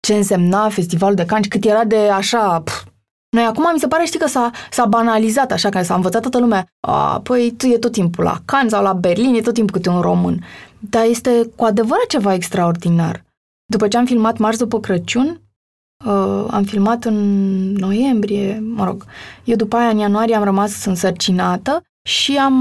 Ce 0.00 0.14
însemna 0.14 0.68
festivalul 0.68 1.16
de 1.16 1.24
Cannes, 1.24 1.48
cât 1.48 1.64
era 1.64 1.84
de 1.84 1.96
așa, 1.96 2.60
pf, 2.60 2.84
noi 3.30 3.44
acum 3.44 3.70
mi 3.72 3.78
se 3.78 3.88
pare, 3.88 4.04
știi, 4.04 4.18
că 4.18 4.26
s-a, 4.26 4.50
s-a 4.70 4.84
banalizat 4.84 5.52
așa, 5.52 5.68
că 5.68 5.82
s-a 5.82 5.94
învățat 5.94 6.20
toată 6.20 6.38
lumea. 6.38 6.66
A, 6.80 7.20
păi 7.20 7.54
tu 7.56 7.66
e 7.66 7.78
tot 7.78 7.92
timpul 7.92 8.24
la 8.24 8.38
Cannes 8.44 8.72
sau 8.72 8.82
la 8.82 8.92
Berlin, 8.92 9.34
e 9.34 9.40
tot 9.40 9.54
timpul 9.54 9.74
câte 9.74 9.88
un 9.88 10.00
român. 10.00 10.44
Dar 10.78 11.04
este 11.04 11.50
cu 11.56 11.64
adevărat 11.64 12.06
ceva 12.06 12.34
extraordinar. 12.34 13.24
După 13.66 13.88
ce 13.88 13.96
am 13.96 14.04
filmat 14.04 14.38
Mars 14.38 14.58
după 14.58 14.80
Crăciun, 14.80 15.40
uh, 16.06 16.46
am 16.50 16.62
filmat 16.62 17.04
în 17.04 17.16
noiembrie, 17.72 18.62
mă 18.74 18.84
rog, 18.84 19.04
eu 19.44 19.56
după 19.56 19.76
aia 19.76 19.88
în 19.88 19.98
ianuarie 19.98 20.36
am 20.36 20.44
rămas 20.44 20.84
însărcinată 20.84 21.82
și 22.08 22.36
am, 22.36 22.54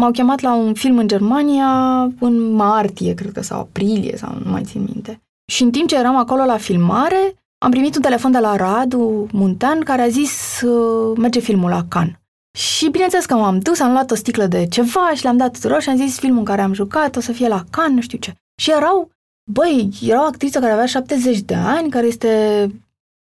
m-au 0.00 0.10
chemat 0.10 0.40
la 0.40 0.54
un 0.54 0.74
film 0.74 0.98
în 0.98 1.08
Germania 1.08 2.02
în 2.20 2.52
martie, 2.52 3.14
cred 3.14 3.32
că, 3.32 3.42
sau 3.42 3.60
aprilie, 3.60 4.16
sau 4.16 4.38
nu 4.44 4.50
mai 4.50 4.62
țin 4.62 4.88
minte. 4.92 5.22
Și 5.52 5.62
în 5.62 5.70
timp 5.70 5.88
ce 5.88 5.96
eram 5.96 6.16
acolo 6.16 6.44
la 6.44 6.56
filmare, 6.56 7.43
am 7.64 7.70
primit 7.70 7.96
un 7.96 8.02
telefon 8.02 8.32
de 8.32 8.38
la 8.38 8.56
Radu 8.56 9.26
Muntean 9.32 9.80
care 9.80 10.02
a 10.02 10.08
zis 10.08 10.60
uh, 10.60 11.16
merge 11.16 11.40
filmul 11.40 11.70
la 11.70 11.84
Cannes. 11.88 12.14
Și 12.58 12.88
bineînțeles 12.88 13.24
că 13.26 13.34
m-am 13.34 13.58
dus, 13.58 13.80
am 13.80 13.92
luat 13.92 14.10
o 14.10 14.14
sticlă 14.14 14.46
de 14.46 14.66
ceva 14.66 15.10
și 15.14 15.22
le-am 15.22 15.36
dat 15.36 15.52
tuturor 15.52 15.80
și 15.80 15.88
am 15.88 15.96
zis 15.96 16.18
filmul 16.18 16.38
în 16.38 16.44
care 16.44 16.60
am 16.60 16.72
jucat 16.72 17.16
o 17.16 17.20
să 17.20 17.32
fie 17.32 17.48
la 17.48 17.64
Cannes, 17.70 17.94
nu 17.94 18.00
știu 18.00 18.18
ce. 18.18 18.34
Și 18.62 18.70
erau, 18.70 19.10
băi, 19.50 19.88
era 20.02 20.22
o 20.22 20.24
actriță 20.24 20.58
care 20.58 20.72
avea 20.72 20.86
70 20.86 21.38
de 21.38 21.54
ani, 21.54 21.90
care 21.90 22.06
este 22.06 22.70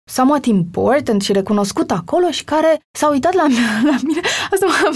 somewhat 0.09 0.45
important 0.45 1.21
și 1.21 1.33
recunoscut 1.33 1.91
acolo 1.91 2.29
și 2.29 2.43
care 2.43 2.81
s-a 2.97 3.09
uitat 3.09 3.33
la 3.33 3.47
mine, 3.47 3.81
la 3.91 3.97
mine. 4.03 4.19
Asta 4.51 4.65
m-a, 4.65 4.91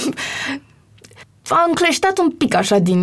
a 1.50 1.66
încleștat 1.68 2.18
un 2.18 2.32
pic 2.32 2.54
așa 2.54 2.80
din 2.80 3.02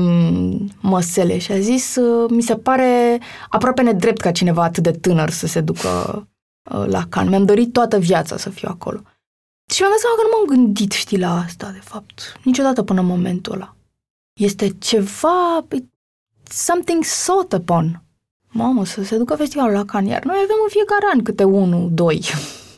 măsele 0.81 1.38
și 1.38 1.52
a 1.52 1.59
zis, 1.59 1.96
uh, 1.96 2.31
mi 2.31 2.42
se 2.42 2.57
pare 2.57 3.20
aproape 3.48 3.83
nedrept 3.83 4.20
ca 4.20 4.33
cineva 4.33 4.62
atât 4.62 4.83
de 4.83 4.90
tânăr 4.90 5.31
să 5.31 5.46
se 5.46 5.61
ducă 5.61 5.88
uh, 6.70 6.85
la 6.87 7.07
Can. 7.09 7.28
Mi-am 7.28 7.44
dorit 7.44 7.72
toată 7.72 7.98
viața 7.98 8.37
să 8.37 8.50
fiu 8.50 8.68
acolo. 8.70 9.00
Și 9.72 9.81
mi-am 9.81 9.92
dat 9.92 10.00
seama 10.00 10.16
că 10.16 10.22
nu 10.22 10.37
m-am 10.37 10.57
gândit, 10.57 10.92
știi, 10.92 11.18
la 11.18 11.38
asta, 11.38 11.70
de 11.70 11.81
fapt, 11.83 12.40
niciodată 12.44 12.83
până 12.83 13.00
în 13.00 13.07
momentul 13.07 13.52
ăla. 13.52 13.76
Este 14.33 14.68
ceva, 14.78 15.66
something 16.48 17.05
sought 17.05 17.52
upon. 17.52 18.02
Mamă, 18.48 18.85
să 18.85 19.02
se 19.02 19.16
ducă 19.16 19.35
festivalul 19.35 19.72
la 19.72 19.85
Cannes, 19.85 20.12
iar 20.12 20.24
noi 20.24 20.37
avem 20.37 20.57
în 20.62 20.68
fiecare 20.68 21.07
an 21.12 21.22
câte 21.22 21.44
unul, 21.44 21.88
doi. 21.92 22.22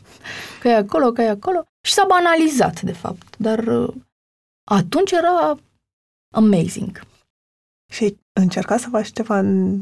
că 0.61 0.67
e 0.67 0.75
acolo, 0.75 1.11
că 1.11 1.21
e 1.21 1.29
acolo. 1.29 1.63
Și 1.81 1.93
s-a 1.93 2.05
banalizat, 2.07 2.81
de 2.81 2.91
fapt. 2.91 3.35
Dar 3.37 3.59
uh, 3.59 3.93
atunci 4.71 5.11
era 5.11 5.57
amazing. 6.33 7.01
Și 7.91 8.17
încerca 8.33 8.77
să 8.77 8.89
faci 8.89 9.11
ceva 9.11 9.39
în 9.39 9.79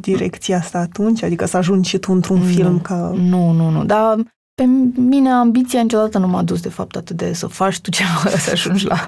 direcția 0.00 0.56
asta 0.58 0.78
atunci? 0.78 1.22
Adică 1.22 1.44
să 1.44 1.56
ajungi 1.56 1.88
și 1.88 1.98
tu 1.98 2.12
într-un 2.12 2.38
nu, 2.38 2.44
film 2.44 2.80
ca... 2.80 3.12
Nu, 3.16 3.50
nu, 3.50 3.70
nu, 3.70 3.84
dar 3.84 4.18
pe 4.54 4.64
mine 5.00 5.30
ambiția 5.30 5.82
niciodată 5.82 6.18
nu 6.18 6.26
m-a 6.26 6.42
dus 6.42 6.60
de 6.60 6.68
fapt 6.68 6.96
atât 6.96 7.16
de 7.16 7.32
să 7.32 7.46
faci 7.46 7.80
tu 7.80 7.90
ceva, 7.90 8.30
să 8.44 8.50
ajungi 8.50 8.86
la... 8.86 9.06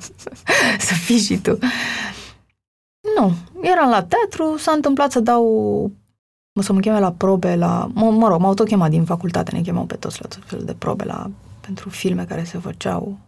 să 0.79 0.95
fii 0.95 1.19
și 1.19 1.39
tu. 1.39 1.59
Nu, 3.19 3.33
eram 3.63 3.89
la 3.91 4.03
teatru, 4.05 4.57
s-a 4.57 4.73
întâmplat 4.73 5.13
să 5.13 5.21
dau 5.21 5.45
mă 6.55 6.63
să 6.63 6.73
mă 6.73 6.81
cheme 6.81 6.99
la 6.99 7.13
probe 7.13 7.55
la... 7.55 7.91
Mă, 7.95 8.11
mă 8.11 8.29
rog, 8.29 8.41
m-au 8.41 8.55
tot 8.55 8.67
chemat 8.67 8.91
din 8.91 9.05
facultate, 9.05 9.57
ne 9.57 9.61
chemau 9.61 9.85
pe 9.85 9.95
toți 9.97 10.23
la 10.23 10.29
tot 10.29 10.43
fel 10.47 10.65
de 10.65 10.75
probe 10.75 11.05
la, 11.05 11.31
pentru 11.61 11.89
filme 11.89 12.25
care 12.25 12.45
se 12.45 12.59
făceau 12.59 13.19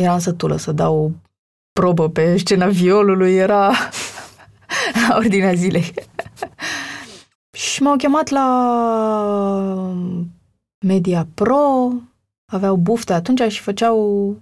Eram 0.00 0.18
sătulă 0.18 0.56
să 0.56 0.72
dau 0.72 1.12
probă 1.72 2.08
pe 2.08 2.36
scena 2.36 2.66
violului, 2.66 3.34
era 3.34 3.72
la 5.08 5.16
ordinea 5.20 5.52
zilei. 5.52 5.94
și 7.50 7.82
m-au 7.82 7.96
chemat 7.96 8.28
la 8.28 8.46
Media 10.86 11.26
Pro, 11.34 11.92
aveau 12.52 12.76
bufte 12.76 13.12
atunci 13.12 13.52
și 13.52 13.60
făceau 13.60 14.36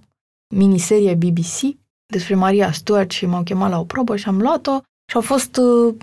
miniserie 0.55 1.13
BBC 1.13 1.77
despre 2.05 2.35
Maria 2.35 2.71
Stuart 2.71 3.11
și 3.11 3.25
m-au 3.25 3.43
chemat 3.43 3.69
la 3.69 3.79
o 3.79 3.83
probă 3.83 4.15
și 4.15 4.27
am 4.27 4.41
luat-o 4.41 4.79
și 5.09 5.15
au 5.15 5.21
fost 5.21 5.57
uh, 5.57 5.95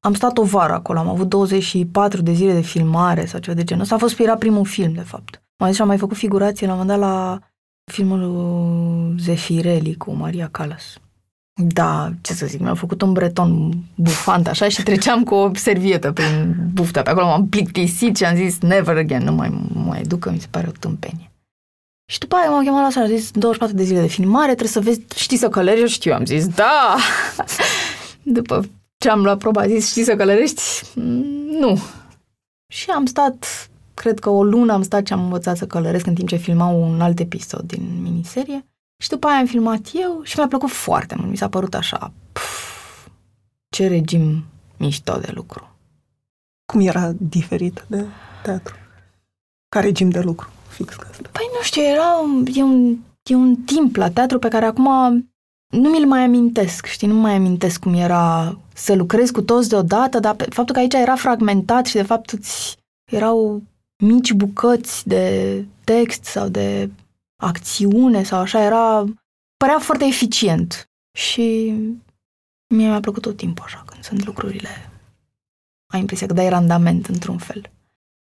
am 0.00 0.14
stat 0.14 0.38
o 0.38 0.42
vară 0.42 0.72
acolo, 0.72 0.98
am 0.98 1.08
avut 1.08 1.28
24 1.28 2.22
de 2.22 2.32
zile 2.32 2.52
de 2.52 2.60
filmare 2.60 3.24
sau 3.24 3.40
ceva 3.40 3.56
de 3.56 3.64
genul 3.64 3.82
ăsta. 3.82 3.94
A 3.94 3.98
fost 3.98 4.18
era 4.18 4.36
primul 4.36 4.64
film, 4.64 4.92
de 4.92 5.00
fapt. 5.00 5.42
Mai 5.58 5.70
zis, 5.70 5.80
am 5.80 5.86
mai 5.86 5.98
făcut 5.98 6.16
figurație 6.16 6.66
la 6.66 6.72
un 6.72 6.78
moment 6.78 7.00
dat 7.00 7.08
la 7.08 7.38
filmul 7.90 9.14
Zefirelli 9.18 9.96
cu 9.96 10.12
Maria 10.12 10.48
Callas. 10.50 10.98
Da, 11.60 12.10
ce 12.20 12.32
să 12.32 12.46
zic, 12.46 12.60
mi-au 12.60 12.74
făcut 12.74 13.02
un 13.02 13.12
breton 13.12 13.74
bufant 13.94 14.46
așa 14.46 14.68
și 14.68 14.82
treceam 14.82 15.24
cu 15.24 15.34
o 15.34 15.50
servietă 15.54 16.12
prin 16.12 16.56
bufta 16.72 17.02
pe 17.02 17.10
acolo, 17.10 17.26
m-am 17.26 17.48
plictisit 17.48 18.16
și 18.16 18.24
am 18.24 18.36
zis 18.36 18.58
never 18.58 18.96
again, 18.96 19.22
nu 19.22 19.32
mai, 19.32 19.68
mai 19.74 20.02
duc, 20.02 20.18
că 20.18 20.30
mi 20.30 20.40
se 20.40 20.46
pare 20.50 20.66
o 20.68 20.70
tâmpenie. 20.70 21.30
Și 22.10 22.18
după 22.18 22.36
aia 22.36 22.50
m-au 22.50 22.62
chemat 22.62 22.82
la 22.82 22.90
seara, 22.90 23.08
a 23.08 23.16
zis 23.16 23.30
24 23.30 23.76
de 23.76 23.82
zile 23.82 24.00
de 24.00 24.06
filmare, 24.06 24.46
trebuie 24.46 24.68
să 24.68 24.80
vezi, 24.80 25.00
știi 25.14 25.36
să 25.36 25.48
călărești? 25.48 25.80
Eu 25.80 25.86
știu, 25.86 26.12
am 26.12 26.24
zis, 26.24 26.46
da! 26.46 26.96
după 28.38 28.64
ce 28.98 29.08
am 29.08 29.22
luat 29.22 29.38
proba, 29.38 29.60
a 29.60 29.66
zis, 29.66 29.90
știi 29.90 30.04
să 30.04 30.16
călărești? 30.16 30.62
Mm, 30.94 31.24
nu. 31.60 31.82
Și 32.72 32.90
am 32.90 33.06
stat, 33.06 33.67
cred 33.98 34.18
că 34.18 34.30
o 34.30 34.44
lună 34.44 34.72
am 34.72 34.82
stat 34.82 35.06
și 35.06 35.12
am 35.12 35.22
învățat 35.22 35.56
să 35.56 35.66
călăresc 35.66 36.06
în 36.06 36.14
timp 36.14 36.28
ce 36.28 36.36
filmau 36.36 36.82
un 36.82 37.00
alt 37.00 37.18
episod 37.18 37.62
din 37.62 38.02
miniserie. 38.02 38.66
Și 39.02 39.08
după 39.08 39.26
aia 39.26 39.38
am 39.38 39.46
filmat 39.46 39.90
eu 39.92 40.20
și 40.22 40.38
mi-a 40.38 40.46
plăcut 40.46 40.70
foarte 40.70 41.14
mult. 41.18 41.30
Mi 41.30 41.36
s-a 41.36 41.48
părut 41.48 41.74
așa, 41.74 42.12
puf, 42.32 43.08
ce 43.68 43.86
regim 43.86 44.44
mișto 44.76 45.18
de 45.18 45.30
lucru. 45.34 45.68
Cum 46.72 46.80
era 46.80 47.12
diferit 47.16 47.84
de 47.86 48.04
teatru? 48.42 48.74
Ca 49.68 49.80
regim 49.80 50.10
de 50.10 50.20
lucru, 50.20 50.48
fix 50.68 50.94
ca 50.94 51.06
asta? 51.10 51.28
Păi 51.32 51.48
nu 51.56 51.62
știu, 51.62 51.82
era 51.82 52.16
un, 52.22 52.46
e, 52.54 52.62
un, 52.62 52.96
e 53.22 53.34
un 53.34 53.56
timp 53.56 53.96
la 53.96 54.10
teatru 54.10 54.38
pe 54.38 54.48
care 54.48 54.64
acum 54.64 54.88
nu 55.68 55.88
mi-l 55.88 56.06
mai 56.06 56.20
amintesc, 56.20 56.86
știi, 56.86 57.08
nu 57.08 57.14
mai 57.14 57.34
amintesc 57.34 57.80
cum 57.80 57.94
era 57.94 58.58
să 58.74 58.94
lucrezi 58.94 59.32
cu 59.32 59.42
toți 59.42 59.68
deodată, 59.68 60.18
dar 60.18 60.36
faptul 60.48 60.74
că 60.74 60.80
aici 60.80 60.94
era 60.94 61.16
fragmentat 61.16 61.86
și 61.86 61.94
de 61.94 62.02
fapt 62.02 62.30
îți 62.30 62.76
erau 63.10 63.62
mici 63.98 64.32
bucăți 64.32 65.08
de 65.08 65.64
text 65.84 66.24
sau 66.24 66.48
de 66.48 66.90
acțiune 67.42 68.22
sau 68.22 68.40
așa, 68.40 68.62
era, 68.62 69.04
părea 69.56 69.78
foarte 69.78 70.04
eficient. 70.04 70.90
Și 71.18 71.74
mie 72.74 72.88
mi-a 72.88 73.00
plăcut 73.00 73.22
tot 73.22 73.36
timpul 73.36 73.64
așa, 73.64 73.84
când 73.86 74.04
sunt 74.04 74.24
lucrurile, 74.24 74.68
ai 75.92 76.00
impresia 76.00 76.26
că 76.26 76.32
dai 76.32 76.48
randament 76.48 77.06
într-un 77.06 77.38
fel. 77.38 77.70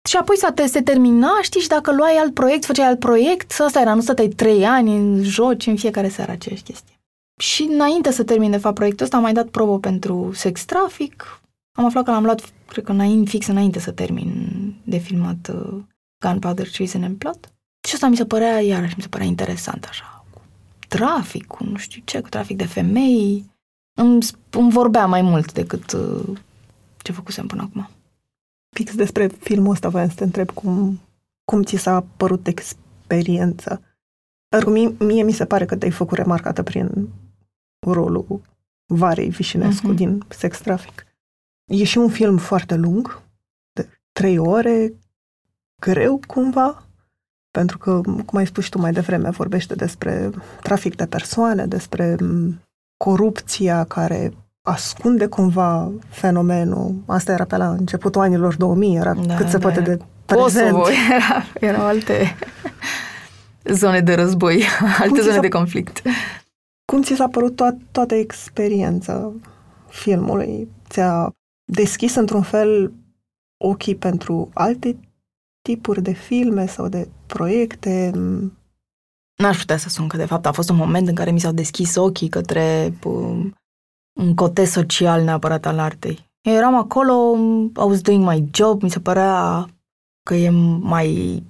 Și 0.08 0.16
apoi 0.16 0.36
să 0.36 0.52
te, 0.54 0.66
se 0.66 0.82
termina, 0.82 1.30
știi, 1.42 1.60
și 1.60 1.68
dacă 1.68 1.92
luai 1.92 2.16
alt 2.16 2.34
proiect, 2.34 2.64
făceai 2.64 2.86
alt 2.86 2.98
proiect, 2.98 3.60
asta 3.60 3.80
era, 3.80 3.94
nu 3.94 4.00
stăteai 4.00 4.28
trei 4.28 4.66
ani 4.66 4.96
în 4.96 5.22
joci 5.22 5.66
în 5.66 5.76
fiecare 5.76 6.08
seară 6.08 6.32
aceeași 6.32 6.62
chestie. 6.62 7.00
Și 7.40 7.62
înainte 7.62 8.10
să 8.10 8.24
termin, 8.24 8.50
de 8.50 8.56
fapt, 8.56 8.74
proiectul 8.74 9.04
ăsta, 9.04 9.16
am 9.16 9.22
mai 9.22 9.32
dat 9.32 9.48
probă 9.48 9.78
pentru 9.78 10.32
sex 10.34 10.64
traffic. 10.64 11.41
Am 11.72 11.84
aflat 11.84 12.04
că 12.04 12.10
l-am 12.10 12.24
luat, 12.24 12.52
cred 12.66 12.84
că 12.84 12.92
înainte, 12.92 13.30
fix 13.30 13.46
înainte 13.46 13.78
să 13.78 13.92
termin 13.92 14.30
de 14.84 14.98
filmat 14.98 15.48
uh, 15.48 15.82
Gunpowder 16.20 16.70
Treason 16.70 17.02
and 17.02 17.16
Plot. 17.16 17.52
Și 17.88 17.94
asta 17.94 18.08
mi 18.08 18.16
se 18.16 18.24
părea, 18.24 18.60
iarăși, 18.60 18.94
mi 18.96 19.02
se 19.02 19.08
părea 19.08 19.26
interesant 19.26 19.84
așa. 19.84 20.24
Cu 20.30 20.40
trafic, 20.88 21.46
cu 21.46 21.64
nu 21.64 21.76
știu 21.76 22.02
ce, 22.04 22.20
cu 22.20 22.28
trafic 22.28 22.56
de 22.56 22.66
femei. 22.66 23.50
Îmi, 23.94 24.18
îmi 24.50 24.70
vorbea 24.70 25.06
mai 25.06 25.22
mult 25.22 25.52
decât 25.52 25.92
uh, 25.92 26.38
ce 27.02 27.12
făcusem 27.12 27.46
până 27.46 27.62
acum. 27.62 27.88
Fix 28.76 28.94
despre 28.94 29.26
filmul 29.26 29.72
ăsta 29.72 29.88
voiam 29.88 30.08
să 30.08 30.14
te 30.14 30.24
întreb 30.24 30.50
cum, 30.50 31.00
cum 31.44 31.62
ți 31.62 31.76
s-a 31.76 32.04
părut 32.16 32.46
experiența. 32.46 33.80
Mie, 34.66 34.94
mie 34.98 35.22
mi 35.22 35.32
se 35.32 35.44
pare 35.44 35.64
că 35.64 35.76
te-ai 35.76 35.90
făcut 35.90 36.16
remarcată 36.16 36.62
prin 36.62 37.08
rolul 37.86 38.40
Varei 38.86 39.28
Vișinescu 39.28 39.92
uh-huh. 39.92 39.96
din 39.96 40.24
Sex 40.28 40.60
Traffic. 40.60 41.06
E 41.72 41.84
și 41.84 41.98
un 41.98 42.08
film 42.08 42.36
foarte 42.36 42.74
lung, 42.74 43.22
de 43.72 43.88
trei 44.12 44.38
ore, 44.38 44.92
greu 45.80 46.20
cumva, 46.26 46.82
pentru 47.50 47.78
că, 47.78 48.00
cum 48.26 48.38
ai 48.38 48.46
spus 48.46 48.64
și 48.64 48.70
tu 48.70 48.78
mai 48.78 48.92
devreme, 48.92 49.30
vorbește 49.30 49.74
despre 49.74 50.30
trafic 50.62 50.96
de 50.96 51.06
persoane, 51.06 51.66
despre 51.66 52.16
corupția 52.96 53.84
care 53.84 54.32
ascunde 54.62 55.26
cumva 55.26 55.90
fenomenul. 56.08 56.94
Asta 57.06 57.32
era 57.32 57.44
pe 57.44 57.56
la 57.56 57.70
începutul 57.70 58.20
anilor 58.20 58.56
2000, 58.56 58.96
era 58.96 59.14
da, 59.14 59.34
cât 59.34 59.48
se 59.48 59.58
da, 59.58 59.68
poate 59.68 59.80
de 59.80 59.98
prezent. 60.26 60.70
Kosovo, 60.70 60.88
era, 61.14 61.44
erau 61.60 61.86
alte 61.86 62.36
zone 63.80 64.00
de 64.00 64.14
război, 64.14 64.64
alte 65.02 65.20
zone 65.20 65.38
de 65.38 65.48
conflict. 65.48 66.02
Cum 66.84 67.02
ți 67.02 67.14
s-a 67.14 67.28
părut 67.28 67.52
to- 67.52 67.90
toată 67.90 68.14
experiența 68.14 69.32
filmului? 69.88 70.68
Ți-a 70.88 71.32
deschis 71.72 72.14
într-un 72.14 72.42
fel 72.42 72.92
ochii 73.56 73.96
pentru 73.96 74.50
alte 74.54 74.98
tipuri 75.62 76.02
de 76.02 76.12
filme 76.12 76.66
sau 76.66 76.88
de 76.88 77.08
proiecte? 77.26 78.10
N-aș 79.36 79.58
putea 79.58 79.76
să 79.76 79.88
spun 79.88 80.08
că, 80.08 80.16
de 80.16 80.24
fapt, 80.24 80.46
a 80.46 80.52
fost 80.52 80.70
un 80.70 80.76
moment 80.76 81.08
în 81.08 81.14
care 81.14 81.30
mi 81.30 81.40
s-au 81.40 81.52
deschis 81.52 81.96
ochii 81.96 82.28
către 82.28 82.94
um, 83.04 83.54
un 84.20 84.34
cote 84.34 84.64
social 84.64 85.22
neapărat 85.22 85.66
al 85.66 85.78
artei. 85.78 86.30
Eu 86.40 86.54
eram 86.54 86.74
acolo, 86.74 87.36
I 87.76 87.88
was 87.88 88.00
doing 88.00 88.24
my 88.24 88.48
job, 88.50 88.82
mi 88.82 88.90
se 88.90 89.00
părea 89.00 89.66
că 90.22 90.34
e 90.34 90.50
mai 90.80 91.42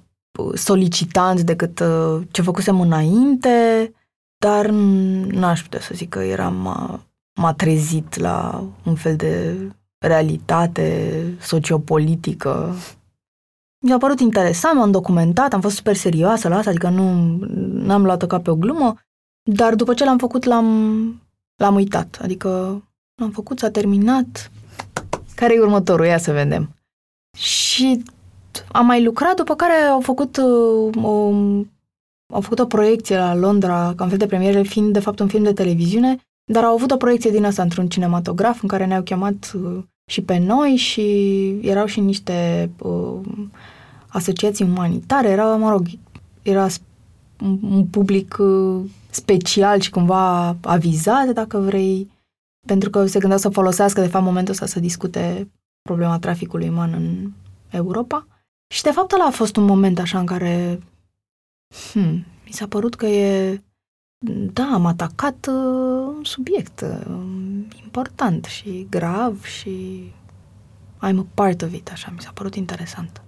solicitant 0.53 1.41
decât 1.41 1.79
uh, 1.79 2.21
ce 2.31 2.41
făcusem 2.41 2.81
înainte, 2.81 3.91
dar 4.37 4.69
n-aș 4.69 5.61
putea 5.61 5.79
să 5.79 5.91
zic 5.93 6.09
că 6.09 6.19
eram, 6.19 6.55
m-a 7.35 7.53
trezit 7.53 8.17
la 8.17 8.63
un 8.85 8.95
fel 8.95 9.15
de 9.15 9.55
realitate 10.07 11.23
sociopolitică 11.39 12.75
mi-a 13.85 13.97
părut 13.97 14.19
interesant, 14.19 14.77
m-am 14.77 14.91
documentat, 14.91 15.53
am 15.53 15.61
fost 15.61 15.75
super 15.75 15.95
serioasă 15.95 16.47
la 16.47 16.57
asta, 16.57 16.69
adică 16.69 16.89
nu 16.89 17.37
n-am 17.73 18.03
luat-o 18.03 18.27
ca 18.27 18.39
pe 18.39 18.49
o 18.49 18.55
glumă, 18.55 18.95
dar 19.51 19.75
după 19.75 19.93
ce 19.93 20.03
l-am 20.03 20.17
făcut, 20.17 20.43
l-am, 20.43 20.67
l-am 21.55 21.75
uitat. 21.75 22.19
Adică 22.21 22.49
l-am 23.15 23.31
făcut, 23.31 23.59
s-a 23.59 23.69
terminat. 23.69 24.51
Care 25.35 25.53
e 25.53 25.59
următorul? 25.59 26.05
Ia 26.05 26.17
să 26.17 26.31
vedem. 26.31 26.75
Și 27.37 28.03
am 28.71 28.85
mai 28.85 29.03
lucrat, 29.03 29.35
după 29.35 29.55
care 29.55 29.73
au 29.73 30.01
făcut 30.01 30.37
uh, 30.37 31.03
o, 31.03 31.31
au 32.33 32.41
făcut 32.41 32.59
o 32.59 32.65
proiecție 32.65 33.17
la 33.17 33.35
Londra, 33.35 33.93
ca 33.95 34.03
un 34.03 34.09
fel 34.09 34.17
de 34.17 34.27
premieră, 34.27 34.61
fiind 34.61 34.93
de 34.93 34.99
fapt 34.99 35.19
un 35.19 35.27
film 35.27 35.43
de 35.43 35.53
televiziune, 35.53 36.17
dar 36.51 36.63
au 36.63 36.73
avut 36.73 36.91
o 36.91 36.97
proiecție 36.97 37.31
din 37.31 37.45
asta 37.45 37.61
într-un 37.61 37.87
cinematograf 37.87 38.61
în 38.61 38.67
care 38.67 38.85
ne-au 38.85 39.03
chemat 39.03 39.51
uh, 39.55 39.83
și 40.05 40.21
pe 40.21 40.37
noi 40.37 40.75
și 40.75 41.47
erau 41.61 41.85
și 41.85 41.99
niște 41.99 42.69
uh, 42.79 43.19
asociații 44.07 44.65
umanitare, 44.65 45.29
era, 45.29 45.55
mă 45.55 45.69
rog, 45.69 45.85
era 46.41 46.67
un 47.61 47.85
public 47.85 48.35
uh, 48.39 48.89
special 49.09 49.79
și 49.79 49.89
cumva 49.89 50.47
avizat, 50.61 51.27
dacă 51.27 51.57
vrei, 51.57 52.11
pentru 52.67 52.89
că 52.89 53.05
se 53.05 53.19
gândeau 53.19 53.39
să 53.39 53.49
folosească, 53.49 54.01
de 54.01 54.07
fapt, 54.07 54.25
momentul 54.25 54.53
ăsta 54.53 54.65
să 54.65 54.79
discute 54.79 55.51
problema 55.81 56.19
traficului 56.19 56.69
uman 56.69 56.93
în 56.93 57.31
Europa. 57.69 58.27
Și, 58.73 58.83
de 58.83 58.91
fapt, 58.91 59.11
ăla 59.11 59.25
a 59.25 59.31
fost 59.31 59.55
un 59.55 59.65
moment 59.65 59.99
așa 59.99 60.19
în 60.19 60.25
care 60.25 60.79
hmm, 61.91 62.25
mi 62.45 62.51
s-a 62.51 62.67
părut 62.67 62.95
că 62.95 63.05
e 63.05 63.61
da, 64.29 64.69
am 64.73 64.85
atacat 64.85 65.47
uh, 65.49 66.13
un 66.17 66.23
subiect 66.23 66.81
uh, 66.81 67.17
important 67.83 68.45
și 68.45 68.87
grav 68.89 69.43
și 69.43 70.03
I'm 71.07 71.17
a 71.17 71.25
part 71.33 71.61
of 71.61 71.73
it, 71.73 71.91
așa, 71.91 72.11
mi 72.15 72.21
s-a 72.21 72.31
părut 72.33 72.55
interesant. 72.55 73.21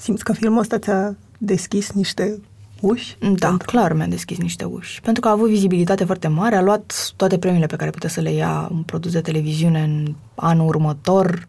Simți 0.00 0.24
că 0.24 0.32
filmul 0.32 0.58
ăsta 0.58 0.78
ți-a 0.78 1.16
deschis 1.38 1.92
niște 1.92 2.40
uși? 2.80 3.16
Da, 3.18 3.48
pentru... 3.48 3.66
clar 3.66 3.92
mi-a 3.92 4.06
deschis 4.06 4.38
niște 4.38 4.64
uși. 4.64 5.00
Pentru 5.00 5.20
că 5.20 5.28
a 5.28 5.30
avut 5.30 5.48
vizibilitate 5.48 6.04
foarte 6.04 6.28
mare, 6.28 6.56
a 6.56 6.62
luat 6.62 7.12
toate 7.16 7.38
premiile 7.38 7.66
pe 7.66 7.76
care 7.76 7.90
putea 7.90 8.08
să 8.08 8.20
le 8.20 8.32
ia 8.32 8.68
un 8.72 8.82
produs 8.82 9.12
de 9.12 9.20
televiziune 9.20 9.82
în 9.82 10.14
anul 10.34 10.66
următor 10.66 11.48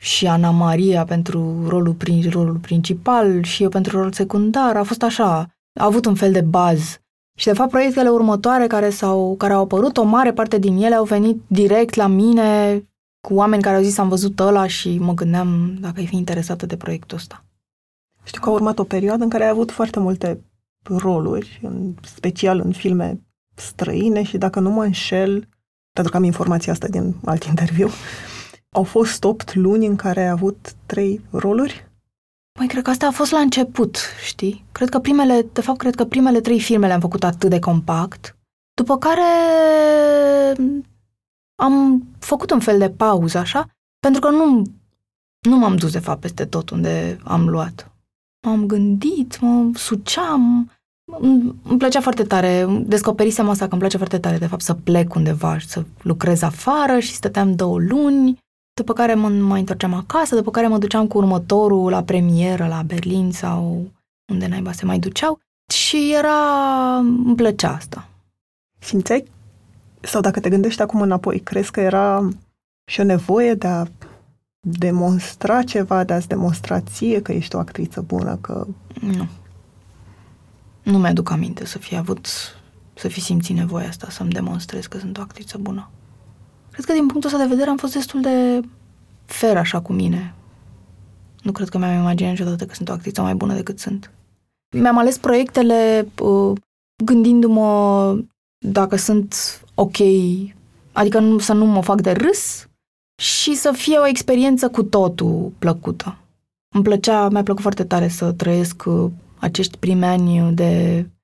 și 0.00 0.26
Ana 0.26 0.50
Maria 0.50 1.04
pentru 1.04 1.68
rolul, 1.68 1.94
prin, 1.94 2.30
rolul 2.30 2.56
principal 2.56 3.42
și 3.42 3.62
eu 3.62 3.68
pentru 3.68 3.96
rolul 3.96 4.12
secundar. 4.12 4.76
A 4.76 4.82
fost 4.82 5.02
așa, 5.02 5.38
a 5.80 5.84
avut 5.84 6.04
un 6.04 6.14
fel 6.14 6.32
de 6.32 6.40
baz. 6.40 7.00
Și 7.38 7.46
de 7.46 7.52
fapt 7.52 7.70
proiectele 7.70 8.08
următoare 8.08 8.66
care, 8.66 8.90
s-au, 8.90 9.34
care 9.36 9.52
au 9.52 9.62
apărut, 9.62 9.96
o 9.96 10.02
mare 10.02 10.32
parte 10.32 10.58
din 10.58 10.76
ele 10.76 10.94
au 10.94 11.04
venit 11.04 11.40
direct 11.46 11.94
la 11.94 12.06
mine 12.06 12.82
cu 13.20 13.34
oameni 13.34 13.62
care 13.62 13.76
au 13.76 13.82
zis 13.82 13.98
am 13.98 14.08
văzut 14.08 14.40
ăla 14.40 14.66
și 14.66 14.98
mă 14.98 15.14
gândeam 15.14 15.76
dacă 15.80 15.94
ai 15.98 16.06
fi 16.06 16.16
interesată 16.16 16.66
de 16.66 16.76
proiectul 16.76 17.16
ăsta. 17.16 17.44
Știu 18.24 18.40
că 18.40 18.48
a 18.48 18.52
urmat 18.52 18.78
o 18.78 18.84
perioadă 18.84 19.22
în 19.22 19.28
care 19.28 19.44
ai 19.44 19.50
avut 19.50 19.70
foarte 19.70 19.98
multe 19.98 20.40
roluri, 20.82 21.60
în 21.62 21.94
special 22.02 22.60
în 22.64 22.72
filme 22.72 23.20
străine 23.54 24.22
și 24.22 24.38
dacă 24.38 24.60
nu 24.60 24.70
mă 24.70 24.84
înșel, 24.84 25.48
pentru 25.92 26.12
că 26.12 26.16
am 26.16 26.24
informația 26.24 26.72
asta 26.72 26.86
din 26.86 27.14
alt 27.24 27.44
interviu, 27.44 27.88
au 28.70 28.82
fost 28.82 29.24
8 29.24 29.54
luni 29.54 29.86
în 29.86 29.96
care 29.96 30.20
ai 30.20 30.28
avut 30.28 30.74
trei 30.86 31.20
roluri? 31.30 31.87
Mai 32.58 32.66
cred 32.66 32.82
că 32.82 32.90
asta 32.90 33.06
a 33.06 33.10
fost 33.10 33.30
la 33.30 33.38
început, 33.38 33.98
știi? 34.24 34.64
Cred 34.72 34.88
că 34.88 34.98
primele, 34.98 35.46
de 35.52 35.60
fapt, 35.60 35.78
cred 35.78 35.94
că 35.94 36.04
primele 36.04 36.40
trei 36.40 36.60
filme 36.60 36.86
le-am 36.86 37.00
făcut 37.00 37.24
atât 37.24 37.50
de 37.50 37.58
compact, 37.58 38.36
după 38.74 38.98
care 38.98 39.22
am 41.62 42.06
făcut 42.18 42.50
un 42.50 42.60
fel 42.60 42.78
de 42.78 42.90
pauză, 42.90 43.38
așa, 43.38 43.68
Pentru 43.98 44.20
că 44.20 44.30
nu, 44.30 44.62
nu 45.48 45.56
m-am 45.56 45.76
dus, 45.76 45.92
de 45.92 45.98
fapt, 45.98 46.20
peste 46.20 46.44
tot 46.44 46.70
unde 46.70 47.18
am 47.24 47.48
luat. 47.48 47.92
M-am 48.46 48.66
gândit, 48.66 49.40
mă 49.40 49.70
suceam, 49.74 50.70
îmi 51.62 51.78
plăcea 51.78 52.00
foarte 52.00 52.22
tare, 52.22 52.66
descoperisem 52.82 53.48
asta 53.48 53.64
că 53.64 53.70
îmi 53.70 53.80
place 53.80 53.96
foarte 53.96 54.18
tare, 54.18 54.38
de 54.38 54.46
fapt, 54.46 54.62
să 54.62 54.74
plec 54.74 55.14
undeva, 55.14 55.58
să 55.58 55.84
lucrez 56.02 56.42
afară 56.42 56.98
și 56.98 57.14
stăteam 57.14 57.54
două 57.54 57.78
luni, 57.78 58.38
după 58.78 58.92
care 58.92 59.14
mă 59.14 59.28
mai 59.28 59.60
întorceam 59.60 59.94
acasă, 59.94 60.34
după 60.34 60.50
care 60.50 60.66
mă 60.66 60.78
duceam 60.78 61.06
cu 61.06 61.18
următorul 61.18 61.90
la 61.90 62.02
premieră 62.02 62.66
la 62.66 62.82
Berlin 62.82 63.32
sau 63.32 63.90
unde 64.32 64.46
naiba 64.46 64.72
se 64.72 64.84
mai 64.84 64.98
duceau 64.98 65.40
și 65.72 66.12
era, 66.12 66.96
îmi 66.96 67.34
plăcea 67.36 67.74
asta. 67.74 68.08
Simțeai, 68.78 69.24
sau 70.00 70.20
dacă 70.20 70.40
te 70.40 70.48
gândești 70.48 70.82
acum 70.82 71.00
înapoi, 71.00 71.38
crezi 71.38 71.70
că 71.70 71.80
era 71.80 72.28
și 72.90 73.00
o 73.00 73.04
nevoie 73.04 73.54
de 73.54 73.66
a 73.66 73.84
demonstra 74.60 75.62
ceva, 75.62 76.04
de 76.04 76.12
a-ți 76.12 76.28
demonstra 76.28 76.80
ție 76.80 77.22
că 77.22 77.32
ești 77.32 77.54
o 77.54 77.58
actriță 77.58 78.00
bună, 78.00 78.36
că... 78.36 78.66
Nu. 79.00 79.28
Nu 80.82 80.98
mi-aduc 80.98 81.30
aminte 81.30 81.66
să 81.66 81.78
fi 81.78 81.96
avut, 81.96 82.26
să 82.94 83.08
fi 83.08 83.20
simțit 83.20 83.56
nevoia 83.56 83.88
asta, 83.88 84.10
să-mi 84.10 84.30
demonstrez 84.30 84.86
că 84.86 84.98
sunt 84.98 85.18
o 85.18 85.20
actriță 85.20 85.58
bună. 85.58 85.90
Cred 86.78 86.90
că 86.90 86.96
din 86.96 87.06
punctul 87.06 87.30
ăsta 87.30 87.42
de 87.42 87.48
vedere 87.48 87.70
am 87.70 87.76
fost 87.76 87.92
destul 87.92 88.20
de 88.20 88.60
fer 89.24 89.56
așa 89.56 89.80
cu 89.80 89.92
mine. 89.92 90.34
Nu 91.42 91.52
cred 91.52 91.68
că 91.68 91.78
mi-am 91.78 91.98
imaginat 91.98 92.30
niciodată 92.30 92.66
că 92.66 92.74
sunt 92.74 92.88
o 92.88 92.92
actriță 92.92 93.22
mai 93.22 93.34
bună 93.34 93.54
decât 93.54 93.78
sunt. 93.78 94.10
Mi-am 94.76 94.98
ales 94.98 95.18
proiectele 95.18 96.08
uh, 96.20 96.58
gândindu-mă 97.04 98.18
dacă 98.66 98.96
sunt 98.96 99.34
ok, 99.74 99.96
adică 100.92 101.18
nu, 101.18 101.38
să 101.38 101.52
nu 101.52 101.64
mă 101.64 101.82
fac 101.82 102.00
de 102.00 102.12
râs 102.12 102.68
și 103.22 103.54
să 103.54 103.72
fie 103.72 103.98
o 103.98 104.06
experiență 104.06 104.68
cu 104.68 104.82
totul 104.82 105.52
plăcută. 105.58 106.16
Îmi 106.74 106.84
plăcea, 106.84 107.28
mi-a 107.28 107.42
plăcut 107.42 107.62
foarte 107.62 107.84
tare 107.84 108.08
să 108.08 108.32
trăiesc 108.32 108.82
uh, 108.86 109.10
acești 109.38 109.78
primi 109.78 110.04
ani 110.04 110.54
de 110.54 111.04
uh, 111.04 111.17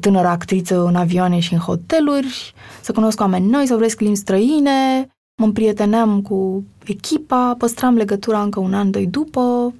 tânără 0.00 0.28
actriță 0.28 0.84
în 0.84 0.94
avioane 0.94 1.38
și 1.38 1.52
în 1.52 1.58
hoteluri, 1.58 2.54
să 2.80 2.92
cunosc 2.92 3.20
oameni 3.20 3.48
noi, 3.48 3.66
să 3.66 3.72
vorbesc 3.72 4.00
limbi 4.00 4.16
străine, 4.16 5.08
mă 5.40 5.44
împrieteneam 5.44 6.22
cu 6.22 6.64
echipa, 6.84 7.54
păstram 7.58 7.94
legătura 7.94 8.42
încă 8.42 8.60
un 8.60 8.74
an, 8.74 8.90
doi 8.90 9.06
după. 9.06 9.74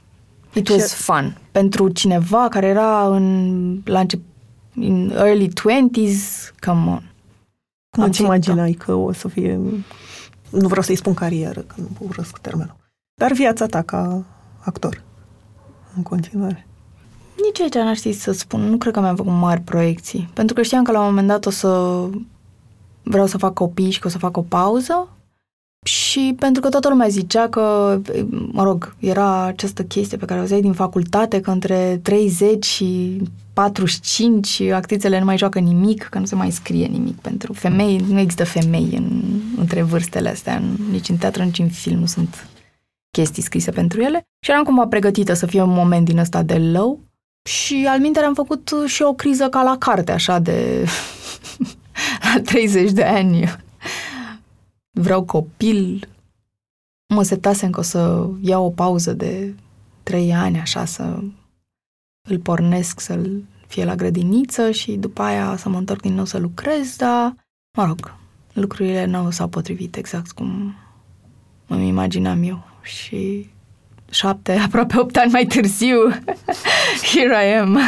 It 0.53 0.69
was 0.69 0.95
fun. 0.95 1.39
Pentru 1.53 1.89
cineva 1.89 2.49
care 2.49 2.67
era 2.67 3.07
în, 3.07 3.77
la 3.85 4.01
încep, 4.01 4.21
in 4.75 5.11
early 5.11 5.49
20s, 5.49 6.51
come 6.67 6.91
on. 6.91 7.03
Cum 7.97 8.03
îți 8.03 8.23
imaginai 8.23 8.73
că 8.73 8.95
o 8.95 9.13
să 9.13 9.29
fie, 9.29 9.61
nu 10.51 10.69
vreau 10.69 10.83
să-i 10.83 10.97
spun 10.97 11.15
carieră, 11.15 11.61
că 11.61 11.75
nu 11.77 11.89
urăsc 11.99 12.39
termenul, 12.39 12.77
dar 13.15 13.33
viața 13.33 13.67
ta 13.67 13.83
ca 13.83 14.25
actor 14.61 15.03
în 15.97 16.03
continuare? 16.03 16.70
Nici 17.37 17.61
aici 17.61 17.75
n-aș 17.75 17.97
ști 17.97 18.13
să 18.13 18.33
spun. 18.33 18.61
Nu 18.61 18.77
cred 18.77 18.93
că 18.93 19.01
mi-am 19.01 19.17
făcut 19.17 19.33
mari 19.33 19.61
proiecții. 19.61 20.29
Pentru 20.33 20.55
că 20.55 20.63
știam 20.63 20.85
că 20.85 20.93
la 20.93 21.01
un 21.01 21.07
moment 21.07 21.29
dat 21.29 21.47
o 21.47 21.51
să 21.51 22.01
vreau 23.03 23.27
să 23.27 23.39
fac 23.39 23.55
copii 23.55 23.91
și 23.91 23.99
că 23.99 24.07
o 24.07 24.11
să 24.11 24.19
fac 24.19 24.37
o 24.37 24.43
pauză. 24.43 25.09
Și 25.87 26.35
pentru 26.39 26.63
că 26.63 26.69
toată 26.69 26.89
lumea 26.89 27.09
zicea 27.09 27.49
că, 27.49 27.99
mă 28.31 28.63
rog, 28.63 28.95
era 28.99 29.43
această 29.43 29.83
chestie 29.83 30.17
pe 30.17 30.25
care 30.25 30.41
o 30.41 30.43
ziceai 30.43 30.61
din 30.61 30.73
facultate, 30.73 31.41
că 31.41 31.51
între 31.51 32.01
30 32.03 32.65
și 32.65 33.21
45 33.53 34.61
actrițele 34.61 35.19
nu 35.19 35.25
mai 35.25 35.39
joacă 35.39 35.59
nimic, 35.59 36.03
că 36.03 36.19
nu 36.19 36.25
se 36.25 36.35
mai 36.35 36.51
scrie 36.51 36.87
nimic 36.87 37.17
pentru 37.17 37.53
femei. 37.53 38.05
Nu 38.09 38.19
există 38.19 38.45
femei 38.45 38.89
în, 38.97 39.23
între 39.57 39.83
vârstele 39.83 40.29
astea, 40.29 40.63
nici 40.91 41.09
în 41.09 41.17
teatru, 41.17 41.43
nici 41.43 41.59
în 41.59 41.69
film, 41.69 41.99
nu 41.99 42.07
sunt 42.07 42.49
chestii 43.11 43.43
scrise 43.43 43.71
pentru 43.71 44.01
ele. 44.01 44.23
Și 44.41 44.51
eram 44.51 44.65
cumva 44.65 44.87
pregătită 44.87 45.33
să 45.33 45.47
fie 45.47 45.63
un 45.63 45.73
moment 45.73 46.05
din 46.05 46.19
ăsta 46.19 46.43
de 46.43 46.59
low 46.59 47.01
și 47.49 47.87
al 47.89 48.01
minter 48.01 48.25
am 48.25 48.35
făcut 48.35 48.71
și 48.87 49.03
o 49.03 49.15
criză 49.15 49.49
ca 49.49 49.63
la 49.63 49.79
carte, 49.79 50.13
așa 50.13 50.39
de 50.39 50.87
la 52.35 52.41
30 52.43 52.91
de 52.91 53.05
ani. 53.05 53.45
Vreau 54.91 55.25
copil. 55.25 56.09
Mă 57.15 57.23
setasem 57.23 57.71
că 57.71 57.81
o 57.81 57.83
să 57.83 58.29
iau 58.41 58.65
o 58.65 58.71
pauză 58.71 59.13
de 59.13 59.55
3 60.03 60.35
ani, 60.35 60.59
așa, 60.59 60.85
să 60.85 61.19
îl 62.29 62.39
pornesc 62.39 63.01
să-l 63.01 63.45
fie 63.67 63.85
la 63.85 63.95
grădiniță 63.95 64.71
și 64.71 64.93
după 64.93 65.23
aia 65.23 65.57
să 65.57 65.69
mă 65.69 65.79
întorc 65.79 66.01
din 66.01 66.15
nou 66.15 66.25
să 66.25 66.39
lucrez, 66.39 66.97
dar, 66.97 67.35
mă 67.77 67.85
rog, 67.85 68.15
lucrurile 68.53 69.05
nu 69.05 69.31
s-au 69.31 69.49
potrivit 69.49 69.97
exact 69.97 70.31
cum 70.31 70.75
îmi 71.67 71.87
imaginam 71.87 72.43
eu 72.43 72.63
și 72.83 73.51
șapte, 74.11 74.53
aproape 74.67 74.99
opt 74.99 75.17
ani 75.17 75.31
mai 75.31 75.47
târziu, 75.47 75.99
here 77.13 77.49
I 77.49 77.55
am. 77.55 77.79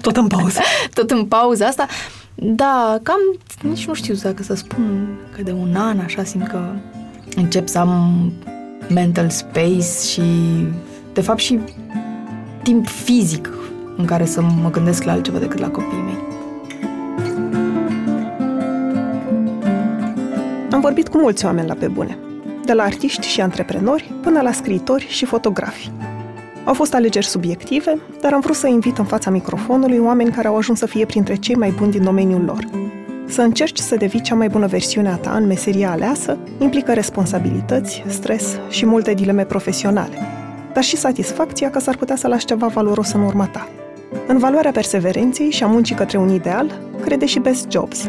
Tot 0.00 0.16
în 0.16 0.26
pauză. 0.26 0.60
Tot 0.94 1.10
în 1.10 1.24
pauză 1.24 1.64
asta. 1.64 1.86
Da, 2.34 2.98
cam, 3.02 3.18
nici 3.62 3.86
nu 3.86 3.94
știu 3.94 4.14
dacă 4.22 4.42
să 4.42 4.54
spun 4.54 5.08
că 5.36 5.42
de 5.42 5.52
un 5.52 5.76
an, 5.76 5.98
așa 5.98 6.24
simt 6.24 6.46
că 6.46 6.60
încep 7.36 7.68
să 7.68 7.78
am 7.78 8.32
mental 8.88 9.30
space 9.30 10.08
și, 10.10 10.22
de 11.12 11.20
fapt, 11.20 11.38
și 11.38 11.58
timp 12.62 12.86
fizic 12.86 13.48
în 13.96 14.04
care 14.04 14.24
să 14.24 14.42
mă 14.42 14.70
gândesc 14.70 15.02
la 15.02 15.12
altceva 15.12 15.38
decât 15.38 15.58
la 15.58 15.68
copiii 15.68 16.02
mei. 16.02 16.18
Am 20.70 20.80
vorbit 20.80 21.08
cu 21.08 21.18
mulți 21.18 21.44
oameni 21.44 21.68
la 21.68 21.74
pe 21.74 21.88
bune 21.88 22.18
de 22.70 22.76
la 22.76 22.82
artiști 22.82 23.26
și 23.26 23.40
antreprenori 23.40 24.12
până 24.22 24.40
la 24.40 24.52
scriitori 24.52 25.06
și 25.08 25.24
fotografi. 25.24 25.90
Au 26.64 26.74
fost 26.74 26.94
alegeri 26.94 27.26
subiective, 27.26 27.98
dar 28.20 28.32
am 28.32 28.40
vrut 28.40 28.56
să 28.56 28.66
invit 28.66 28.98
în 28.98 29.04
fața 29.04 29.30
microfonului 29.30 29.98
oameni 29.98 30.30
care 30.30 30.48
au 30.48 30.56
ajuns 30.56 30.78
să 30.78 30.86
fie 30.86 31.06
printre 31.06 31.34
cei 31.34 31.54
mai 31.54 31.70
buni 31.70 31.90
din 31.90 32.04
domeniul 32.04 32.44
lor. 32.44 32.64
Să 33.26 33.42
încerci 33.42 33.78
să 33.78 33.96
devii 33.96 34.20
cea 34.20 34.34
mai 34.34 34.48
bună 34.48 34.66
versiune 34.66 35.08
a 35.08 35.16
ta 35.16 35.30
în 35.30 35.46
meseria 35.46 35.90
aleasă 35.90 36.38
implică 36.58 36.92
responsabilități, 36.92 38.04
stres 38.06 38.58
și 38.68 38.86
multe 38.86 39.14
dileme 39.14 39.44
profesionale, 39.44 40.16
dar 40.72 40.82
și 40.82 40.96
satisfacția 40.96 41.70
că 41.70 41.78
s-ar 41.78 41.96
putea 41.96 42.16
să 42.16 42.28
lași 42.28 42.44
ceva 42.44 42.66
valoros 42.66 43.12
în 43.12 43.22
urma 43.22 43.46
ta. 43.46 43.68
În 44.26 44.38
valoarea 44.38 44.70
perseverenței 44.70 45.50
și 45.50 45.62
a 45.62 45.66
muncii 45.66 45.94
către 45.94 46.18
un 46.18 46.28
ideal, 46.28 46.80
crede 47.00 47.26
și 47.26 47.38
Best 47.38 47.70
Jobs, 47.70 48.08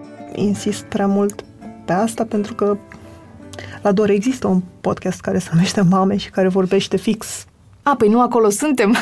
insist 0.35 0.83
prea 0.83 1.07
mult 1.07 1.43
pe 1.85 1.93
asta 1.93 2.25
pentru 2.25 2.53
că 2.53 2.77
la 3.81 3.91
Dor 3.91 4.09
există 4.09 4.47
un 4.47 4.61
podcast 4.81 5.21
care 5.21 5.39
se 5.39 5.49
numește 5.53 5.81
Mame 5.81 6.17
și 6.17 6.29
care 6.29 6.47
vorbește 6.47 6.97
fix. 6.97 7.45
A, 7.83 7.95
păi 7.95 8.09
nu 8.09 8.21
acolo 8.21 8.49
suntem. 8.49 8.95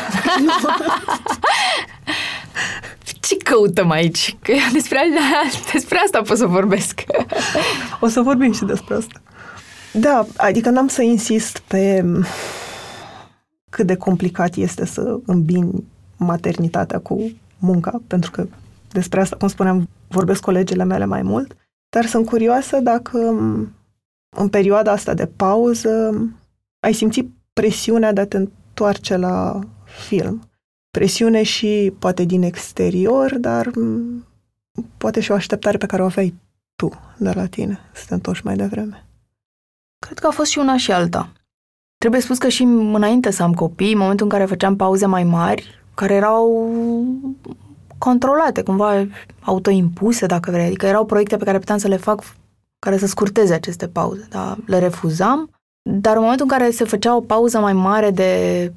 Ce 3.19 3.37
căutăm 3.37 3.89
aici? 3.89 4.37
Că 4.41 4.53
despre, 4.73 4.99
despre 5.73 6.01
asta 6.05 6.21
pot 6.21 6.37
să 6.37 6.45
vorbesc. 6.45 7.03
o 7.99 8.07
să 8.07 8.21
vorbim 8.21 8.53
și 8.53 8.65
despre 8.65 8.95
asta. 8.95 9.21
Da, 9.93 10.25
adică 10.37 10.69
n-am 10.69 10.87
să 10.87 11.01
insist 11.01 11.59
pe 11.59 12.05
cât 13.69 13.87
de 13.87 13.95
complicat 13.95 14.55
este 14.55 14.85
să 14.85 15.19
îmbini 15.25 15.83
maternitatea 16.17 16.99
cu 16.99 17.31
munca, 17.57 18.01
pentru 18.07 18.31
că 18.31 18.47
despre 18.91 19.21
asta, 19.21 19.35
cum 19.35 19.47
spuneam, 19.47 19.89
vorbesc 20.07 20.41
colegele 20.41 20.83
mele 20.83 21.05
mai 21.05 21.21
mult, 21.21 21.55
dar 21.89 22.05
sunt 22.05 22.25
curioasă 22.25 22.79
dacă 22.79 23.17
în 24.37 24.49
perioada 24.49 24.91
asta 24.91 25.13
de 25.13 25.25
pauză 25.25 26.21
ai 26.79 26.93
simțit 26.93 27.31
presiunea 27.53 28.13
de 28.13 28.21
a 28.21 28.27
te 28.27 28.37
întoarce 28.37 29.15
la 29.15 29.59
film. 30.07 30.49
Presiune 30.91 31.43
și 31.43 31.93
poate 31.99 32.23
din 32.23 32.41
exterior, 32.43 33.37
dar 33.37 33.71
poate 34.97 35.19
și 35.19 35.31
o 35.31 35.33
așteptare 35.33 35.77
pe 35.77 35.85
care 35.85 36.01
o 36.01 36.05
aveai 36.05 36.33
tu 36.75 36.89
de 37.17 37.31
la 37.31 37.45
tine, 37.45 37.79
să 37.93 38.05
te 38.07 38.13
întorci 38.13 38.41
mai 38.41 38.55
devreme. 38.55 39.05
Cred 40.05 40.19
că 40.19 40.27
a 40.27 40.31
fost 40.31 40.51
și 40.51 40.57
una 40.57 40.77
și 40.77 40.91
alta. 40.91 41.31
Trebuie 41.97 42.21
spus 42.21 42.37
că 42.37 42.47
și 42.47 42.63
înainte 42.63 43.31
să 43.31 43.43
am 43.43 43.53
copii, 43.53 43.91
în 43.91 43.97
momentul 43.97 44.25
în 44.25 44.31
care 44.31 44.45
făceam 44.45 44.75
pauze 44.75 45.05
mai 45.05 45.23
mari, 45.23 45.83
care 45.93 46.13
erau 46.13 46.71
controlate, 47.99 48.61
cumva 48.61 49.07
autoimpuse, 49.41 50.25
dacă 50.25 50.51
vrei. 50.51 50.65
Adică 50.65 50.85
erau 50.85 51.05
proiecte 51.05 51.37
pe 51.37 51.45
care 51.45 51.59
puteam 51.59 51.77
să 51.77 51.87
le 51.87 51.97
fac 51.97 52.23
care 52.79 52.97
să 52.97 53.07
scurteze 53.07 53.53
aceste 53.53 53.87
pauze, 53.87 54.27
dar 54.29 54.57
le 54.65 54.79
refuzam. 54.79 55.49
Dar 55.89 56.15
în 56.15 56.21
momentul 56.21 56.45
în 56.49 56.57
care 56.57 56.71
se 56.71 56.83
făcea 56.83 57.15
o 57.15 57.21
pauză 57.21 57.59
mai 57.59 57.73
mare 57.73 58.11
de 58.11 58.73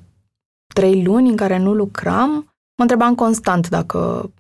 trei 0.75 1.05
luni 1.05 1.29
în 1.29 1.37
care 1.37 1.59
nu 1.59 1.75
lucram, 1.75 2.31
mă 2.75 2.83
întrebam 2.83 3.15
constant 3.15 3.69
dacă 3.69 4.31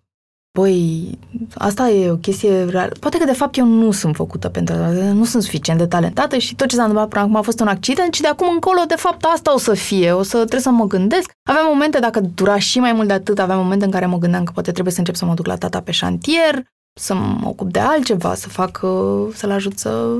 Păi, 0.58 1.18
asta 1.54 1.88
e 1.88 2.10
o 2.10 2.16
chestie 2.16 2.64
reală. 2.64 2.92
Poate 3.00 3.18
că, 3.18 3.24
de 3.24 3.32
fapt, 3.32 3.56
eu 3.56 3.66
nu 3.66 3.90
sunt 3.90 4.16
făcută 4.16 4.48
pentru 4.48 4.74
asta, 4.74 5.12
nu 5.12 5.24
sunt 5.24 5.42
suficient 5.42 5.78
de 5.78 5.86
talentată 5.86 6.38
și 6.38 6.54
tot 6.54 6.68
ce 6.68 6.74
s-a 6.74 6.82
întâmplat 6.82 7.08
până 7.08 7.22
acum 7.22 7.36
a 7.36 7.40
fost 7.40 7.60
un 7.60 7.66
accident 7.66 8.14
și 8.14 8.20
de 8.20 8.28
acum 8.28 8.48
încolo, 8.52 8.80
de 8.88 8.94
fapt, 8.94 9.24
asta 9.24 9.54
o 9.54 9.58
să 9.58 9.74
fie. 9.74 10.12
O 10.12 10.22
să 10.22 10.36
trebuie 10.36 10.60
să 10.60 10.70
mă 10.70 10.86
gândesc. 10.86 11.30
Aveam 11.42 11.66
momente, 11.66 11.98
dacă 11.98 12.20
dura 12.20 12.58
și 12.58 12.78
mai 12.78 12.92
mult 12.92 13.06
de 13.06 13.12
atât, 13.12 13.38
aveam 13.38 13.58
momente 13.58 13.84
în 13.84 13.90
care 13.90 14.06
mă 14.06 14.18
gândeam 14.18 14.44
că 14.44 14.52
poate 14.54 14.72
trebuie 14.72 14.92
să 14.92 14.98
încep 14.98 15.14
să 15.14 15.24
mă 15.24 15.34
duc 15.34 15.46
la 15.46 15.56
tata 15.56 15.80
pe 15.80 15.90
șantier, 15.90 16.64
să 17.00 17.14
mă 17.14 17.48
ocup 17.48 17.70
de 17.70 17.78
altceva, 17.78 18.34
să 18.34 18.48
fac, 18.48 18.80
uh, 18.82 19.34
să-l 19.34 19.50
ajut 19.50 19.78
să 19.78 20.16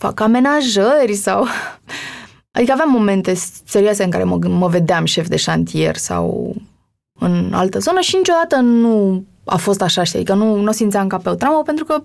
fac 0.00 0.20
amenajări 0.20 1.14
sau... 1.14 1.46
Adică 2.52 2.72
aveam 2.72 2.90
momente 2.90 3.34
serioase 3.64 4.04
în 4.04 4.10
care 4.10 4.24
mă, 4.24 4.38
mă 4.46 4.68
vedeam 4.68 5.04
șef 5.04 5.28
de 5.28 5.36
șantier 5.36 5.96
sau 5.96 6.54
în 7.20 7.52
altă 7.52 7.78
zonă 7.78 8.00
și 8.00 8.16
niciodată 8.16 8.56
nu 8.56 9.24
a 9.50 9.56
fost 9.56 9.82
așa, 9.82 10.02
știi, 10.02 10.18
adică 10.18 10.34
nu, 10.34 10.60
nu 10.60 10.68
o 10.68 10.72
simțeam 10.72 11.06
ca 11.06 11.18
pe 11.18 11.28
o 11.28 11.34
traumă 11.34 11.62
pentru 11.62 11.84
că 11.84 12.00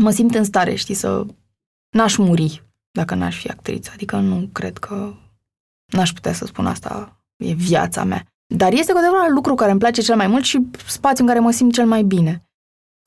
mă 0.00 0.10
simt 0.10 0.34
în 0.34 0.44
stare, 0.44 0.74
știi, 0.74 0.94
să 0.94 1.26
n-aș 1.90 2.16
muri 2.16 2.62
dacă 2.90 3.14
n-aș 3.14 3.40
fi 3.40 3.48
actriță. 3.48 3.90
Adică 3.94 4.16
nu 4.16 4.48
cred 4.52 4.78
că 4.78 5.14
n-aș 5.92 6.12
putea 6.12 6.32
să 6.32 6.46
spun 6.46 6.66
asta, 6.66 7.20
e 7.36 7.52
viața 7.52 8.04
mea. 8.04 8.24
Dar 8.54 8.72
este 8.72 8.92
cu 8.92 8.98
adevărat 8.98 9.28
lucru 9.28 9.54
care 9.54 9.70
îmi 9.70 9.80
place 9.80 10.00
cel 10.02 10.16
mai 10.16 10.26
mult 10.26 10.44
și 10.44 10.66
spațiu 10.86 11.24
în 11.24 11.30
care 11.30 11.42
mă 11.42 11.50
simt 11.50 11.72
cel 11.72 11.86
mai 11.86 12.02
bine. 12.02 12.42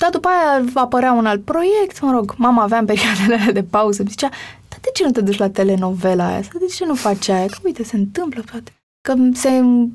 Dar 0.01 0.09
după 0.09 0.27
aia 0.27 0.65
apărea 0.73 1.11
un 1.11 1.25
alt 1.25 1.43
proiect, 1.43 2.01
mă 2.01 2.11
rog, 2.11 2.33
mama 2.37 2.63
avea 2.63 2.77
în 2.77 2.85
perioadele 2.85 3.35
alea 3.35 3.51
de 3.51 3.63
pauză, 3.63 4.01
îmi 4.01 4.09
zicea, 4.09 4.29
dar 4.69 4.79
de 4.81 4.89
ce 4.93 5.03
nu 5.05 5.11
te 5.11 5.21
duci 5.21 5.37
la 5.37 5.49
telenovela 5.49 6.27
aia? 6.27 6.41
Sau 6.41 6.59
de 6.59 6.65
ce 6.65 6.85
nu 6.85 6.95
faci 6.95 7.27
aia? 7.27 7.45
Că 7.45 7.57
uite, 7.63 7.83
se 7.83 7.95
întâmplă, 7.95 8.41
frate. 8.41 8.71
Că 9.01 9.15
se 9.33 9.49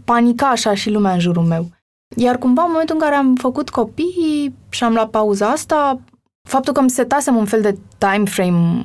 panica 0.05 0.49
așa 0.49 0.75
și 0.75 0.91
lumea 0.91 1.13
în 1.13 1.21
jurul 1.21 1.43
meu. 1.43 1.71
Iar 2.17 2.39
cumva 2.39 2.63
în 2.63 2.71
momentul 2.71 2.95
în 2.95 3.01
care 3.01 3.15
am 3.15 3.35
făcut 3.35 3.71
copii 3.71 4.55
și 4.69 4.85
am 4.85 4.93
luat 4.93 5.11
pauza 5.11 5.51
asta, 5.51 6.01
faptul 6.49 6.73
că 6.73 6.81
îmi 6.81 6.91
setasem 6.91 7.37
un 7.37 7.45
fel 7.45 7.61
de 7.63 7.79
time 7.99 8.25
frame 8.25 8.83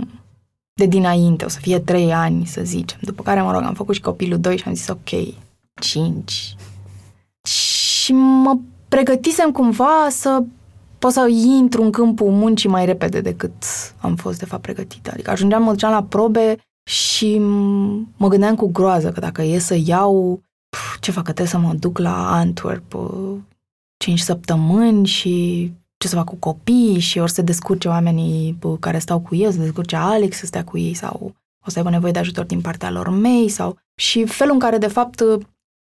de 0.73 0.85
dinainte, 0.85 1.45
o 1.45 1.47
să 1.47 1.59
fie 1.61 1.79
trei 1.79 2.13
ani, 2.13 2.45
să 2.45 2.61
zicem. 2.63 2.97
După 3.01 3.23
care, 3.23 3.41
mă 3.41 3.51
rog, 3.51 3.61
am 3.63 3.73
făcut 3.73 3.95
și 3.95 4.01
copilul 4.01 4.39
2 4.39 4.57
și 4.57 4.63
am 4.67 4.73
zis, 4.73 4.87
ok, 4.87 5.09
5. 5.81 6.55
Și 7.47 8.13
mă 8.13 8.57
pregătisem 8.87 9.51
cumva 9.51 10.07
să 10.09 10.43
pot 10.99 11.11
să 11.11 11.27
intru 11.27 11.83
în 11.83 11.91
câmpul 11.91 12.29
muncii 12.29 12.69
mai 12.69 12.85
repede 12.85 13.21
decât 13.21 13.53
am 13.99 14.15
fost, 14.15 14.39
de 14.39 14.45
fapt, 14.45 14.61
pregătită. 14.61 15.09
Adică 15.13 15.31
ajungeam, 15.31 15.63
mă 15.63 15.71
duceam 15.71 15.91
la 15.91 16.03
probe 16.03 16.57
și 16.89 17.37
mă 18.17 18.27
gândeam 18.27 18.55
cu 18.55 18.71
groază 18.71 19.11
că 19.11 19.19
dacă 19.19 19.41
e 19.41 19.59
să 19.59 19.77
iau 19.85 20.41
ce 20.99 21.11
fac, 21.11 21.23
că 21.23 21.31
trebuie 21.31 21.53
să 21.53 21.57
mă 21.57 21.73
duc 21.73 21.97
la 21.97 22.31
Antwerp 22.35 22.95
5 23.97 24.19
săptămâni 24.19 25.05
și 25.05 25.71
ce 25.97 26.07
să 26.07 26.15
fac 26.15 26.25
cu 26.25 26.35
copiii 26.35 26.99
și 26.99 27.19
ori 27.19 27.31
să 27.31 27.41
descurce 27.41 27.87
oamenii 27.87 28.57
care 28.79 28.99
stau 28.99 29.19
cu 29.19 29.35
ei, 29.35 29.51
să 29.51 29.59
descurce 29.59 29.95
Alex 29.95 30.37
să 30.37 30.45
stea 30.45 30.63
cu 30.63 30.77
ei 30.77 30.93
sau 30.93 31.33
o 31.65 31.69
să 31.69 31.77
aibă 31.77 31.89
nevoie 31.89 32.11
de 32.11 32.19
ajutor 32.19 32.45
din 32.45 32.61
partea 32.61 32.91
lor 32.91 33.09
mei 33.09 33.49
sau... 33.49 33.77
Și 33.95 34.25
felul 34.25 34.53
în 34.53 34.59
care, 34.59 34.77
de 34.77 34.87
fapt, 34.87 35.21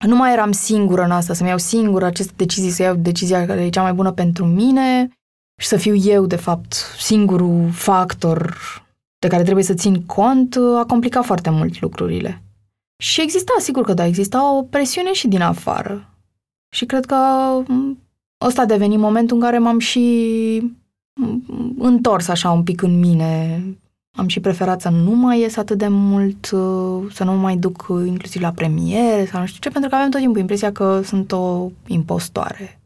nu 0.07 0.15
mai 0.15 0.33
eram 0.33 0.51
singură 0.51 1.03
în 1.03 1.11
asta, 1.11 1.33
să-mi 1.33 1.49
iau 1.49 1.57
singură 1.57 2.05
aceste 2.05 2.33
decizii, 2.35 2.69
să 2.69 2.81
iau 2.81 2.95
decizia 2.95 3.45
care 3.45 3.65
e 3.65 3.69
cea 3.69 3.81
mai 3.81 3.93
bună 3.93 4.11
pentru 4.11 4.45
mine 4.45 5.09
și 5.61 5.67
să 5.67 5.77
fiu 5.77 5.95
eu, 5.95 6.25
de 6.25 6.35
fapt, 6.35 6.73
singurul 6.99 7.69
factor 7.71 8.57
de 9.19 9.27
care 9.27 9.43
trebuie 9.43 9.63
să 9.63 9.73
țin 9.73 10.05
cont, 10.05 10.55
a 10.55 10.85
complicat 10.87 11.25
foarte 11.25 11.49
mult 11.49 11.81
lucrurile. 11.81 12.43
Și 13.01 13.21
exista, 13.21 13.53
sigur 13.59 13.83
că 13.83 13.93
da, 13.93 14.05
exista 14.05 14.55
o 14.55 14.63
presiune 14.63 15.13
și 15.13 15.27
din 15.27 15.41
afară. 15.41 16.09
Și 16.69 16.85
cred 16.85 17.05
că 17.05 17.15
ăsta 18.45 18.61
a 18.61 18.65
devenit 18.65 18.99
momentul 18.99 19.35
în 19.35 19.41
care 19.43 19.57
m-am 19.57 19.79
și 19.79 20.73
întors 21.77 22.27
așa 22.27 22.51
un 22.51 22.63
pic 22.63 22.81
în 22.81 22.99
mine. 22.99 23.63
Am 24.17 24.27
și 24.27 24.39
preferat 24.39 24.81
să 24.81 24.89
nu 24.89 25.11
mai 25.11 25.39
ies 25.39 25.57
atât 25.57 25.77
de 25.77 25.87
mult, 25.87 26.45
să 27.11 27.23
nu 27.23 27.31
mai 27.31 27.57
duc 27.57 27.85
inclusiv 28.05 28.41
la 28.41 28.51
premiere 28.51 29.25
sau 29.25 29.39
nu 29.39 29.45
știu 29.45 29.59
ce, 29.59 29.69
pentru 29.69 29.89
că 29.89 29.95
aveam 29.95 30.11
tot 30.11 30.19
timpul 30.19 30.39
impresia 30.39 30.71
că 30.71 31.01
sunt 31.03 31.31
o 31.31 31.69
impostoare. 31.87 32.79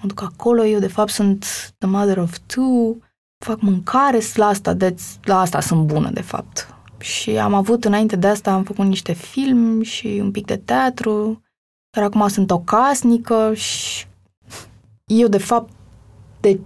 Mă 0.00 0.06
duc 0.06 0.22
acolo, 0.22 0.64
eu 0.64 0.78
de 0.78 0.86
fapt 0.86 1.10
sunt 1.10 1.72
the 1.78 1.88
mother 1.88 2.18
of 2.18 2.38
two, 2.46 2.96
fac 3.44 3.60
mâncare, 3.60 4.18
la 4.34 4.46
asta, 4.46 4.72
de, 4.72 4.94
la 5.22 5.40
asta 5.40 5.60
sunt 5.60 5.86
bună 5.86 6.10
de 6.10 6.22
fapt. 6.22 6.74
Și 7.00 7.30
am 7.30 7.54
avut, 7.54 7.84
înainte 7.84 8.16
de 8.16 8.26
asta, 8.26 8.52
am 8.52 8.62
făcut 8.62 8.84
niște 8.84 9.12
film 9.12 9.82
și 9.82 10.18
un 10.22 10.30
pic 10.30 10.46
de 10.46 10.56
teatru, 10.56 11.42
dar 11.90 12.04
acum 12.04 12.28
sunt 12.28 12.50
o 12.50 12.58
casnică 12.58 13.54
și 13.54 14.06
eu, 15.04 15.28
de 15.28 15.38
fapt, 15.38 15.72
de 16.40 16.58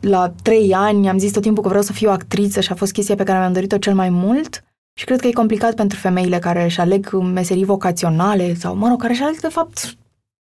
la 0.00 0.32
trei 0.42 0.74
ani 0.74 1.08
am 1.08 1.18
zis 1.18 1.32
tot 1.32 1.42
timpul 1.42 1.62
că 1.62 1.68
vreau 1.68 1.82
să 1.82 1.92
fiu 1.92 2.10
actriță 2.10 2.60
și 2.60 2.72
a 2.72 2.74
fost 2.74 2.92
chestia 2.92 3.14
pe 3.14 3.24
care 3.24 3.38
mi-am 3.38 3.52
dorit-o 3.52 3.78
cel 3.78 3.94
mai 3.94 4.08
mult. 4.08 4.64
Și 4.94 5.04
cred 5.04 5.20
că 5.20 5.26
e 5.26 5.32
complicat 5.32 5.74
pentru 5.74 5.98
femeile 5.98 6.38
care 6.38 6.64
își 6.64 6.80
aleg 6.80 7.12
meserii 7.12 7.64
vocaționale 7.64 8.54
sau, 8.54 8.76
mă 8.76 8.88
rog, 8.88 9.00
care 9.00 9.12
își 9.12 9.22
aleg, 9.22 9.40
de 9.40 9.48
fapt, 9.48 9.96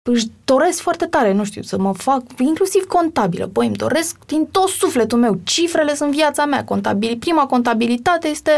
își 0.09 0.27
doresc 0.45 0.79
foarte 0.79 1.05
tare, 1.05 1.33
nu 1.33 1.43
știu, 1.43 1.61
să 1.61 1.77
mă 1.77 1.93
fac 1.93 2.23
inclusiv 2.37 2.83
contabilă. 2.83 3.49
Băi, 3.51 3.67
îmi 3.67 3.75
doresc 3.75 4.17
din 4.25 4.47
tot 4.51 4.67
sufletul 4.67 5.17
meu. 5.17 5.39
Cifrele 5.43 5.95
sunt 5.95 6.11
viața 6.11 6.45
mea. 6.45 6.63
Contabil, 6.63 7.17
prima 7.17 7.45
contabilitate 7.45 8.27
este 8.27 8.51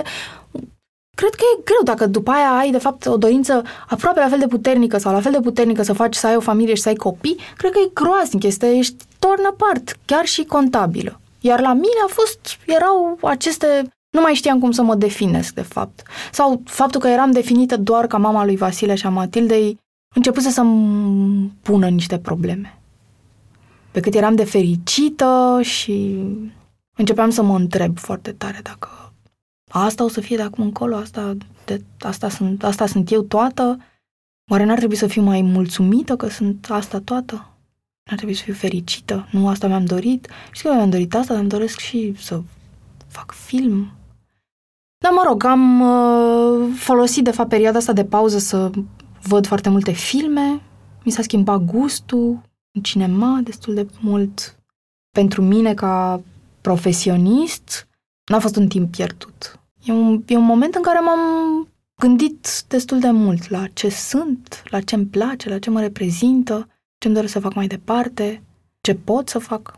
Cred 1.15 1.33
că 1.35 1.43
e 1.57 1.61
greu 1.63 1.83
dacă 1.83 2.05
după 2.05 2.31
aia 2.31 2.57
ai, 2.57 2.71
de 2.71 2.77
fapt, 2.77 3.05
o 3.05 3.17
dorință 3.17 3.63
aproape 3.89 4.19
la 4.19 4.27
fel 4.27 4.39
de 4.39 4.47
puternică 4.47 4.97
sau 4.97 5.13
la 5.13 5.21
fel 5.21 5.31
de 5.31 5.39
puternică 5.39 5.83
să 5.83 5.93
faci 5.93 6.15
să 6.15 6.27
ai 6.27 6.35
o 6.35 6.39
familie 6.39 6.73
și 6.73 6.81
să 6.81 6.89
ai 6.89 6.95
copii, 6.95 7.39
cred 7.57 7.71
că 7.71 7.79
e 7.79 7.91
groaznic, 7.93 8.43
este, 8.43 8.77
ești 8.77 8.95
torn 9.19 9.45
apart, 9.45 9.97
chiar 10.05 10.25
și 10.25 10.43
contabilă. 10.43 11.19
Iar 11.39 11.59
la 11.59 11.73
mine 11.73 12.01
a 12.05 12.09
fost, 12.09 12.39
erau 12.65 13.17
aceste, 13.21 13.87
nu 14.09 14.21
mai 14.21 14.33
știam 14.33 14.59
cum 14.59 14.71
să 14.71 14.81
mă 14.81 14.95
definesc, 14.95 15.53
de 15.53 15.61
fapt. 15.61 16.03
Sau 16.31 16.61
faptul 16.65 16.99
că 16.99 17.07
eram 17.07 17.31
definită 17.31 17.77
doar 17.77 18.07
ca 18.07 18.17
mama 18.17 18.45
lui 18.45 18.55
Vasile 18.55 18.95
și 18.95 19.05
a 19.05 19.09
Matildei, 19.09 19.79
începuse 20.15 20.49
să-mi 20.49 21.51
pună 21.61 21.87
niște 21.87 22.17
probleme. 22.17 22.77
Pe 23.91 23.99
cât 23.99 24.13
eram 24.13 24.35
de 24.35 24.43
fericită 24.43 25.59
și 25.61 26.23
începeam 26.97 27.29
să 27.29 27.43
mă 27.43 27.55
întreb 27.55 27.97
foarte 27.97 28.31
tare 28.31 28.59
dacă 28.63 29.02
asta 29.79 30.03
o 30.03 30.07
să 30.07 30.21
fie 30.21 30.35
de 30.35 30.41
acum 30.41 30.63
încolo, 30.63 30.95
asta, 30.95 31.37
de, 31.65 31.81
asta, 31.99 32.29
sunt, 32.29 32.63
asta 32.63 32.85
sunt 32.85 33.11
eu 33.11 33.21
toată, 33.21 33.79
oare 34.51 34.63
n-ar 34.63 34.77
trebui 34.77 34.95
să 34.95 35.07
fiu 35.07 35.21
mai 35.21 35.41
mulțumită 35.41 36.15
că 36.15 36.27
sunt 36.27 36.67
asta 36.69 36.99
toată? 36.99 37.33
N-ar 38.03 38.17
trebui 38.17 38.33
să 38.33 38.43
fiu 38.43 38.53
fericită? 38.53 39.27
Nu 39.31 39.47
asta 39.47 39.67
mi-am 39.67 39.85
dorit? 39.85 40.27
Știi 40.51 40.69
că 40.69 40.75
mi-am 40.75 40.89
dorit 40.89 41.15
asta, 41.15 41.33
dar 41.33 41.41
îmi 41.41 41.51
doresc 41.51 41.79
și 41.79 42.15
să 42.17 42.41
fac 43.07 43.31
film. 43.31 43.91
Dar 44.97 45.11
mă 45.11 45.23
rog, 45.27 45.43
am 45.43 45.81
uh, 45.81 46.73
folosit 46.77 47.23
de 47.23 47.31
fapt 47.31 47.49
perioada 47.49 47.77
asta 47.77 47.93
de 47.93 48.05
pauză 48.05 48.37
să 48.37 48.71
văd 49.21 49.47
foarte 49.47 49.69
multe 49.69 49.91
filme, 49.91 50.61
mi 51.03 51.11
s-a 51.11 51.21
schimbat 51.21 51.59
gustul 51.59 52.41
în 52.71 52.81
cinema 52.81 53.39
destul 53.43 53.73
de 53.73 53.87
mult. 53.99 54.57
Pentru 55.11 55.41
mine 55.41 55.73
ca 55.73 56.21
profesionist, 56.61 57.87
n-a 58.31 58.39
fost 58.39 58.55
un 58.55 58.67
timp 58.67 58.91
pierdut. 58.91 59.59
E 59.85 59.91
un, 59.91 60.23
e 60.27 60.37
un 60.37 60.45
moment 60.45 60.75
în 60.75 60.81
care 60.81 60.99
m-am 60.99 61.19
gândit 61.95 62.63
destul 62.67 62.99
de 62.99 63.09
mult 63.11 63.49
la 63.49 63.67
ce 63.67 63.89
sunt, 63.89 64.63
la 64.69 64.81
ce 64.81 64.95
îmi 64.95 65.05
place, 65.05 65.49
la 65.49 65.59
ce 65.59 65.69
mă 65.69 65.79
reprezintă, 65.79 66.67
ce 66.97 67.07
îmi 67.07 67.15
doresc 67.15 67.33
să 67.33 67.39
fac 67.39 67.53
mai 67.53 67.67
departe, 67.67 68.43
ce 68.81 68.95
pot 68.95 69.29
să 69.29 69.39
fac. 69.39 69.75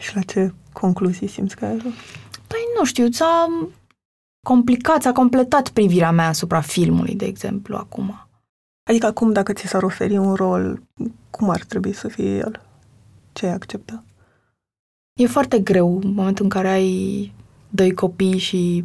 Și 0.00 0.14
la 0.14 0.20
ce 0.20 0.52
concluzii 0.72 1.26
simți 1.26 1.56
că 1.56 1.64
ai 1.64 1.72
ajuns? 1.72 1.94
Păi 2.46 2.58
nu 2.78 2.84
știu, 2.84 3.10
s-a 3.10 3.46
complicat, 4.46 5.02
s-a 5.02 5.12
completat 5.12 5.68
privirea 5.68 6.10
mea 6.10 6.28
asupra 6.28 6.60
filmului, 6.60 7.14
de 7.14 7.24
exemplu, 7.24 7.76
acum. 7.76 8.28
Adică 8.88 9.06
acum, 9.06 9.32
dacă 9.32 9.52
ți 9.52 9.66
s-ar 9.66 9.82
oferi 9.82 10.16
un 10.16 10.34
rol, 10.34 10.82
cum 11.30 11.50
ar 11.50 11.62
trebui 11.64 11.92
să 11.92 12.08
fie 12.08 12.36
el? 12.36 12.60
Ce 13.32 13.46
ai 13.46 13.52
accepta? 13.52 14.04
E 15.20 15.26
foarte 15.26 15.60
greu 15.60 16.00
în 16.02 16.12
momentul 16.14 16.44
în 16.44 16.50
care 16.50 16.68
ai 16.68 17.32
doi 17.70 17.94
copii 17.94 18.38
și 18.38 18.84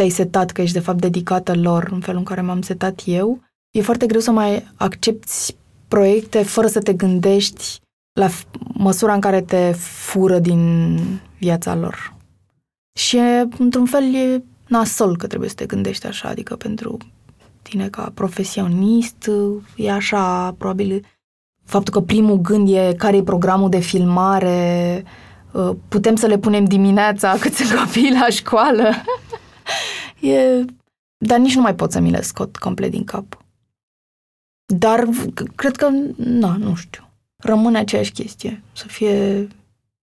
te-ai 0.00 0.12
setat 0.12 0.50
că 0.50 0.62
ești 0.62 0.74
de 0.74 0.80
fapt 0.80 1.00
dedicată 1.00 1.54
lor 1.54 1.88
în 1.92 2.00
felul 2.00 2.18
în 2.18 2.24
care 2.24 2.40
m-am 2.40 2.62
setat 2.62 3.02
eu, 3.04 3.40
e 3.70 3.82
foarte 3.82 4.06
greu 4.06 4.20
să 4.20 4.30
mai 4.30 4.66
accepti 4.76 5.54
proiecte 5.88 6.42
fără 6.42 6.66
să 6.66 6.80
te 6.80 6.92
gândești 6.92 7.80
la 8.12 8.28
măsura 8.74 9.14
în 9.14 9.20
care 9.20 9.40
te 9.40 9.72
fură 9.72 10.38
din 10.38 10.98
viața 11.38 11.74
lor. 11.74 12.14
Și 12.98 13.16
e, 13.16 13.48
într-un 13.58 13.86
fel 13.86 14.14
e 14.14 14.44
nasol 14.66 15.16
că 15.16 15.26
trebuie 15.26 15.48
să 15.48 15.54
te 15.54 15.66
gândești 15.66 16.06
așa, 16.06 16.28
adică 16.28 16.56
pentru 16.56 16.96
tine 17.62 17.88
ca 17.88 18.12
profesionist 18.14 19.30
e 19.76 19.90
așa, 19.90 20.54
probabil 20.58 21.04
faptul 21.64 21.92
că 21.92 22.00
primul 22.00 22.36
gând 22.36 22.68
e 22.68 22.94
care 22.96 23.16
e 23.16 23.22
programul 23.22 23.68
de 23.68 23.80
filmare, 23.80 25.04
uh, 25.52 25.70
putem 25.88 26.16
să 26.16 26.26
le 26.26 26.38
punem 26.38 26.64
dimineața 26.64 27.36
cât 27.40 27.54
sunt 27.54 27.78
copiii 27.78 28.16
la 28.20 28.28
școală. 28.28 28.90
E, 30.20 30.64
dar 31.16 31.38
nici 31.38 31.54
nu 31.54 31.60
mai 31.60 31.74
pot 31.74 31.92
să 31.92 32.00
mi 32.00 32.10
le 32.10 32.20
scot 32.20 32.56
complet 32.56 32.90
din 32.90 33.04
cap. 33.04 33.44
Dar 34.66 35.08
cred 35.54 35.76
că, 35.76 35.88
na, 36.16 36.56
nu 36.56 36.74
știu, 36.74 37.08
rămâne 37.36 37.78
aceeași 37.78 38.12
chestie. 38.12 38.62
Să 38.72 38.86
fie 38.86 39.48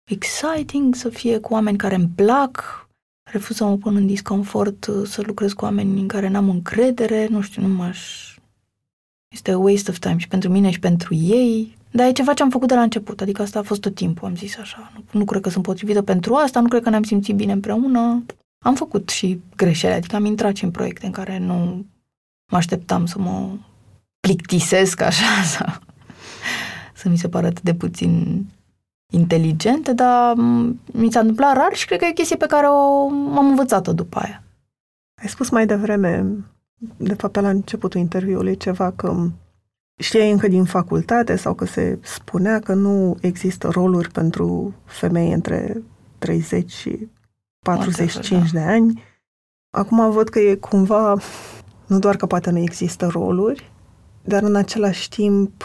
exciting, 0.04 0.94
să 0.94 1.08
fie 1.08 1.38
cu 1.38 1.52
oameni 1.52 1.76
care 1.76 1.94
îmi 1.94 2.10
plac, 2.14 2.86
refuz 3.30 3.56
să 3.56 3.64
mă 3.64 3.76
pun 3.76 3.96
în 3.96 4.06
disconfort, 4.06 4.90
să 5.04 5.22
lucrez 5.26 5.52
cu 5.52 5.64
oameni 5.64 6.00
în 6.00 6.08
care 6.08 6.28
n-am 6.28 6.48
încredere, 6.48 7.26
nu 7.26 7.40
știu, 7.40 7.62
nu 7.62 7.74
m-aș... 7.74 8.30
Este 9.34 9.50
a 9.50 9.58
waste 9.58 9.90
of 9.90 9.98
time 9.98 10.16
și 10.16 10.28
pentru 10.28 10.50
mine 10.50 10.70
și 10.70 10.78
pentru 10.78 11.14
ei. 11.14 11.76
Dar 11.90 12.06
e 12.06 12.12
ceva 12.12 12.34
ce 12.34 12.42
am 12.42 12.50
făcut 12.50 12.68
de 12.68 12.74
la 12.74 12.82
început, 12.82 13.20
adică 13.20 13.42
asta 13.42 13.58
a 13.58 13.62
fost 13.62 13.80
tot 13.80 13.94
timpul, 13.94 14.28
am 14.28 14.36
zis 14.36 14.58
așa. 14.58 14.92
Nu, 14.94 15.18
nu 15.18 15.24
cred 15.24 15.42
că 15.42 15.48
sunt 15.50 15.64
potrivită 15.64 16.02
pentru 16.02 16.34
asta, 16.34 16.60
nu 16.60 16.68
cred 16.68 16.82
că 16.82 16.90
ne-am 16.90 17.02
simțit 17.02 17.34
bine 17.36 17.52
împreună. 17.52 18.24
Am 18.62 18.74
făcut 18.74 19.08
și 19.08 19.40
greșeli, 19.56 19.94
adică 19.94 20.16
am 20.16 20.24
intrat 20.24 20.56
și 20.56 20.64
în 20.64 20.70
proiecte 20.70 21.06
în 21.06 21.12
care 21.12 21.38
nu 21.38 21.86
mă 22.50 22.56
așteptam 22.56 23.06
să 23.06 23.18
mă 23.18 23.50
plictisesc 24.20 25.00
așa 25.00 25.42
sau 25.56 25.78
să 26.94 27.08
mi 27.08 27.18
se 27.18 27.28
pară 27.28 27.46
atât 27.46 27.62
de 27.62 27.74
puțin 27.74 28.44
inteligente, 29.12 29.92
dar 29.92 30.34
mi 30.92 31.12
s-a 31.12 31.20
întâmplat 31.20 31.56
rar 31.56 31.72
și 31.72 31.86
cred 31.86 31.98
că 31.98 32.04
e 32.04 32.10
o 32.10 32.12
chestie 32.12 32.36
pe 32.36 32.46
care 32.46 32.66
o, 32.66 33.08
am 33.08 33.48
învățat-o 33.48 33.92
după 33.92 34.18
aia. 34.18 34.42
Ai 35.22 35.28
spus 35.28 35.50
mai 35.50 35.66
devreme, 35.66 36.26
de 36.96 37.14
fapt 37.14 37.36
la 37.36 37.48
începutul 37.48 38.00
interviului, 38.00 38.56
ceva 38.56 38.90
că 38.90 39.28
știai 39.98 40.30
încă 40.30 40.48
din 40.48 40.64
facultate 40.64 41.36
sau 41.36 41.54
că 41.54 41.64
se 41.64 41.98
spunea 42.02 42.58
că 42.58 42.74
nu 42.74 43.16
există 43.20 43.68
roluri 43.68 44.10
pentru 44.10 44.74
femei 44.84 45.32
între 45.32 45.82
30 46.18 46.70
și 46.70 47.08
45 47.62 48.50
de 48.50 48.60
ani. 48.60 49.02
Acum 49.70 50.10
văd 50.10 50.28
că 50.28 50.38
e 50.38 50.54
cumva, 50.54 51.16
nu 51.86 51.98
doar 51.98 52.16
că 52.16 52.26
poate 52.26 52.50
nu 52.50 52.58
există 52.58 53.06
roluri, 53.06 53.70
dar 54.24 54.42
în 54.42 54.54
același 54.54 55.08
timp 55.08 55.64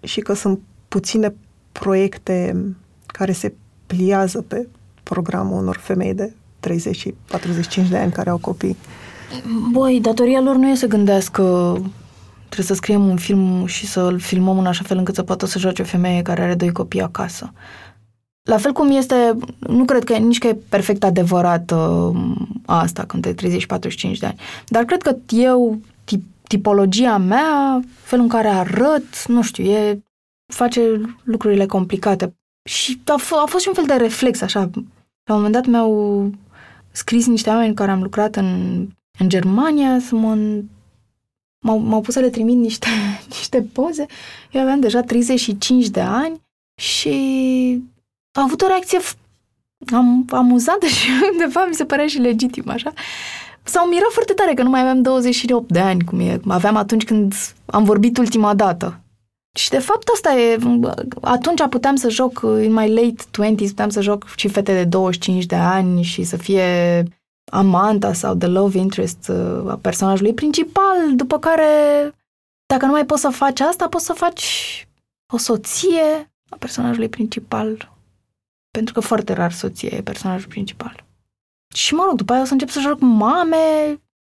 și 0.00 0.20
că 0.20 0.32
sunt 0.32 0.60
puține 0.88 1.34
proiecte 1.72 2.66
care 3.06 3.32
se 3.32 3.54
pliază 3.86 4.42
pe 4.42 4.68
programul 5.02 5.58
unor 5.58 5.76
femei 5.76 6.14
de 6.14 6.32
30 6.60 6.96
și 6.96 7.14
45 7.28 7.88
de 7.88 7.96
ani 7.96 8.12
care 8.12 8.30
au 8.30 8.38
copii. 8.38 8.76
Băi, 9.72 10.00
datoria 10.00 10.40
lor 10.40 10.56
nu 10.56 10.68
e 10.68 10.74
să 10.74 10.86
gândească 10.86 11.42
trebuie 12.54 12.76
să 12.76 12.82
scriem 12.82 13.08
un 13.08 13.16
film 13.16 13.66
și 13.66 13.86
să-l 13.86 14.18
filmăm 14.18 14.58
în 14.58 14.66
așa 14.66 14.82
fel 14.86 14.96
încât 14.96 15.14
să 15.14 15.22
poată 15.22 15.46
să 15.46 15.58
joace 15.58 15.82
o 15.82 15.84
femeie 15.84 16.22
care 16.22 16.42
are 16.42 16.54
doi 16.54 16.72
copii 16.72 17.02
acasă. 17.02 17.52
La 18.48 18.56
fel 18.56 18.72
cum 18.72 18.90
este, 18.90 19.36
nu 19.58 19.84
cred 19.84 20.04
că 20.04 20.16
nici 20.16 20.38
că 20.38 20.46
e 20.46 20.56
perfect 20.68 21.04
adevărat 21.04 21.70
uh, 21.70 22.16
asta, 22.66 23.04
când 23.04 23.24
e 23.24 23.34
30-45 23.34 23.36
de 24.18 24.26
ani, 24.26 24.40
dar 24.66 24.84
cred 24.84 25.02
că 25.02 25.16
eu, 25.28 25.78
tip, 26.04 26.22
tipologia 26.48 27.16
mea, 27.18 27.80
felul 28.02 28.24
în 28.24 28.30
care 28.30 28.48
arăt, 28.48 29.26
nu 29.26 29.42
știu, 29.42 29.64
e, 29.64 30.02
face 30.52 31.00
lucrurile 31.22 31.66
complicate. 31.66 32.34
Și 32.68 33.00
a, 33.04 33.20
f- 33.20 33.42
a 33.42 33.46
fost 33.46 33.62
și 33.62 33.68
un 33.68 33.74
fel 33.74 33.86
de 33.86 33.94
reflex, 33.94 34.40
așa. 34.40 34.70
La 35.24 35.34
un 35.34 35.42
moment 35.42 35.52
dat 35.52 35.66
mi-au 35.66 36.30
scris 36.90 37.26
niște 37.26 37.50
oameni 37.50 37.74
care 37.74 37.90
am 37.90 38.02
lucrat 38.02 38.36
în, 38.36 38.80
în 39.18 39.28
Germania 39.28 39.98
să 39.98 40.14
mă 40.14 40.62
m-au, 41.64 41.78
m-au 41.78 42.00
pus 42.00 42.14
să 42.14 42.20
le 42.20 42.30
trimit 42.30 42.56
niște, 42.56 42.88
niște 43.36 43.62
poze. 43.72 44.06
Eu 44.50 44.60
aveam 44.60 44.80
deja 44.80 45.00
35 45.00 45.88
de 45.88 46.00
ani 46.00 46.40
și 46.80 47.82
am 48.36 48.42
avut 48.42 48.62
o 48.62 48.66
reacție 48.66 48.98
am, 49.92 50.26
amuzantă 50.30 50.86
și 50.96 51.08
de 51.38 51.46
fapt 51.50 51.68
mi 51.68 51.74
se 51.74 51.84
părea 51.84 52.06
și 52.06 52.18
legitim, 52.18 52.68
așa. 52.68 52.92
S-au 53.62 53.86
mirat 53.86 54.10
foarte 54.10 54.32
tare 54.32 54.54
că 54.54 54.62
nu 54.62 54.70
mai 54.70 54.80
aveam 54.80 55.02
28 55.02 55.70
de 55.70 55.78
ani, 55.78 56.04
cum 56.04 56.20
e, 56.20 56.40
aveam 56.48 56.76
atunci 56.76 57.04
când 57.04 57.34
am 57.66 57.84
vorbit 57.84 58.18
ultima 58.18 58.54
dată. 58.54 58.98
Și 59.56 59.70
de 59.70 59.78
fapt 59.78 60.08
asta 60.08 60.34
e, 60.38 60.58
atunci 61.20 61.62
puteam 61.70 61.96
să 61.96 62.08
joc, 62.08 62.42
în 62.42 62.72
mai 62.72 62.94
late 62.94 63.52
20s, 63.52 63.68
puteam 63.68 63.88
să 63.88 64.00
joc 64.00 64.34
și 64.36 64.48
fete 64.48 64.72
de 64.72 64.84
25 64.84 65.46
de 65.46 65.54
ani 65.54 66.02
și 66.02 66.22
să 66.22 66.36
fie 66.36 67.02
amanta 67.52 68.12
sau 68.12 68.34
the 68.34 68.48
love 68.48 68.78
interest 68.78 69.28
uh, 69.28 69.70
a 69.70 69.78
personajului 69.80 70.34
principal, 70.34 71.14
după 71.14 71.38
care, 71.38 71.68
dacă 72.66 72.86
nu 72.86 72.92
mai 72.92 73.06
poți 73.06 73.20
să 73.20 73.28
faci 73.28 73.60
asta, 73.60 73.88
poți 73.88 74.04
să 74.04 74.12
faci 74.12 74.86
o 75.32 75.36
soție 75.36 76.32
a 76.48 76.56
personajului 76.58 77.08
principal. 77.08 77.93
Pentru 78.78 78.94
că 78.94 79.00
foarte 79.00 79.32
rar 79.32 79.52
soție 79.52 79.94
e 79.94 80.02
personajul 80.02 80.48
principal. 80.48 81.04
Și 81.74 81.94
mă 81.94 82.04
rog, 82.08 82.16
după 82.16 82.32
aia 82.32 82.42
o 82.42 82.44
să 82.44 82.52
încep 82.52 82.68
să 82.68 82.80
joc 82.80 83.00
mame 83.00 83.56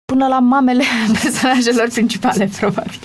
până 0.05 0.27
la 0.27 0.39
mamele 0.39 0.85
personajelor 1.23 1.89
principale, 1.89 2.51
probabil. 2.59 3.01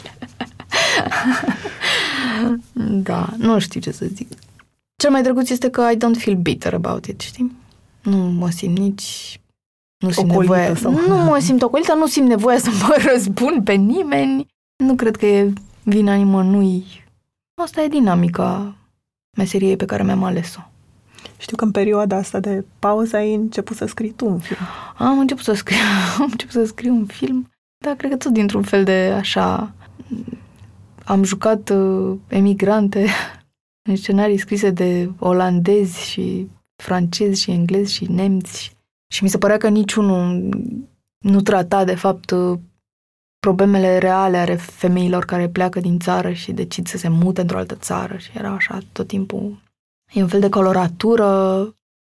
da, 3.08 3.30
nu 3.38 3.60
știu 3.60 3.80
ce 3.80 3.92
să 3.92 4.06
zic. 4.06 4.28
Cel 4.96 5.12
mai 5.12 5.22
drăguț 5.24 5.50
este 5.50 5.70
că 5.70 5.90
I 5.92 5.96
don't 5.96 6.18
feel 6.18 6.38
bitter 6.38 6.74
about 6.74 7.06
it, 7.06 7.20
știi? 7.20 7.52
Nu 8.02 8.18
mă 8.18 8.50
simt 8.50 8.78
nici 8.78 9.40
nu 9.98 10.12
simt 10.12 10.32
ocolită 10.32 10.56
nevoie, 10.56 10.76
sau... 10.76 10.92
nu 10.92 11.24
mă 11.24 11.40
simt 11.40 11.62
ocolită, 11.62 11.94
nu 11.94 12.08
simt 12.08 12.28
nevoie 12.28 12.60
să 12.60 12.70
mă 12.70 12.96
răzbun 13.12 13.64
pe 13.64 13.74
nimeni. 13.74 14.48
Nu 14.76 14.96
cred 14.96 15.16
că 15.16 15.26
e 15.26 15.54
vina 15.84 16.14
nimănui. 16.14 16.86
Asta 17.62 17.82
e 17.82 17.88
dinamica 17.88 18.76
meseriei 19.38 19.76
pe 19.76 19.86
care 19.86 20.04
mi-am 20.04 20.24
ales-o. 20.24 20.60
Știu 21.38 21.58
că 21.58 21.64
în 21.64 21.72
perioada 21.72 22.16
asta 22.16 22.40
de 22.40 22.66
pauză 22.80 23.16
ai 23.16 23.34
început 23.34 23.78
să 23.78 23.86
scrii 23.86 24.12
tu 24.12 24.26
un 24.26 24.40
film. 24.40 24.60
Am 24.98 25.20
început 25.20 25.44
să 25.44 25.54
scriu, 25.54 25.78
am 26.20 26.28
început 26.32 26.54
să 26.54 26.66
scriu 26.66 26.94
un 26.94 27.06
film, 27.06 27.50
dar 27.78 27.96
cred 27.96 28.12
că 28.12 28.18
tot 28.18 28.32
dintr-un 28.32 28.64
fel 28.64 28.84
de 28.84 29.14
așa... 29.16 29.74
Am 31.04 31.24
jucat 31.24 31.70
uh, 31.70 32.18
emigrante 32.28 33.08
în 33.90 33.96
scenarii 33.96 34.38
scrise 34.38 34.70
de 34.70 35.12
olandezi 35.20 36.10
și 36.10 36.48
francezi 36.76 37.42
și 37.42 37.52
englezi 37.52 37.94
și 37.94 38.12
nemți 38.12 38.76
și 39.08 39.24
mi 39.24 39.30
se 39.30 39.38
părea 39.38 39.58
că 39.58 39.70
niciunul 39.70 40.50
nu 41.18 41.42
trata, 41.42 41.84
de 41.84 41.96
fapt, 41.96 42.34
problemele 43.40 43.98
reale 43.98 44.38
ale 44.38 44.56
femeilor 44.56 45.26
care 45.26 45.50
pleacă 45.50 45.80
din 45.80 46.00
țară 46.00 46.32
și 46.32 46.52
decid 46.52 46.88
să 46.88 46.98
se 46.98 47.08
mute 47.08 47.42
într-o 47.42 47.58
altă 47.58 47.76
țară 47.76 48.18
și 48.18 48.32
era 48.34 48.50
așa 48.50 48.80
tot 48.92 49.08
timpul. 49.08 49.64
E 50.14 50.22
un 50.22 50.28
fel 50.28 50.40
de 50.40 50.50
coloratură 50.50 51.26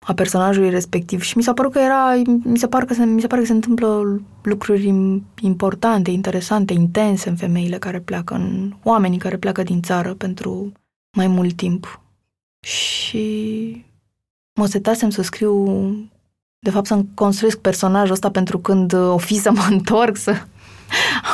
a 0.05 0.13
personajului 0.13 0.69
respectiv 0.69 1.21
și 1.21 1.37
mi 1.37 1.43
s-a 1.43 1.53
părut 1.53 1.71
că 1.71 1.79
era, 1.79 2.21
mi 2.43 2.57
se 2.57 2.67
pare 2.67 2.85
că 2.85 2.93
se, 2.93 3.05
mi 3.05 3.21
se 3.21 3.27
pare 3.27 3.41
că 3.41 3.47
se 3.47 3.53
întâmplă 3.53 4.21
lucruri 4.41 4.93
importante, 5.41 6.11
interesante, 6.11 6.73
intense 6.73 7.29
în 7.29 7.35
femeile 7.35 7.77
care 7.77 7.99
pleacă, 7.99 8.33
în 8.33 8.73
oamenii 8.83 9.17
care 9.17 9.37
pleacă 9.37 9.63
din 9.63 9.81
țară 9.81 10.13
pentru 10.13 10.71
mai 11.17 11.27
mult 11.27 11.55
timp. 11.55 12.01
Și 12.59 13.85
mă 14.59 14.65
setasem 14.65 15.09
să 15.09 15.21
scriu 15.21 15.65
de 16.59 16.69
fapt 16.69 16.85
să-mi 16.85 17.09
construiesc 17.13 17.59
personajul 17.59 18.11
ăsta 18.11 18.31
pentru 18.31 18.59
când 18.59 18.93
uh, 18.93 19.13
o 19.13 19.17
fi 19.17 19.35
să 19.39 19.51
mă 19.51 19.67
întorc, 19.75 20.17
să 20.17 20.45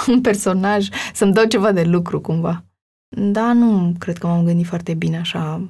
un 0.08 0.22
personaj, 0.22 0.88
să-mi 1.14 1.34
dau 1.34 1.46
ceva 1.46 1.72
de 1.72 1.84
lucru 1.84 2.22
cumva. 2.22 2.64
Da, 3.18 3.54
nu 3.54 3.94
cred 4.00 4.18
că 4.18 4.28
m-am 4.28 4.46
gândit 4.46 4.66
foarte 4.66 4.94
bine 4.94 5.18
așa 5.18 5.62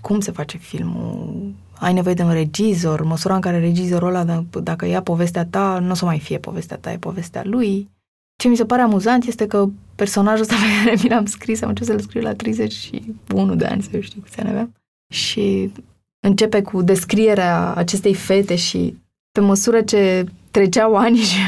cum 0.00 0.20
se 0.20 0.30
face 0.30 0.56
filmul, 0.56 1.52
ai 1.78 1.92
nevoie 1.92 2.14
de 2.14 2.22
un 2.22 2.32
regizor, 2.32 3.02
măsura 3.02 3.34
în 3.34 3.40
care 3.40 3.58
regizorul 3.58 4.14
ăla, 4.14 4.44
dacă 4.62 4.86
ia 4.86 5.02
povestea 5.02 5.44
ta, 5.44 5.78
nu 5.78 5.90
o 5.90 5.94
să 5.94 6.04
mai 6.04 6.18
fie 6.18 6.38
povestea 6.38 6.76
ta, 6.76 6.92
e 6.92 6.98
povestea 6.98 7.42
lui. 7.44 7.90
Ce 8.36 8.48
mi 8.48 8.56
se 8.56 8.64
pare 8.64 8.82
amuzant 8.82 9.24
este 9.24 9.46
că 9.46 9.68
personajul 9.94 10.40
ăsta 10.40 10.54
pe 10.62 10.84
care 10.84 10.98
mi 11.02 11.08
l-am 11.08 11.26
scris, 11.26 11.62
am 11.62 11.68
început 11.68 11.92
să-l 11.92 12.00
scriu 12.00 12.20
la 12.20 12.34
31 12.34 13.54
de 13.54 13.64
ani, 13.64 13.82
să 13.82 13.88
eu 13.92 14.00
știu 14.00 14.20
câți 14.20 14.40
ani 14.40 14.48
aveam. 14.48 14.72
Și 15.12 15.72
începe 16.26 16.62
cu 16.62 16.82
descrierea 16.82 17.74
acestei 17.74 18.14
fete 18.14 18.56
și 18.56 18.96
pe 19.32 19.40
măsură 19.40 19.82
ce 19.82 20.26
treceau 20.50 20.96
ani 20.96 21.16
și, 21.16 21.38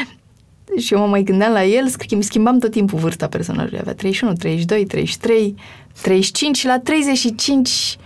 și 0.84 0.94
eu 0.94 1.00
mă 1.00 1.06
mai 1.06 1.22
gândeam 1.22 1.52
la 1.52 1.64
el, 1.64 1.88
schimb, 1.88 2.22
schimbam 2.22 2.58
tot 2.58 2.70
timpul 2.70 2.98
vârsta 2.98 3.28
personajului. 3.28 3.78
Avea 3.78 3.94
31, 3.94 4.32
32, 4.32 4.84
33, 4.86 5.54
35 6.02 6.56
și 6.56 6.66
la 6.66 6.78
35 6.78 7.98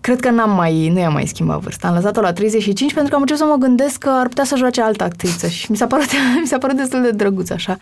cred 0.00 0.20
că 0.20 0.30
n-am 0.30 0.50
mai, 0.50 0.88
nu 0.88 0.98
i-am 0.98 1.12
mai 1.12 1.26
schimbat 1.26 1.60
vârsta. 1.60 1.88
Am 1.88 1.94
lăsat-o 1.94 2.20
la 2.20 2.32
35 2.32 2.92
pentru 2.92 3.10
că 3.10 3.16
am 3.16 3.20
început 3.20 3.42
să 3.42 3.50
mă 3.50 3.58
gândesc 3.58 3.98
că 3.98 4.08
ar 4.08 4.28
putea 4.28 4.44
să 4.44 4.56
joace 4.56 4.80
altă 4.80 5.04
actriță 5.04 5.48
și 5.48 5.70
mi 5.70 5.76
s-a 5.76 5.86
părut, 5.86 6.06
mi 6.40 6.46
s-a 6.46 6.58
părut 6.58 6.76
destul 6.76 7.02
de 7.02 7.10
drăguț 7.10 7.50
așa. 7.50 7.78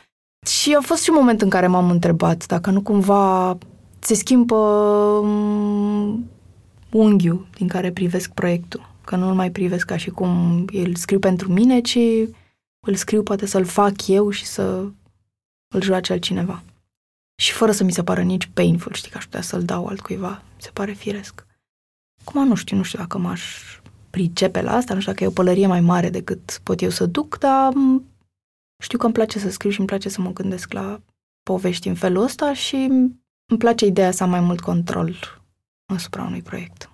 Și 0.46 0.74
a 0.74 0.80
fost 0.80 1.02
și 1.02 1.10
un 1.10 1.16
moment 1.18 1.42
în 1.42 1.48
care 1.48 1.66
m-am 1.66 1.90
întrebat 1.90 2.46
dacă 2.46 2.70
nu 2.70 2.80
cumva 2.80 3.58
se 3.98 4.14
schimbă 4.14 4.56
unghiul 6.90 7.46
din 7.56 7.68
care 7.68 7.90
privesc 7.90 8.30
proiectul. 8.30 8.88
Că 9.04 9.16
nu-l 9.16 9.34
mai 9.34 9.50
privesc 9.50 9.86
ca 9.86 9.96
și 9.96 10.10
cum 10.10 10.64
îl 10.72 10.94
scriu 10.94 11.18
pentru 11.18 11.52
mine, 11.52 11.80
ci 11.80 11.98
îl 12.86 12.94
scriu 12.94 13.22
poate 13.22 13.46
să-l 13.46 13.64
fac 13.64 14.06
eu 14.06 14.30
și 14.30 14.46
să 14.46 14.84
îl 15.74 15.82
joace 15.82 16.12
altcineva. 16.12 16.62
Și 17.40 17.52
fără 17.52 17.72
să 17.72 17.84
mi 17.84 17.92
se 17.92 18.02
pară 18.02 18.22
nici 18.22 18.50
painful, 18.54 18.92
știi, 18.92 19.10
că 19.10 19.16
aș 19.16 19.24
putea 19.24 19.40
să-l 19.40 19.64
dau 19.64 19.86
altcuiva. 19.86 20.28
Mi 20.28 20.62
se 20.62 20.70
pare 20.72 20.92
firesc. 20.92 21.46
Acum 22.24 22.46
nu 22.46 22.54
știu, 22.54 22.76
nu 22.76 22.82
știu 22.82 22.98
dacă 22.98 23.18
m-aș 23.18 23.42
pricepe 24.10 24.62
la 24.62 24.72
asta, 24.72 24.94
nu 24.94 25.00
știu 25.00 25.12
dacă 25.12 25.24
e 25.24 25.28
o 25.28 25.30
pălărie 25.30 25.66
mai 25.66 25.80
mare 25.80 26.10
decât 26.10 26.60
pot 26.62 26.80
eu 26.80 26.90
să 26.90 27.06
duc, 27.06 27.38
dar 27.38 27.72
știu 28.82 28.98
că 28.98 29.04
îmi 29.04 29.14
place 29.14 29.38
să 29.38 29.50
scriu 29.50 29.70
și 29.70 29.78
îmi 29.78 29.88
place 29.88 30.08
să 30.08 30.20
mă 30.20 30.32
gândesc 30.32 30.72
la 30.72 31.00
povești 31.42 31.88
în 31.88 31.94
felul 31.94 32.22
ăsta 32.22 32.52
și 32.52 32.76
îmi 33.46 33.58
place 33.58 33.86
ideea 33.86 34.10
să 34.10 34.22
am 34.22 34.30
mai 34.30 34.40
mult 34.40 34.60
control 34.60 35.14
asupra 35.86 36.22
unui 36.22 36.42
proiect. 36.42 36.90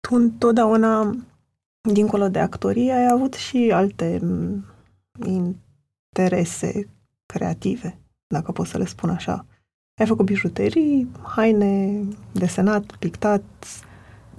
Tu 0.00 0.14
întotdeauna, 0.14 1.16
dincolo 1.92 2.28
de 2.28 2.38
actorie, 2.38 2.92
ai 2.92 3.08
avut 3.10 3.34
și 3.34 3.70
alte 3.72 4.20
interese 5.24 6.88
creative, 7.26 7.98
dacă 8.26 8.52
pot 8.52 8.66
să 8.66 8.78
le 8.78 8.84
spun 8.84 9.10
așa. 9.10 9.46
Ai 9.98 10.06
făcut 10.06 10.24
bijuterii, 10.24 11.08
haine, 11.36 12.00
desenat, 12.32 12.84
pictat. 12.98 13.42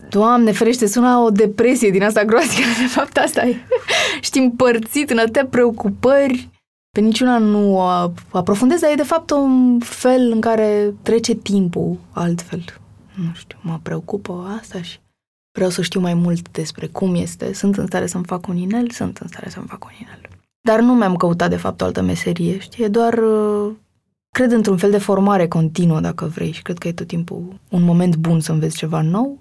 Doamne, 0.09 0.51
ferește, 0.51 0.87
sună 0.87 1.17
o 1.17 1.29
depresie 1.29 1.89
din 1.89 2.03
asta 2.03 2.25
groaznică. 2.25 2.67
De 2.81 2.87
fapt, 2.87 3.17
asta 3.17 3.45
e. 3.45 3.55
Știi, 4.21 4.41
împărțit 4.41 5.09
în 5.09 5.17
atâtea 5.17 5.45
preocupări. 5.45 6.49
Pe 6.91 6.99
niciuna 6.99 7.37
nu 7.37 7.79
aprofundez, 8.31 8.79
dar 8.79 8.91
e 8.91 8.95
de 8.95 9.03
fapt 9.03 9.29
un 9.31 9.79
fel 9.79 10.31
în 10.31 10.41
care 10.41 10.93
trece 11.01 11.33
timpul 11.33 11.97
altfel. 12.11 12.63
Nu 13.15 13.31
știu, 13.33 13.57
mă 13.61 13.79
preocupă 13.83 14.57
asta 14.59 14.81
și 14.81 14.99
vreau 15.51 15.69
să 15.69 15.81
știu 15.81 15.99
mai 15.99 16.13
mult 16.13 16.51
despre 16.51 16.87
cum 16.87 17.15
este. 17.15 17.53
Sunt 17.53 17.77
în 17.77 17.85
stare 17.85 18.07
să-mi 18.07 18.25
fac 18.25 18.47
un 18.47 18.57
inel? 18.57 18.89
Sunt 18.89 19.17
în 19.17 19.27
stare 19.27 19.49
să-mi 19.49 19.67
fac 19.67 19.85
un 19.85 19.91
inel. 19.99 20.19
Dar 20.61 20.79
nu 20.79 20.93
mi-am 20.93 21.15
căutat, 21.15 21.49
de 21.49 21.55
fapt, 21.55 21.81
o 21.81 21.85
altă 21.85 22.01
meserie, 22.01 22.59
știi? 22.59 22.83
E 22.83 22.87
doar 22.87 23.13
uh, 23.13 23.71
cred 24.39 24.51
într-un 24.51 24.77
fel 24.77 24.91
de 24.91 24.97
formare 24.97 25.47
continuă, 25.47 25.99
dacă 25.99 26.25
vrei, 26.25 26.51
și 26.51 26.61
cred 26.61 26.77
că 26.77 26.87
e 26.87 26.93
tot 26.93 27.07
timpul 27.07 27.59
un 27.69 27.83
moment 27.83 28.15
bun 28.15 28.39
să 28.39 28.51
înveți 28.51 28.77
ceva 28.77 29.01
nou. 29.01 29.39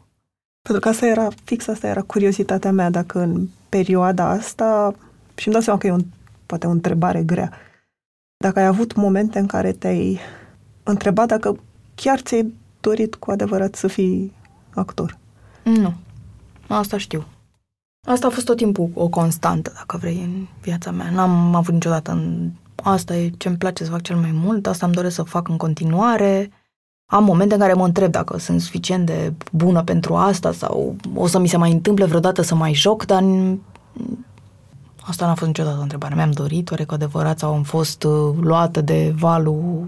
Pentru 0.62 0.82
că 0.82 0.88
asta 0.88 1.07
era, 1.07 1.28
fix 1.44 1.68
asta 1.68 1.86
era 1.86 2.03
curiozitatea 2.03 2.72
mea, 2.72 2.90
dacă 2.90 3.18
în 3.18 3.49
perioada 3.68 4.30
asta, 4.30 4.94
și 5.34 5.46
îmi 5.46 5.55
dau 5.55 5.64
seama 5.64 5.78
că 5.78 5.86
e 5.86 5.90
un, 5.90 6.05
poate 6.46 6.66
o 6.66 6.70
întrebare 6.70 7.22
grea, 7.22 7.53
dacă 8.36 8.59
ai 8.59 8.66
avut 8.66 8.94
momente 8.94 9.38
în 9.38 9.46
care 9.46 9.72
te-ai 9.72 10.20
întrebat 10.82 11.28
dacă 11.28 11.57
chiar 11.94 12.20
ți-ai 12.20 12.55
dorit 12.80 13.14
cu 13.14 13.30
adevărat 13.30 13.74
să 13.74 13.86
fii 13.86 14.32
actor. 14.74 15.18
Nu. 15.62 15.94
Asta 16.66 16.99
știu. 16.99 17.24
Asta 18.07 18.26
a 18.26 18.30
fost 18.30 18.46
tot 18.46 18.57
timpul 18.57 18.90
o 18.94 19.09
constantă, 19.09 19.72
dacă 19.74 19.96
vrei, 19.96 20.20
în 20.22 20.46
viața 20.61 20.90
mea. 20.90 21.11
N-am 21.11 21.55
avut 21.55 21.74
niciodată 21.74 22.11
în 22.11 22.51
asta 22.82 23.16
e 23.16 23.30
ce 23.36 23.48
îmi 23.48 23.56
place 23.56 23.84
să 23.84 23.90
fac 23.90 24.02
cel 24.02 24.16
mai 24.16 24.30
mult, 24.32 24.66
asta 24.66 24.86
îmi 24.86 24.94
doresc 24.94 25.14
să 25.14 25.22
fac 25.22 25.48
în 25.48 25.56
continuare. 25.56 26.50
Am 27.10 27.24
momente 27.24 27.54
în 27.54 27.60
care 27.60 27.72
mă 27.72 27.84
întreb 27.84 28.10
dacă 28.10 28.38
sunt 28.38 28.60
suficient 28.60 29.06
de 29.06 29.32
bună 29.52 29.82
pentru 29.82 30.14
asta 30.14 30.52
sau 30.52 30.96
o 31.14 31.26
să 31.26 31.38
mi 31.38 31.48
se 31.48 31.56
mai 31.56 31.72
întâmple 31.72 32.04
vreodată 32.04 32.42
să 32.42 32.54
mai 32.54 32.74
joc, 32.74 33.04
dar 33.04 33.24
asta 35.00 35.26
n-a 35.26 35.34
fost 35.34 35.46
niciodată 35.46 35.78
o 35.78 35.82
întrebare. 35.82 36.14
Mi-am 36.14 36.30
dorit, 36.30 36.70
oare 36.70 36.84
cu 36.84 36.94
adevărat, 36.94 37.38
sau 37.38 37.54
am 37.54 37.62
fost 37.62 38.02
uh, 38.02 38.34
luată 38.40 38.80
de 38.80 39.14
valul... 39.16 39.84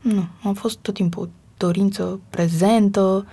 Nu, 0.00 0.26
am 0.42 0.54
fost 0.54 0.78
tot 0.78 0.94
timpul 0.94 1.28
dorință 1.56 2.20
prezentă, 2.30 3.26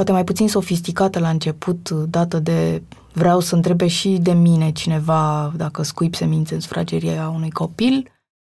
poate 0.00 0.14
mai 0.14 0.24
puțin 0.24 0.48
sofisticată 0.48 1.18
la 1.18 1.28
început, 1.28 1.88
uh, 1.88 2.02
dată 2.08 2.38
de 2.38 2.82
vreau 3.12 3.40
să 3.40 3.54
întrebe 3.54 3.86
și 3.86 4.18
de 4.22 4.32
mine 4.32 4.72
cineva 4.72 5.52
dacă 5.56 5.82
scuip 5.82 6.14
semințe 6.14 6.54
în 6.54 6.60
sufrageria 6.60 7.28
unui 7.28 7.50
copil 7.50 8.10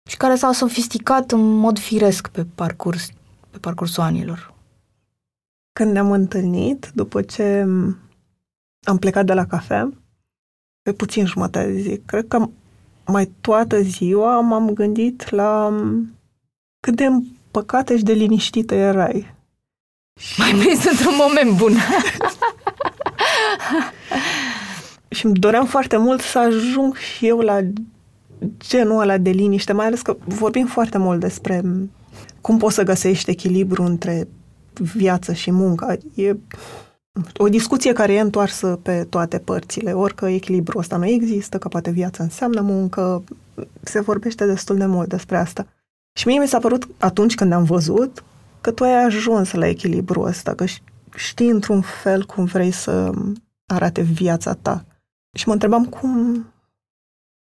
și 0.09 0.17
care 0.17 0.35
s-a 0.35 0.51
sofisticat 0.51 1.31
în 1.31 1.57
mod 1.57 1.79
firesc 1.79 2.27
pe 2.27 2.45
parcurs, 2.55 3.09
pe 3.49 3.57
parcursul 3.57 4.03
anilor. 4.03 4.53
Când 5.73 5.91
ne-am 5.91 6.11
întâlnit, 6.11 6.91
după 6.93 7.21
ce 7.21 7.65
am 8.83 8.97
plecat 8.99 9.25
de 9.25 9.33
la 9.33 9.45
cafea, 9.45 9.93
pe 10.81 10.93
puțin 10.93 11.25
jumătate 11.25 11.71
de 11.71 11.79
zi, 11.79 12.01
cred 12.05 12.27
că 12.27 12.45
mai 13.05 13.31
toată 13.41 13.81
ziua 13.81 14.39
m-am 14.39 14.69
gândit 14.69 15.29
la 15.29 15.73
cât 16.79 16.95
de 16.95 17.05
împăcată 17.05 17.95
și 17.95 18.03
de 18.03 18.13
liniștită 18.13 18.75
erai. 18.75 19.34
Mai 20.37 20.51
prins 20.51 20.85
într-un 20.85 21.13
moment 21.17 21.57
bun. 21.57 21.73
și 25.09 25.25
îmi 25.25 25.33
doream 25.33 25.65
foarte 25.65 25.97
mult 25.97 26.21
să 26.21 26.39
ajung 26.39 26.95
și 26.95 27.27
eu 27.27 27.39
la 27.39 27.59
genul 28.57 29.01
ăla 29.01 29.17
de 29.17 29.29
liniște, 29.29 29.73
mai 29.73 29.85
ales 29.85 30.01
că 30.01 30.17
vorbim 30.25 30.65
foarte 30.65 30.97
mult 30.97 31.19
despre 31.19 31.61
cum 32.41 32.57
poți 32.57 32.75
să 32.75 32.83
găsești 32.83 33.29
echilibru 33.29 33.83
între 33.83 34.27
viață 34.73 35.33
și 35.33 35.51
muncă. 35.51 35.97
E 36.13 36.35
o 37.37 37.49
discuție 37.49 37.93
care 37.93 38.13
e 38.13 38.19
întoarsă 38.19 38.79
pe 38.81 39.03
toate 39.09 39.39
părțile, 39.39 39.93
orică 39.93 40.27
echilibru 40.27 40.77
ăsta 40.77 40.97
nu 40.97 41.05
există, 41.05 41.57
că 41.57 41.67
poate 41.67 41.89
viața 41.89 42.23
înseamnă 42.23 42.61
muncă, 42.61 43.23
se 43.81 44.01
vorbește 44.01 44.45
destul 44.45 44.77
de 44.77 44.85
mult 44.85 45.09
despre 45.09 45.37
asta. 45.37 45.67
Și 46.17 46.27
mie 46.27 46.39
mi 46.39 46.47
s-a 46.47 46.59
părut 46.59 46.87
atunci 46.97 47.35
când 47.35 47.51
am 47.51 47.63
văzut 47.63 48.23
că 48.65 48.71
tu 48.71 48.83
ai 48.83 49.03
ajuns 49.03 49.51
la 49.51 49.67
echilibru 49.67 50.21
ăsta, 50.21 50.53
că 50.53 50.65
știi 51.15 51.49
într-un 51.49 51.81
fel 51.81 52.25
cum 52.25 52.43
vrei 52.43 52.71
să 52.71 53.11
arate 53.65 54.01
viața 54.01 54.53
ta. 54.53 54.85
Și 55.37 55.47
mă 55.47 55.53
întrebam 55.53 55.85
cum, 55.85 56.45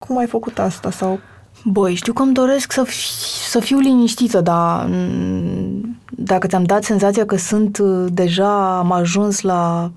cum 0.06 0.18
ai 0.18 0.26
făcut 0.26 0.58
asta 0.58 0.90
sau... 0.90 1.18
Băi, 1.64 1.94
știu 1.94 2.12
că 2.12 2.22
îmi 2.22 2.34
doresc 2.34 2.72
să, 2.72 2.86
să 3.48 3.58
fiu 3.60 3.78
liniștită, 3.78 4.40
dar 4.40 4.90
dacă 6.10 6.46
ți-am 6.46 6.64
dat 6.64 6.84
senzația 6.84 7.26
că 7.26 7.36
sunt 7.36 7.78
uh, 7.78 8.06
deja, 8.12 8.78
am 8.78 8.92
ajuns 8.92 9.40
la 9.40 9.92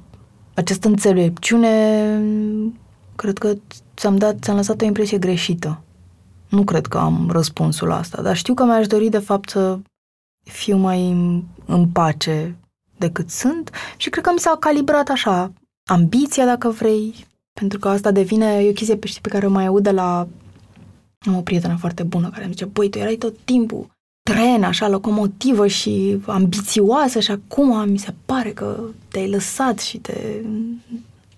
această 0.54 0.88
înțelepciune, 0.88 1.74
cred 3.16 3.38
că 3.38 3.54
ți-am 3.96 4.18
dat, 4.18 4.38
ți-am 4.42 4.56
lăsat 4.56 4.82
o 4.82 4.86
impresie 4.86 5.18
greșită. 5.18 5.82
Nu 6.50 6.64
cred 6.64 6.86
că 6.86 6.98
am 6.98 7.30
răspunsul 7.32 7.88
la 7.88 7.98
asta, 7.98 8.22
dar 8.22 8.36
știu 8.36 8.54
că 8.54 8.64
mi-aș 8.64 8.88
dori 8.88 9.10
de 9.10 9.20
fapt 9.20 9.50
să 9.50 9.80
fiu 10.50 10.78
mai 10.78 11.02
în 11.66 11.88
pace 11.88 12.56
decât 12.98 13.30
sunt 13.30 13.72
și 13.98 14.10
cred 14.10 14.24
că 14.24 14.32
mi 14.34 14.40
s-a 14.40 14.58
calibrat 14.60 15.10
așa 15.10 15.52
ambiția, 15.90 16.46
dacă 16.46 16.70
vrei, 16.70 17.28
pentru 17.54 17.80
că 17.80 17.90
asta 17.90 18.12
devine, 18.12 18.64
e 18.64 18.70
o 18.70 18.74
chestie 18.74 18.96
pe, 18.96 19.08
știi, 19.08 19.22
pe 19.22 19.30
care 19.30 19.46
o 19.46 19.50
mai 19.50 19.66
aud 19.66 19.84
de 19.84 19.92
la 19.92 20.28
am 21.20 21.36
o 21.36 21.42
prietenă 21.42 21.76
foarte 21.76 22.04
bună 22.04 22.30
care 22.30 22.44
îmi 22.44 22.52
zice, 22.52 22.66
băi, 22.66 22.90
tu 22.90 22.98
erai 22.98 23.16
tot 23.16 23.38
timpul 23.44 23.88
tren, 24.24 24.64
așa, 24.64 24.88
locomotivă 24.88 25.68
și 25.68 26.22
ambițioasă 26.26 27.20
și 27.20 27.32
acum 27.32 27.90
mi 27.90 27.98
se 27.98 28.14
pare 28.26 28.52
că 28.52 28.80
te-ai 29.08 29.30
lăsat 29.30 29.80
și 29.80 29.98
te, 29.98 30.42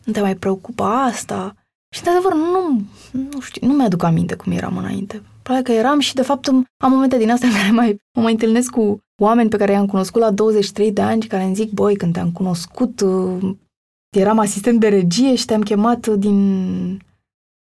nu 0.03 0.13
te 0.13 0.21
mai 0.21 0.35
preocupă 0.35 0.83
asta. 0.83 1.55
Și, 1.95 2.03
de 2.03 2.09
adevăr, 2.09 2.33
nu, 2.33 2.83
nu 3.11 3.41
știu, 3.41 3.67
nu 3.67 3.73
mi-aduc 3.73 4.03
aminte 4.03 4.35
cum 4.35 4.51
eram 4.51 4.77
înainte. 4.77 5.21
Probabil 5.51 5.73
că 5.73 5.79
eram 5.79 5.99
și, 5.99 6.13
de 6.13 6.21
fapt, 6.21 6.47
am 6.47 6.91
momente 6.91 7.17
din 7.17 7.31
astea 7.31 7.47
în 7.47 7.53
care 7.53 7.71
mai, 7.71 8.01
mă 8.17 8.21
mai 8.21 8.31
întâlnesc 8.31 8.71
cu 8.71 8.99
oameni 9.21 9.49
pe 9.49 9.57
care 9.57 9.71
i-am 9.71 9.85
cunoscut 9.85 10.21
la 10.21 10.31
23 10.31 10.91
de 10.91 11.01
ani 11.01 11.21
și 11.21 11.27
care 11.27 11.43
îmi 11.43 11.55
zic, 11.55 11.71
băi, 11.71 11.95
când 11.95 12.13
te-am 12.13 12.31
cunoscut, 12.31 13.03
eram 14.17 14.39
asistent 14.39 14.79
de 14.79 14.87
regie 14.87 15.35
și 15.35 15.45
te-am 15.45 15.61
chemat 15.61 16.07
din 16.07 17.01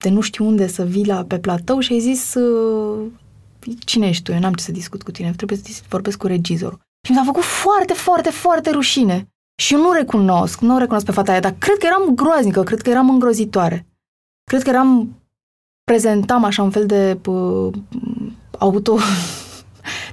de 0.04 0.10
nu 0.10 0.22
știu 0.22 0.46
unde 0.46 0.68
să 0.68 0.84
vii 0.84 1.06
la, 1.06 1.24
pe 1.24 1.40
platou 1.40 1.80
și 1.80 1.94
ai 1.94 2.00
zis 2.00 2.34
uh, 2.34 3.12
cine 3.86 4.08
ești 4.08 4.24
tu? 4.24 4.32
Eu 4.32 4.40
n-am 4.40 4.54
ce 4.54 4.64
să 4.64 4.72
discut 4.72 5.04
cu 5.04 5.12
tine, 5.12 5.34
trebuie 5.36 5.58
să 5.58 5.82
vorbesc 5.90 6.18
cu 6.18 6.28
regizorul. 6.28 6.80
Și 7.06 7.12
mi 7.12 7.18
s-a 7.18 7.24
făcut 7.24 7.44
foarte, 7.44 7.94
foarte, 7.94 8.30
foarte 8.30 8.70
rușine. 8.70 9.28
Și 9.62 9.74
eu 9.74 9.82
nu 9.82 9.92
recunosc, 9.92 10.60
nu 10.60 10.78
recunosc 10.78 11.06
pe 11.06 11.12
fata 11.12 11.32
aia, 11.32 11.40
dar 11.40 11.56
cred 11.58 11.78
că 11.78 11.86
eram 11.86 12.16
groaznică, 12.16 12.64
cred 12.64 12.82
că 12.82 12.90
eram 12.90 13.10
îngrozitoare. 13.10 13.88
Cred 14.44 14.62
că 14.62 14.70
eram, 14.70 15.16
prezentam 15.92 16.44
așa 16.44 16.64
un 16.64 16.70
fel 16.70 16.86
de 16.86 17.18
uh, 17.26 17.74
auto, 18.58 18.98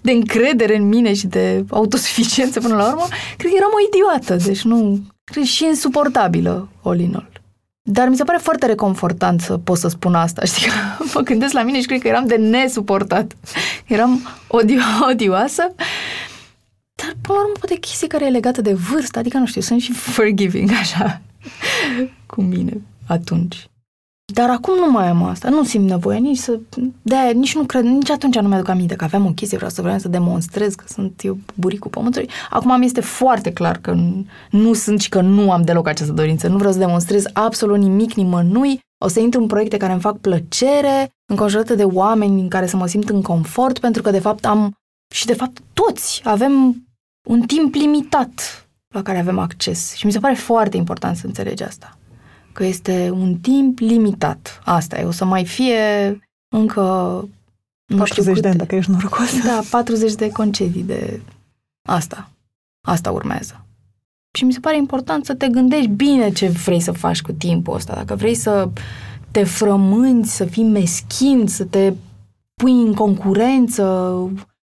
de 0.03 0.11
încredere 0.13 0.77
în 0.77 0.89
mine 0.89 1.15
și 1.15 1.27
de 1.27 1.65
autosuficiență 1.71 2.61
până 2.61 2.75
la 2.75 2.87
urmă. 2.89 3.07
Cred 3.37 3.51
că 3.51 3.57
eram 3.57 3.71
o 3.75 3.87
idiotă, 3.87 4.45
deci 4.45 4.63
nu, 4.63 5.01
cred 5.25 5.45
și 5.45 5.65
insuportabilă, 5.65 6.69
all 6.83 7.01
in 7.01 7.15
all. 7.15 7.31
Dar 7.83 8.09
mi 8.09 8.17
se 8.17 8.25
pare 8.25 8.39
foarte 8.39 8.67
reconfortant 8.67 9.41
să 9.41 9.59
pot 9.59 9.79
să 9.79 9.89
spun 9.89 10.15
asta, 10.15 10.45
știi? 10.51 10.67
Mă 11.15 11.21
gândesc 11.21 11.53
la 11.53 11.63
mine 11.63 11.81
și 11.81 11.87
cred 11.87 12.01
că 12.01 12.09
eram 12.09 12.27
de 12.27 12.37
nesuportat. 12.37 13.33
Eram 13.87 14.21
odio- 14.49 15.01
odioasă. 15.11 15.75
Dar, 16.95 17.17
până 17.21 17.39
la 17.39 17.45
urmă, 17.45 17.55
poate 17.59 17.75
chestie 17.75 18.07
care 18.07 18.25
e 18.27 18.31
legată 18.31 18.61
de 18.61 18.73
vârstă, 18.73 19.19
adică, 19.19 19.39
nu 19.39 19.47
știu, 19.47 19.61
sunt 19.61 19.81
și 19.81 19.93
forgiving, 19.93 20.71
așa, 20.83 21.21
cu 22.27 22.43
mine 22.43 22.81
atunci. 23.07 23.69
Dar 24.33 24.51
acum 24.51 24.75
nu 24.75 24.91
mai 24.91 25.09
am 25.09 25.23
asta, 25.23 25.49
nu 25.49 25.65
simt 25.65 25.89
nevoie 25.89 26.19
nici 26.19 26.39
să... 26.39 26.61
de 27.03 27.17
nici 27.35 27.55
nu 27.55 27.65
cred, 27.65 27.85
nici 27.85 28.11
atunci 28.11 28.39
nu 28.39 28.49
mi-aduc 28.49 28.69
aminte 28.69 28.97
că 28.97 29.05
aveam 29.05 29.27
o 29.27 29.33
chestie, 29.33 29.57
vreau 29.57 29.73
să 29.73 29.83
vreau 29.83 29.99
să 29.99 30.09
demonstrez 30.09 30.75
că 30.75 30.85
sunt 30.87 31.21
eu 31.25 31.39
buricul 31.55 31.91
pământului. 31.91 32.31
Acum 32.51 32.79
mi 32.79 32.85
este 32.85 33.01
foarte 33.01 33.53
clar 33.53 33.79
că 33.79 33.97
nu 34.51 34.73
sunt 34.73 35.01
și 35.01 35.09
că 35.09 35.21
nu 35.21 35.53
am 35.53 35.63
deloc 35.63 35.89
această 35.89 36.13
dorință. 36.13 36.49
Nu 36.49 36.57
vreau 36.57 36.73
să 36.73 36.79
demonstrez 36.79 37.25
absolut 37.33 37.79
nimic 37.79 38.15
nimănui. 38.15 38.81
O 39.05 39.09
să 39.09 39.21
intru 39.21 39.41
în 39.41 39.47
proiecte 39.47 39.77
care 39.77 39.93
îmi 39.93 40.01
fac 40.01 40.19
plăcere, 40.19 41.11
înconjurată 41.31 41.75
de 41.75 41.85
oameni 41.85 42.41
în 42.41 42.49
care 42.49 42.67
să 42.67 42.77
mă 42.77 42.87
simt 42.87 43.09
în 43.09 43.23
confort, 43.23 43.79
pentru 43.79 44.03
că 44.03 44.11
de 44.11 44.21
fapt 44.21 44.47
am... 44.47 44.73
Și 45.15 45.27
de 45.27 45.35
fapt 45.35 45.59
toți 45.73 46.21
avem 46.25 46.85
un 47.29 47.41
timp 47.41 47.75
limitat 47.75 48.67
la 48.95 49.03
care 49.03 49.19
avem 49.19 49.39
acces. 49.39 49.95
Și 49.95 50.07
mi 50.07 50.13
se 50.13 50.19
pare 50.19 50.35
foarte 50.35 50.77
important 50.77 51.17
să 51.17 51.27
înțelegi 51.27 51.63
asta 51.63 51.99
că 52.55 52.65
este 52.65 53.11
un 53.11 53.35
timp 53.35 53.79
limitat. 53.79 54.61
Asta 54.65 55.01
e, 55.01 55.05
o 55.05 55.11
să 55.11 55.25
mai 55.25 55.45
fie 55.45 55.79
încă 56.49 56.81
nu 57.87 57.97
40 57.97 58.29
știu 58.29 58.41
de 58.41 58.49
ani, 58.49 58.59
dacă 58.59 58.75
ești 58.75 58.91
norocos. 58.91 59.43
Da, 59.45 59.63
40 59.71 60.15
de 60.15 60.31
concedii 60.31 60.83
de 60.83 61.21
asta. 61.89 62.31
Asta 62.87 63.11
urmează. 63.11 63.65
Și 64.37 64.45
mi 64.45 64.53
se 64.53 64.61
pare 64.61 64.77
important 64.77 65.25
să 65.25 65.35
te 65.35 65.49
gândești 65.49 65.89
bine 65.89 66.33
ce 66.33 66.49
vrei 66.49 66.81
să 66.81 66.93
faci 66.93 67.23
cu 67.23 67.33
timpul 67.33 67.75
ăsta. 67.75 67.95
Dacă 67.95 68.15
vrei 68.15 68.35
să 68.35 68.69
te 69.31 69.45
frămânți, 69.45 70.37
să 70.37 70.45
fii 70.45 70.65
meschin, 70.65 71.47
să 71.47 71.65
te 71.65 71.93
pui 72.55 72.73
în 72.73 72.95
concurență 72.95 73.85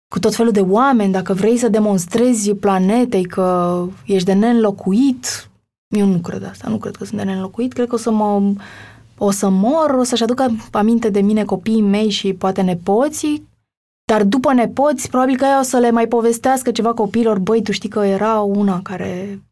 cu 0.08 0.18
tot 0.18 0.34
felul 0.34 0.52
de 0.52 0.60
oameni, 0.60 1.12
dacă 1.12 1.32
vrei 1.32 1.56
să 1.56 1.68
demonstrezi 1.68 2.54
planetei 2.54 3.24
că 3.24 3.84
ești 4.04 4.24
de 4.24 4.32
neînlocuit, 4.32 5.50
eu 5.88 6.06
nu 6.06 6.18
cred 6.18 6.44
asta, 6.44 6.68
nu 6.68 6.78
cred 6.78 6.96
că 6.96 7.04
sunt 7.04 7.18
de 7.18 7.24
neînlocuit, 7.24 7.72
cred 7.72 7.88
că 7.88 7.94
o 7.94 7.98
să 7.98 8.10
mă 8.10 8.52
o 9.18 9.30
să 9.30 9.48
mor, 9.48 9.90
o 9.90 10.02
să-și 10.02 10.22
aducă 10.22 10.56
aminte 10.72 11.10
de 11.10 11.20
mine 11.20 11.44
copiii 11.44 11.80
mei 11.80 12.10
și 12.10 12.32
poate 12.32 12.62
nepoții, 12.62 13.48
dar 14.04 14.24
după 14.24 14.52
nepoți, 14.52 15.08
probabil 15.08 15.36
că 15.36 15.44
ea 15.44 15.58
o 15.58 15.62
să 15.62 15.78
le 15.78 15.90
mai 15.90 16.06
povestească 16.06 16.70
ceva 16.70 16.92
copiilor, 16.92 17.38
băi, 17.38 17.62
tu 17.62 17.72
știi 17.72 17.88
că 17.88 18.04
era 18.04 18.40
una 18.40 18.82
care 18.82 19.42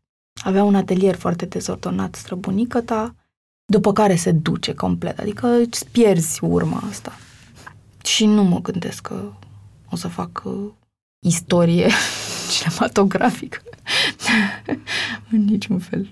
avea 0.45 0.65
un 0.65 0.75
atelier 0.75 1.15
foarte 1.15 1.45
dezordonat, 1.45 2.15
străbunică 2.15 2.81
ta, 2.81 3.15
după 3.65 3.93
care 3.93 4.17
se 4.17 4.33
duce 4.33 4.75
complet, 4.75 5.19
adică 5.19 5.47
îți 5.47 5.89
pierzi 5.89 6.45
urma 6.45 6.83
asta. 6.89 7.13
Și 8.05 8.27
nu 8.27 8.43
mă 8.43 8.61
gândesc 8.61 9.03
că 9.03 9.33
o 9.91 9.97
să 9.97 10.09
fac 10.09 10.43
uh, 10.45 10.71
istorie 11.27 11.91
cinematografică 12.53 13.63
în 15.31 15.45
niciun 15.45 15.79
fel. 15.79 16.09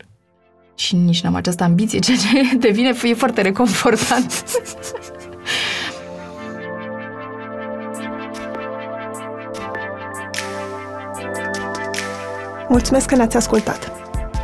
Și 0.74 0.96
nici 0.96 1.22
n-am 1.22 1.34
această 1.34 1.64
ambiție, 1.64 1.98
ceea 1.98 2.16
ce 2.16 2.56
devine 2.66 2.92
e 3.02 3.14
foarte 3.14 3.42
reconfortant. 3.42 4.44
Mulțumesc 12.68 13.06
că 13.06 13.16
ne-ați 13.16 13.36
ascultat! 13.36 13.92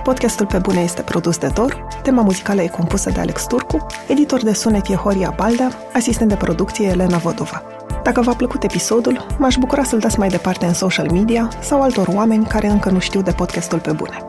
Podcastul 0.02 0.46
Pe 0.46 0.58
Bune 0.58 0.80
este 0.80 1.02
produs 1.02 1.38
de 1.38 1.50
Dor, 1.54 1.86
tema 2.02 2.22
muzicală 2.22 2.62
e 2.62 2.66
compusă 2.66 3.10
de 3.10 3.20
Alex 3.20 3.46
Turcu, 3.46 3.86
editor 4.08 4.42
de 4.42 4.52
sunet 4.52 4.88
e 4.88 4.94
Horia 4.94 5.32
Baldea, 5.36 5.72
asistent 5.92 6.28
de 6.28 6.36
producție 6.36 6.86
Elena 6.86 7.16
Vodova. 7.16 7.62
Dacă 8.02 8.20
v-a 8.20 8.34
plăcut 8.34 8.62
episodul, 8.62 9.26
m-aș 9.38 9.56
bucura 9.56 9.84
să-l 9.84 9.98
dați 9.98 10.18
mai 10.18 10.28
departe 10.28 10.66
în 10.66 10.74
social 10.74 11.10
media 11.10 11.48
sau 11.60 11.82
altor 11.82 12.06
oameni 12.08 12.46
care 12.46 12.68
încă 12.68 12.90
nu 12.90 12.98
știu 12.98 13.22
de 13.22 13.32
podcastul 13.32 13.78
Pe 13.78 13.92
Bune. 13.92 14.26